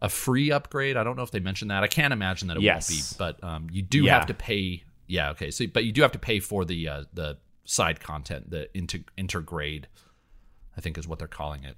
a 0.00 0.08
free 0.08 0.50
upgrade. 0.50 0.96
I 0.96 1.04
don't 1.04 1.16
know 1.16 1.22
if 1.24 1.30
they 1.30 1.40
mentioned 1.40 1.70
that. 1.70 1.82
I 1.82 1.86
can't 1.88 2.12
imagine 2.12 2.48
that 2.48 2.56
it 2.56 2.62
Yes. 2.62 2.90
won't 2.90 3.00
be, 3.10 3.38
but 3.40 3.44
um, 3.48 3.66
you 3.70 3.82
do 3.82 4.04
Yeah. 4.04 4.14
have 4.18 4.26
to 4.26 4.34
pay. 4.34 4.84
Yeah, 5.10 5.30
okay. 5.30 5.50
So, 5.50 5.66
but 5.66 5.84
you 5.84 5.92
do 5.92 6.02
have 6.02 6.12
to 6.12 6.18
pay 6.18 6.38
for 6.38 6.64
the 6.64 6.88
uh, 6.88 7.04
the 7.12 7.38
side 7.64 8.00
content, 8.00 8.50
the 8.50 8.68
inter 8.76 9.00
intergrade. 9.18 9.84
I 10.76 10.80
think 10.80 10.96
is 10.96 11.08
what 11.08 11.18
they're 11.18 11.28
calling 11.28 11.64
it. 11.64 11.76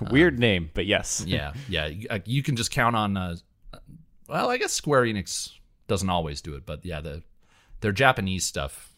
Weird 0.10 0.38
name, 0.38 0.70
but 0.72 0.86
yes. 0.86 1.24
yeah, 1.26 1.52
yeah. 1.68 1.86
You, 1.86 2.06
uh, 2.08 2.20
you 2.24 2.42
can 2.42 2.54
just 2.54 2.70
count 2.70 2.94
on. 2.94 3.16
Uh, 3.16 3.36
well, 4.28 4.50
I 4.50 4.56
guess 4.56 4.72
Square 4.72 5.02
Enix 5.02 5.50
doesn't 5.88 6.08
always 6.08 6.40
do 6.40 6.54
it, 6.54 6.64
but 6.64 6.84
yeah, 6.84 7.00
the 7.00 7.22
their 7.80 7.92
Japanese 7.92 8.46
stuff. 8.46 8.92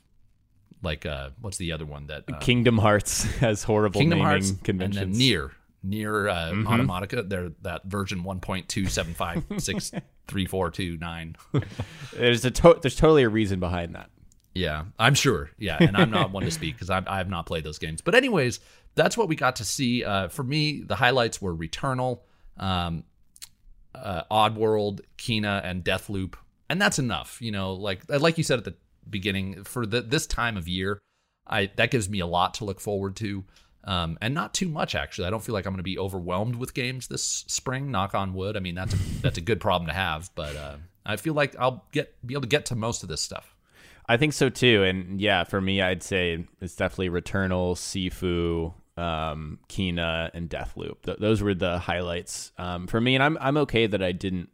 Like, 0.83 1.07
uh, 1.07 1.31
what's 1.41 1.57
the 1.57 1.73
other 1.73 1.87
one 1.87 2.09
that 2.09 2.25
uh, 2.31 2.39
Kingdom 2.39 2.77
Hearts 2.77 3.25
has 3.39 3.63
horrible 3.63 4.01
Kingdom 4.01 4.19
naming 4.19 4.31
Hearts 4.31 4.53
conventions. 4.63 5.03
and 5.03 5.15
then 5.15 5.19
Near 5.19 5.53
Near 5.83 6.29
uh, 6.29 6.53
Automatica. 6.53 7.27
They're 7.27 7.53
that 7.63 7.85
version 7.85 8.23
one 8.23 8.41
point 8.41 8.69
two 8.69 8.87
seven 8.87 9.15
five 9.15 9.43
six 9.57 9.93
three 10.29 10.47
four 10.47 10.71
two 10.71 10.97
nine. 10.99 11.37
There's 12.15 12.45
a 12.45 12.51
to- 12.51 12.79
there's 12.83 12.97
totally 12.97 13.23
a 13.23 13.29
reason 13.29 13.61
behind 13.61 13.95
that. 13.95 14.11
Yeah, 14.55 14.85
I'm 14.99 15.15
sure. 15.15 15.51
Yeah, 15.59 15.77
and 15.79 15.95
I'm 15.97 16.11
not 16.11 16.33
one 16.33 16.45
to 16.45 16.51
speak 16.51 16.77
because 16.77 16.89
I 16.89 17.03
have 17.19 17.29
not 17.29 17.45
played 17.45 17.63
those 17.63 17.79
games. 17.79 18.01
But 18.01 18.15
anyways, 18.15 18.59
that's 18.95 19.15
what 19.15 19.29
we 19.29 19.37
got 19.37 19.57
to 19.57 19.65
see. 19.65 20.03
Uh, 20.03 20.29
for 20.29 20.43
me, 20.43 20.81
the 20.81 20.97
highlights 20.97 21.43
were 21.43 21.55
Returnal, 21.55 22.21
um, 22.57 23.05
uh, 23.95 24.23
Oddworld, 24.31 25.01
Kena, 25.19 25.61
and 25.63 25.85
Deathloop, 25.85 26.35
and 26.71 26.81
that's 26.81 26.99
enough. 26.99 27.37
You 27.43 27.53
know, 27.53 27.75
like 27.75 28.01
like 28.09 28.39
you 28.39 28.45
said 28.45 28.59
at 28.59 28.65
the 28.65 28.75
beginning, 29.09 29.63
for 29.65 29.85
the, 29.85 30.01
this 30.01 30.27
time 30.27 30.57
of 30.57 30.67
year, 30.67 31.01
I 31.47 31.71
that 31.77 31.91
gives 31.91 32.09
me 32.09 32.21
a 32.21 32.27
lot 32.27 32.55
to 32.55 32.65
look 32.65 32.81
forward 32.81 33.15
to. 33.17 33.45
Um, 33.87 34.19
and 34.21 34.35
not 34.35 34.53
too 34.53 34.69
much 34.69 34.95
actually. 34.95 35.29
I 35.29 35.31
don't 35.31 35.43
feel 35.43 35.53
like 35.53 35.65
I'm 35.65 35.73
going 35.73 35.79
to 35.79 35.85
be 35.85 35.99
overwhelmed 35.99 36.57
with 36.57 36.75
games 36.75 37.07
this 37.07 37.23
spring. 37.23 37.91
Knock 37.91 38.15
on 38.15 38.35
wood. 38.35 38.57
I 38.57 38.61
mean 38.61 38.75
that's 38.75 38.95
a, 38.95 38.97
that's 39.23 39.39
a 39.39 39.43
good 39.43 39.61
problem 39.61 39.87
to 39.87 39.95
have, 39.95 40.31
but 40.35 40.57
uh, 40.57 40.77
I 41.05 41.17
feel 41.17 41.35
like 41.35 41.55
I'll 41.59 41.87
get 41.93 42.15
be 42.27 42.35
able 42.35 42.43
to 42.43 42.49
get 42.49 42.67
to 42.67 42.77
most 42.77 43.03
of 43.03 43.09
this 43.09 43.21
stuff. 43.21 43.55
I 44.09 44.17
think 44.17 44.33
so 44.33 44.49
too. 44.49 44.83
And 44.85 45.21
yeah, 45.21 45.45
for 45.45 45.61
me, 45.61 45.83
I'd 45.83 46.03
say 46.03 46.45
it's 46.61 46.77
definitely 46.77 47.11
Returnal, 47.11 47.75
Sifu, 47.75 48.73
um, 49.01 49.59
Kena, 49.69 50.31
and 50.33 50.49
Deathloop. 50.49 51.03
Th- 51.03 51.19
those 51.19 51.43
were 51.43 51.55
the 51.55 51.79
highlights 51.79 52.53
um, 52.59 52.87
for 52.87 53.01
me. 53.01 53.15
And 53.15 53.23
I'm 53.23 53.39
I'm 53.41 53.57
okay 53.59 53.87
that 53.87 54.03
I 54.03 54.13
didn't 54.13 54.51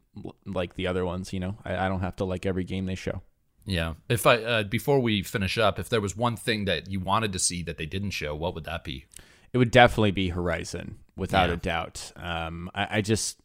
like 0.46 0.74
the 0.74 0.86
other 0.86 1.04
ones. 1.04 1.32
You 1.32 1.40
know, 1.40 1.56
I, 1.64 1.86
I 1.86 1.88
don't 1.88 2.00
have 2.00 2.16
to 2.16 2.24
like 2.24 2.46
every 2.46 2.64
game 2.64 2.86
they 2.86 2.94
show. 2.94 3.22
Yeah. 3.64 3.94
If 4.08 4.26
I 4.26 4.36
uh, 4.42 4.62
before 4.64 4.98
we 5.00 5.22
finish 5.22 5.56
up, 5.58 5.78
if 5.78 5.88
there 5.88 6.00
was 6.00 6.16
one 6.16 6.36
thing 6.36 6.64
that 6.64 6.90
you 6.90 7.00
wanted 7.00 7.32
to 7.32 7.38
see 7.38 7.62
that 7.64 7.76
they 7.78 7.86
didn't 7.86 8.10
show, 8.10 8.34
what 8.34 8.54
would 8.54 8.64
that 8.64 8.84
be? 8.84 9.06
It 9.52 9.58
would 9.58 9.70
definitely 9.70 10.10
be 10.12 10.30
Horizon, 10.30 10.98
without 11.16 11.48
Yeah. 11.48 11.54
a 11.54 11.56
doubt. 11.58 12.12
Um, 12.16 12.70
I, 12.74 12.98
I 12.98 13.00
just, 13.02 13.40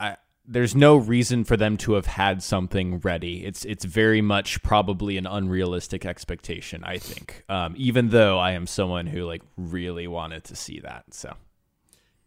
I 0.00 0.16
there's 0.46 0.74
no 0.74 0.96
reason 0.96 1.44
for 1.44 1.56
them 1.56 1.76
to 1.78 1.94
have 1.94 2.06
had 2.06 2.42
something 2.42 2.98
ready. 2.98 3.44
It's 3.46 3.64
it's 3.64 3.84
very 3.84 4.20
much 4.20 4.62
probably 4.62 5.16
an 5.16 5.26
unrealistic 5.26 6.04
expectation. 6.04 6.82
I 6.84 6.98
think, 6.98 7.44
um, 7.48 7.74
even 7.78 8.08
though 8.10 8.38
I 8.38 8.52
am 8.52 8.66
someone 8.66 9.06
who 9.06 9.24
like 9.24 9.42
really 9.56 10.06
wanted 10.06 10.44
to 10.44 10.56
see 10.56 10.80
that. 10.80 11.14
So 11.14 11.34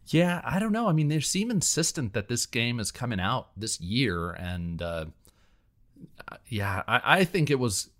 Yeah, 0.06 0.40
I 0.44 0.58
don't 0.58 0.72
know. 0.72 0.88
I 0.88 0.92
mean, 0.92 1.08
they 1.08 1.20
seem 1.20 1.50
insistent 1.50 2.12
that 2.14 2.28
this 2.28 2.46
game 2.46 2.80
is 2.80 2.90
coming 2.90 3.20
out 3.20 3.48
this 3.56 3.78
year, 3.80 4.30
and 4.30 4.80
uh, 4.82 5.04
yeah, 6.48 6.82
I, 6.86 7.00
I 7.04 7.24
think 7.24 7.50
it 7.50 7.58
was. 7.58 7.90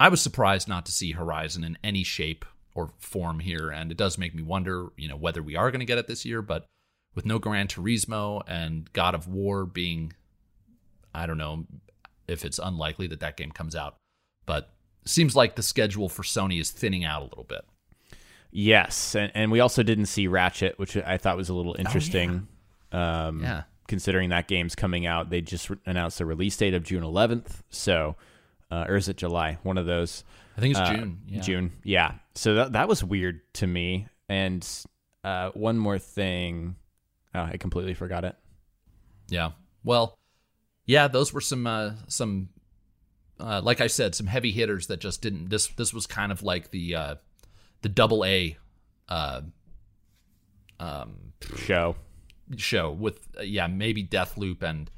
I 0.00 0.08
was 0.08 0.20
surprised 0.20 0.66
not 0.68 0.84
to 0.86 0.92
see 0.92 1.12
Horizon 1.12 1.62
in 1.62 1.78
any 1.84 2.02
shape 2.02 2.44
or 2.74 2.90
form 2.98 3.40
here, 3.40 3.70
and 3.70 3.90
it 3.92 3.96
does 3.96 4.18
make 4.18 4.34
me 4.34 4.42
wonder, 4.42 4.88
you 4.96 5.08
know, 5.08 5.16
whether 5.16 5.42
we 5.42 5.54
are 5.54 5.70
going 5.70 5.80
to 5.80 5.86
get 5.86 5.98
it 5.98 6.06
this 6.08 6.24
year. 6.24 6.42
But 6.42 6.66
with 7.14 7.24
no 7.24 7.38
Gran 7.38 7.68
Turismo 7.68 8.42
and 8.48 8.92
God 8.92 9.14
of 9.14 9.28
War 9.28 9.64
being, 9.64 10.12
I 11.14 11.26
don't 11.26 11.38
know 11.38 11.66
if 12.26 12.44
it's 12.44 12.58
unlikely 12.58 13.06
that 13.08 13.20
that 13.20 13.36
game 13.36 13.52
comes 13.52 13.76
out, 13.76 13.96
but 14.46 14.70
seems 15.04 15.36
like 15.36 15.54
the 15.56 15.62
schedule 15.62 16.08
for 16.08 16.22
Sony 16.22 16.60
is 16.60 16.70
thinning 16.70 17.04
out 17.04 17.22
a 17.22 17.26
little 17.26 17.44
bit. 17.44 17.64
yes, 18.50 19.14
and, 19.14 19.30
and 19.34 19.52
we 19.52 19.60
also 19.60 19.82
didn't 19.82 20.06
see 20.06 20.26
Ratchet, 20.26 20.78
which 20.78 20.96
I 20.96 21.16
thought 21.18 21.36
was 21.36 21.48
a 21.48 21.54
little 21.54 21.76
interesting. 21.78 22.48
Um, 22.92 23.42
Yeah. 23.42 23.62
Considering 23.92 24.30
that 24.30 24.48
game's 24.48 24.74
coming 24.74 25.04
out. 25.04 25.28
They 25.28 25.42
just 25.42 25.68
re- 25.68 25.76
announced 25.84 26.16
the 26.16 26.24
release 26.24 26.56
date 26.56 26.72
of 26.72 26.82
June 26.82 27.02
11th. 27.02 27.60
So, 27.68 28.16
uh, 28.70 28.86
or 28.88 28.96
is 28.96 29.06
it 29.10 29.18
July? 29.18 29.58
One 29.64 29.76
of 29.76 29.84
those. 29.84 30.24
I 30.56 30.60
think 30.62 30.70
it's 30.70 30.80
Uh, 30.80 30.94
June. 30.94 31.20
Yeah. 31.26 31.40
June. 31.42 31.72
Yeah. 31.84 32.14
So 32.34 32.54
that 32.54 32.72
that 32.72 32.88
was 32.88 33.04
weird 33.04 33.42
to 33.56 33.66
me. 33.66 34.06
And 34.30 34.66
uh, 35.22 35.50
one 35.50 35.76
more 35.76 35.98
thing. 35.98 36.76
Oh, 37.34 37.40
I 37.42 37.58
completely 37.58 37.92
forgot 37.92 38.24
it. 38.24 38.34
Yeah. 39.28 39.50
Well, 39.84 40.18
yeah, 40.86 41.08
those 41.08 41.34
were 41.34 41.42
some 41.42 41.66
uh 41.66 41.90
some 42.08 42.48
uh 43.38 43.60
like 43.62 43.82
I 43.82 43.88
said, 43.88 44.14
some 44.14 44.26
heavy 44.26 44.52
hitters 44.52 44.86
that 44.86 45.00
just 45.00 45.20
didn't 45.20 45.50
this 45.50 45.66
this 45.68 45.92
was 45.92 46.06
kind 46.06 46.32
of 46.32 46.42
like 46.42 46.70
the 46.70 46.94
uh 46.94 47.14
the 47.82 47.90
double 47.90 48.24
A 48.24 48.56
uh 49.10 49.42
um 50.80 51.32
Show. 51.56 51.96
Show 52.60 52.90
with 52.90 53.20
uh, 53.38 53.42
yeah, 53.42 53.66
maybe 53.66 54.04
Deathloop 54.04 54.62
and 54.62 54.90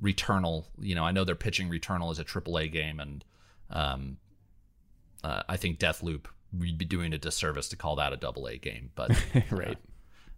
Returnal. 0.00 0.64
You 0.80 0.94
know, 0.94 1.04
I 1.04 1.12
know 1.12 1.24
they're 1.24 1.34
pitching 1.34 1.68
Returnal 1.70 2.10
as 2.10 2.18
a 2.18 2.24
triple 2.24 2.58
A 2.58 2.68
game 2.68 3.00
and 3.00 3.24
um 3.70 4.18
uh, 5.22 5.42
I 5.48 5.56
think 5.56 5.78
Deathloop 5.78 6.26
we'd 6.58 6.78
be 6.78 6.84
doing 6.84 7.12
a 7.12 7.18
disservice 7.18 7.68
to 7.70 7.76
call 7.76 7.96
that 7.96 8.12
a 8.12 8.16
double 8.16 8.46
A 8.46 8.58
game, 8.58 8.90
but 8.94 9.10
Right. 9.50 9.78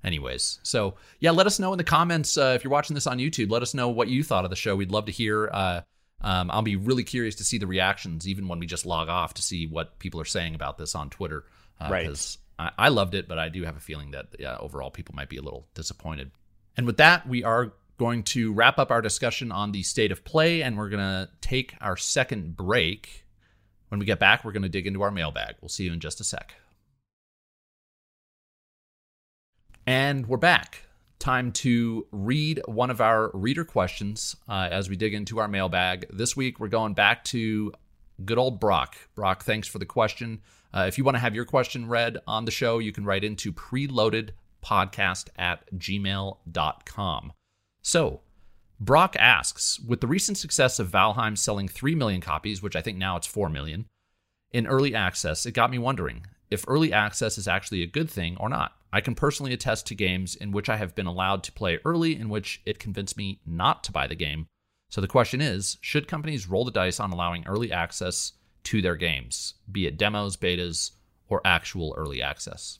anyways 0.05 0.61
so 0.62 0.94
yeah 1.20 1.31
let 1.31 1.46
us 1.46 1.59
know 1.59 1.72
in 1.72 1.79
the 1.79 1.85
comments 1.85 2.38
uh, 2.38 2.52
if 2.55 2.62
you're 2.62 2.70
watching 2.70 2.94
this 2.94 3.07
on 3.07 3.18
youtube 3.18 3.50
let 3.50 3.62
us 3.62 3.74
know 3.74 3.88
what 3.88 4.09
you 4.09 4.22
thought 4.22 4.44
of 4.44 4.50
the 4.50 4.57
show 4.57 4.76
we'd 4.76 4.92
love 4.92 5.07
to 5.07 5.12
hear 5.12 5.48
uh, 5.52 5.81
um, 6.20 6.50
i'll 6.50 6.62
be 6.62 6.76
really 6.76 7.02
curious 7.02 7.35
to 7.37 7.44
see 7.44 7.59
the 7.59 7.66
reactions 7.66 8.29
even 8.29 8.46
when 8.46 8.59
we 8.59 8.66
just 8.66 8.87
log 8.87 9.09
off 9.09 9.35
to 9.35 9.42
see 9.42 9.66
what 9.66 9.98
people 9.98 10.20
are 10.20 10.24
saying 10.26 10.55
about 10.55 10.79
this 10.79 10.94
on 10.94 11.11
twitter 11.11 11.44
uh, 11.81 11.88
Right. 11.90 12.02
because 12.07 12.38
I, 12.59 12.70
I 12.79 12.88
loved 12.90 13.14
it 13.14 13.26
but 13.26 13.38
i 13.38 13.48
do 13.48 13.62
have 13.64 13.76
a 13.76 13.81
feeling 13.81 14.12
that 14.12 14.26
yeah, 14.38 14.57
overall 14.61 14.90
people 14.90 15.14
might 15.14 15.29
be 15.31 15.38
a 15.38 15.42
little 15.42 15.66
disappointed 15.74 16.31
and 16.77 16.87
with 16.87 16.97
that 16.97 17.29
we 17.29 17.43
are 17.45 17.73
going 17.99 18.23
to 18.23 18.53
wrap 18.53 18.79
up 18.79 18.91
our 18.91 19.01
discussion 19.01 19.51
on 19.51 19.73
the 19.73 19.83
state 19.83 20.12
of 20.12 20.25
play 20.25 20.62
and 20.62 20.77
we're 20.77 20.91
going 20.91 21.03
to 21.03 21.29
take 21.41 21.75
our 21.81 21.97
second 21.97 22.57
break 22.57 23.25
when 23.89 23.99
we 23.99 24.07
get 24.07 24.19
back 24.19 24.45
we're 24.45 24.53
going 24.53 24.62
to 24.62 24.69
dig 24.69 24.87
into 24.87 25.03
our 25.03 25.11
mailbag 25.11 25.55
we'll 25.61 25.69
see 25.69 25.85
you 25.85 25.93
in 25.93 26.01
just 26.01 26.21
a 26.21 26.25
sec 26.25 26.55
And 29.87 30.27
we're 30.27 30.37
back. 30.37 30.83
Time 31.21 31.53
to 31.53 32.09
read 32.11 32.61
one 32.67 32.91
of 32.91 33.01
our 33.01 33.31
reader 33.33 33.65
questions 33.65 34.35
uh, 34.49 34.69
as 34.69 34.91
we 34.91 34.97
dig 34.97 35.15
into 35.15 35.39
our 35.39 35.47
mailbag. 35.47 36.07
This 36.12 36.37
week, 36.37 36.59
we're 36.59 36.67
going 36.67 36.95
back 36.95 37.23
to 37.27 37.73
good 38.25 38.37
old 38.37 38.59
Brock. 38.59 38.97
Brock, 39.15 39.45
thanks 39.45 39.69
for 39.69 39.79
the 39.79 39.87
question. 39.87 40.41
Uh, 40.75 40.87
if 40.89 40.99
you 40.99 41.05
want 41.05 41.15
to 41.15 41.21
have 41.21 41.37
your 41.37 41.45
question 41.45 41.89
read 41.89 42.19
on 42.27 42.47
the 42.47 42.51
show, 42.51 42.81
you 42.81 42.91
can 42.91 43.05
write 43.05 43.23
into 43.23 43.53
preloadedpodcast 44.66 45.29
at 45.37 45.72
gmail.com. 45.74 47.33
So, 47.83 48.20
Brock 48.79 49.16
asks 49.18 49.81
With 49.81 50.00
the 50.00 50.07
recent 50.07 50.38
success 50.38 50.79
of 50.79 50.90
Valheim 50.90 51.37
selling 51.38 51.68
3 51.68 51.94
million 51.94 52.20
copies, 52.20 52.62
which 52.62 52.76
I 52.76 52.83
think 52.83 52.98
now 52.98 53.16
it's 53.16 53.26
4 53.26 53.48
million, 53.48 53.87
in 54.52 54.66
early 54.66 54.94
access, 54.94 55.46
it 55.46 55.52
got 55.52 55.70
me 55.70 55.79
wondering 55.79 56.26
if 56.50 56.64
early 56.68 56.92
access 56.92 57.38
is 57.38 57.48
actually 57.48 57.83
a 57.83 57.87
good 57.87 58.11
thing 58.11 58.37
or 58.38 58.48
not. 58.48 58.72
I 58.92 59.00
can 59.00 59.14
personally 59.14 59.52
attest 59.52 59.87
to 59.88 59.94
games 59.94 60.37
in 60.37 60.52
which 60.52 60.68
I 60.68 60.76
have 60.76 60.94
been 60.94 61.07
allowed 61.07 61.42
to 61.44 61.52
play 61.52 61.79
early, 61.85 62.18
in 62.18 62.29
which 62.29 62.62
it 62.64 62.79
convinced 62.79 63.16
me 63.16 63.40
not 63.44 63.83
to 63.85 63.92
buy 63.92 64.07
the 64.07 64.14
game. 64.14 64.46
So 64.88 65.00
the 65.00 65.09
question 65.09 65.40
is 65.40 65.76
should 65.81 66.07
companies 66.07 66.48
roll 66.48 66.64
the 66.64 66.70
dice 66.70 67.00
on 67.00 67.11
allowing 67.11 67.46
early 67.46 67.72
access 67.72 68.33
to 68.64 68.81
their 68.81 68.96
games, 68.96 69.55
be 69.70 69.87
it 69.87 69.98
demos, 69.98 70.37
betas, 70.37 70.92
or 71.29 71.40
actual 71.44 71.94
early 71.98 72.22
access? 72.22 72.79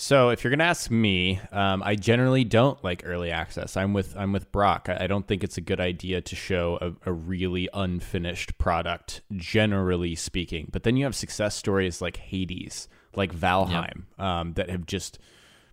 So 0.00 0.30
if 0.30 0.42
you're 0.42 0.50
gonna 0.50 0.64
ask 0.64 0.90
me, 0.90 1.38
um, 1.52 1.82
I 1.84 1.94
generally 1.94 2.42
don't 2.42 2.82
like 2.82 3.02
early 3.04 3.30
access. 3.30 3.76
I'm 3.76 3.92
with 3.92 4.16
I'm 4.16 4.32
with 4.32 4.50
Brock. 4.50 4.88
I, 4.88 5.04
I 5.04 5.06
don't 5.06 5.28
think 5.28 5.44
it's 5.44 5.58
a 5.58 5.60
good 5.60 5.78
idea 5.78 6.22
to 6.22 6.34
show 6.34 6.78
a, 6.80 7.10
a 7.10 7.12
really 7.12 7.68
unfinished 7.74 8.56
product, 8.56 9.20
generally 9.36 10.14
speaking. 10.14 10.70
But 10.72 10.84
then 10.84 10.96
you 10.96 11.04
have 11.04 11.14
success 11.14 11.54
stories 11.54 12.00
like 12.00 12.16
Hades, 12.16 12.88
like 13.14 13.34
Valheim, 13.34 14.04
um, 14.18 14.54
that 14.54 14.70
have 14.70 14.86
just 14.86 15.18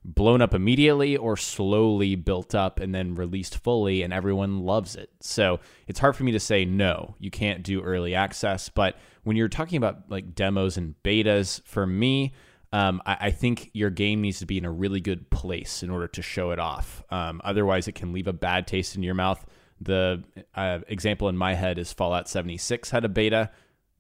blown 0.04 0.42
up 0.42 0.54
immediately 0.54 1.16
or 1.16 1.38
slowly 1.38 2.16
built 2.16 2.54
up 2.54 2.82
and 2.82 2.94
then 2.94 3.16
released 3.16 3.58
fully, 3.60 4.04
and 4.04 4.12
everyone 4.12 4.60
loves 4.60 4.98
it. 4.98 5.10
So 5.22 5.62
it's 5.88 6.00
hard 6.00 6.18
for 6.18 6.26
me 6.26 6.34
to 6.34 6.40
say 6.42 6.66
no, 6.66 7.16
you 7.18 7.32
can't 7.32 7.64
do 7.64 7.82
early 7.82 8.14
access. 8.14 8.68
But 8.68 8.98
when 9.24 9.38
you're 9.38 9.48
talking 9.48 9.78
about 9.78 10.12
like 10.12 10.36
demos 10.36 10.76
and 10.76 10.96
betas, 11.02 11.64
for 11.64 11.88
me, 11.88 12.34
um, 12.74 13.02
I, 13.06 13.18
I 13.22 13.32
think 13.32 13.70
your 13.74 13.90
game 13.90 14.22
needs 14.22 14.40
to 14.40 14.46
be 14.46 14.58
in 14.58 14.66
a 14.66 14.72
really 14.72 15.00
good 15.00 15.30
place 15.30 15.84
in 15.84 15.90
order 15.90 16.08
to 16.10 16.22
show 16.22 16.52
it 16.52 16.60
off. 16.60 17.04
Um, 17.10 17.42
otherwise, 17.44 17.88
it 17.88 17.94
can 17.96 18.12
leave 18.14 18.28
a 18.28 18.34
bad 18.34 18.68
taste 18.68 18.96
in 18.96 19.04
your 19.04 19.14
mouth. 19.16 19.46
The 19.80 20.24
uh, 20.56 20.80
example 20.88 21.30
in 21.30 21.38
my 21.38 21.54
head 21.54 21.78
is 21.78 21.94
Fallout 21.94 22.28
76 22.28 22.90
had 22.90 23.06
a 23.06 23.10
beta. 23.10 23.52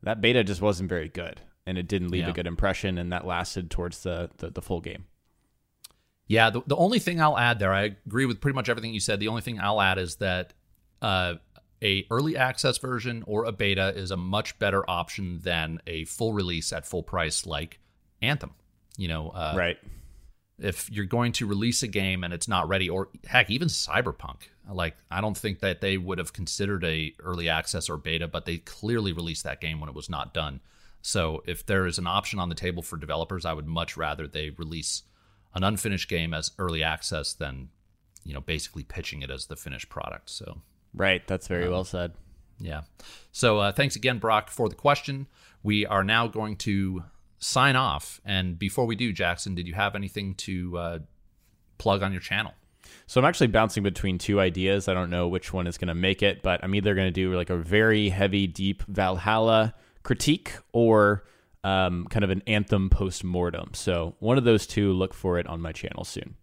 That 0.03 0.21
beta 0.21 0.43
just 0.43 0.61
wasn't 0.61 0.89
very 0.89 1.07
good, 1.09 1.39
and 1.65 1.77
it 1.77 1.87
didn't 1.87 2.09
leave 2.09 2.23
Yeah. 2.23 2.29
a 2.29 2.33
good 2.33 2.47
impression, 2.47 2.97
and 2.97 3.11
that 3.13 3.25
lasted 3.25 3.69
towards 3.71 4.03
the, 4.03 4.29
the, 4.37 4.49
the 4.49 4.61
full 4.61 4.81
game. 4.81 5.05
Yeah, 6.27 6.49
the, 6.49 6.61
the 6.67 6.75
only 6.75 6.99
thing 6.99 7.21
I'll 7.21 7.37
add 7.37 7.59
there, 7.59 7.73
I 7.73 7.83
agree 8.05 8.25
with 8.25 8.41
pretty 8.41 8.55
much 8.55 8.67
everything 8.69 8.93
you 8.93 8.99
said. 8.99 9.19
The 9.19 9.29
only 9.29 9.41
thing 9.41 9.59
I'll 9.61 9.79
add 9.81 9.97
is 9.97 10.15
that 10.17 10.53
uh, 11.01 11.35
a 11.81 12.05
early 12.11 12.35
access 12.35 12.77
version 12.79 13.23
or 13.27 13.45
a 13.45 13.51
beta 13.53 13.93
is 13.95 14.11
a 14.11 14.17
much 14.17 14.59
better 14.59 14.87
option 14.89 15.39
than 15.39 15.79
a 15.87 16.03
full 16.05 16.33
release 16.33 16.73
at 16.73 16.85
full 16.85 17.03
price 17.03 17.45
like 17.45 17.79
Anthem. 18.21 18.51
You 18.97 19.07
know, 19.07 19.29
uh, 19.29 19.53
right. 19.55 19.77
if 20.59 20.91
you're 20.91 21.05
going 21.05 21.31
to 21.33 21.45
release 21.45 21.83
a 21.83 21.87
game 21.87 22.23
and 22.23 22.33
it's 22.33 22.47
not 22.47 22.67
ready, 22.67 22.89
or 22.89 23.09
heck, 23.27 23.49
even 23.49 23.67
Cyberpunk, 23.67 24.49
like 24.71 24.95
I 25.11 25.21
don't 25.21 25.37
think 25.37 25.59
that 25.59 25.81
they 25.81 25.97
would 25.97 26.17
have 26.17 26.33
considered 26.33 26.83
a 26.83 27.13
early 27.19 27.47
access 27.47 27.89
or 27.89 27.97
beta, 27.97 28.27
but 28.27 28.45
they 28.45 28.57
clearly 28.57 29.13
released 29.13 29.43
that 29.43 29.61
game 29.61 29.79
when 29.79 29.89
it 29.89 29.95
was 29.95 30.09
not 30.09 30.33
done. 30.33 30.61
So 31.01 31.43
if 31.45 31.65
there 31.65 31.85
is 31.85 31.99
an 31.99 32.07
option 32.07 32.39
on 32.39 32.49
the 32.49 32.55
table 32.55 32.81
for 32.81 32.97
developers, 32.97 33.45
I 33.45 33.53
would 33.53 33.67
much 33.67 33.95
rather 33.95 34.27
they 34.27 34.49
release 34.57 35.03
an 35.53 35.63
unfinished 35.63 36.09
game 36.09 36.33
as 36.33 36.51
early 36.57 36.83
access 36.83 37.33
than 37.33 37.69
you 38.23 38.33
know 38.33 38.41
basically 38.41 38.83
pitching 38.83 39.21
it 39.21 39.29
as 39.29 39.45
the 39.45 39.55
finished 39.55 39.89
product. 39.89 40.29
So 40.29 40.61
Right. 40.93 41.25
That's 41.27 41.47
very 41.47 41.69
well 41.69 41.83
said. 41.83 42.13
yeah. 42.59 42.81
So 43.31 43.59
uh, 43.59 43.71
thanks 43.71 43.95
again, 43.95 44.17
Brock, 44.17 44.49
for 44.49 44.67
the 44.67 44.75
question. 44.75 45.27
We 45.63 45.85
are 45.85 46.03
now 46.03 46.27
going 46.27 46.55
to 46.57 47.03
sign 47.39 47.75
off. 47.75 48.19
And 48.25 48.57
before 48.57 48.85
we 48.85 48.95
do, 48.95 49.11
Jackson, 49.13 49.55
did 49.55 49.67
you 49.67 49.73
have 49.73 49.95
anything 49.95 50.35
to 50.35 50.77
uh, 50.77 50.99
plug 51.77 52.03
on 52.03 52.11
your 52.11 52.21
channel? 52.21 52.53
So 53.05 53.19
I'm 53.19 53.25
actually 53.25 53.47
bouncing 53.47 53.83
between 53.83 54.17
two 54.17 54.39
ideas. 54.39 54.87
I 54.87 54.93
don't 54.93 55.09
know 55.09 55.27
which 55.27 55.53
one 55.53 55.67
is 55.67 55.77
going 55.77 55.89
to 55.89 55.95
make 55.95 56.23
it, 56.23 56.41
but 56.41 56.63
I'm 56.63 56.73
either 56.75 56.95
going 56.95 57.07
to 57.07 57.11
do 57.11 57.35
like 57.35 57.49
a 57.49 57.57
very 57.57 58.09
heavy, 58.09 58.47
deep 58.47 58.83
Valhalla 58.83 59.73
critique 60.03 60.53
or 60.73 61.23
um, 61.63 62.05
kind 62.09 62.23
of 62.23 62.29
an 62.29 62.43
anthem 62.47 62.89
post 62.89 63.23
mortem. 63.23 63.71
So 63.73 64.15
one 64.19 64.37
of 64.37 64.43
those 64.43 64.65
two, 64.65 64.93
look 64.93 65.13
for 65.13 65.37
it 65.37 65.47
on 65.47 65.61
my 65.61 65.71
channel 65.71 66.03
soon. 66.03 66.35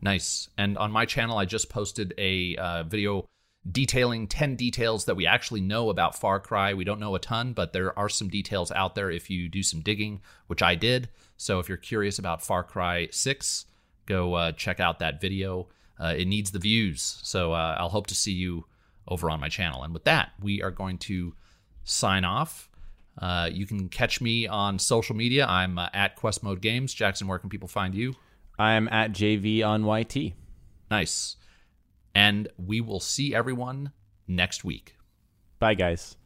Nice. 0.00 0.48
And 0.58 0.76
on 0.78 0.90
my 0.90 1.04
channel, 1.04 1.38
I 1.38 1.44
just 1.44 1.68
posted 1.68 2.14
a 2.18 2.56
uh, 2.56 2.82
video 2.84 3.26
detailing 3.70 4.26
10 4.26 4.56
details 4.56 5.04
that 5.04 5.14
we 5.14 5.26
actually 5.26 5.60
know 5.60 5.88
about 5.88 6.18
Far 6.18 6.40
Cry. 6.40 6.74
We 6.74 6.84
don't 6.84 6.98
know 7.00 7.14
a 7.14 7.20
ton, 7.20 7.52
but 7.52 7.72
there 7.72 7.96
are 7.98 8.08
some 8.08 8.28
details 8.28 8.72
out 8.72 8.94
there 8.94 9.10
if 9.10 9.30
you 9.30 9.48
do 9.48 9.62
some 9.62 9.80
digging, 9.80 10.20
which 10.48 10.62
I 10.62 10.74
did. 10.74 11.08
So 11.36 11.58
if 11.60 11.68
you're 11.68 11.78
curious 11.78 12.18
about 12.18 12.42
Far 12.42 12.64
Cry 12.64 13.08
6, 13.10 13.66
go 14.06 14.34
uh, 14.34 14.52
check 14.52 14.80
out 14.80 14.98
that 14.98 15.20
video. 15.20 15.68
uh, 16.02 16.14
it 16.16 16.26
needs 16.26 16.50
the 16.50 16.58
views. 16.58 17.18
So 17.22 17.52
uh, 17.52 17.76
I'll 17.78 17.88
hope 17.88 18.08
to 18.08 18.14
see 18.14 18.32
you 18.32 18.64
over 19.06 19.30
on 19.30 19.40
my 19.40 19.48
channel. 19.48 19.82
And 19.82 19.92
with 19.94 20.04
that, 20.04 20.32
we 20.40 20.62
are 20.62 20.70
going 20.70 20.98
to 20.98 21.34
sign 21.84 22.24
off. 22.24 22.68
Uh, 23.18 23.48
you 23.52 23.66
can 23.66 23.88
catch 23.88 24.20
me 24.20 24.46
on 24.46 24.78
social 24.78 25.14
media. 25.14 25.46
I'm 25.46 25.78
uh, 25.78 25.88
at 25.92 26.16
Quest 26.16 26.42
Mode 26.42 26.60
Games. 26.60 26.92
Jackson, 26.94 27.28
where 27.28 27.38
can 27.38 27.50
people 27.50 27.68
find 27.68 27.94
you? 27.94 28.14
I'm 28.58 28.88
at 28.88 29.12
JV 29.12 29.64
on 29.64 29.84
YT. 29.84 30.34
Nice. 30.90 31.36
And 32.14 32.48
we 32.56 32.80
will 32.80 33.00
see 33.00 33.34
everyone 33.34 33.92
next 34.28 34.64
week. 34.64 34.96
Bye, 35.58 35.74
guys. 35.74 36.16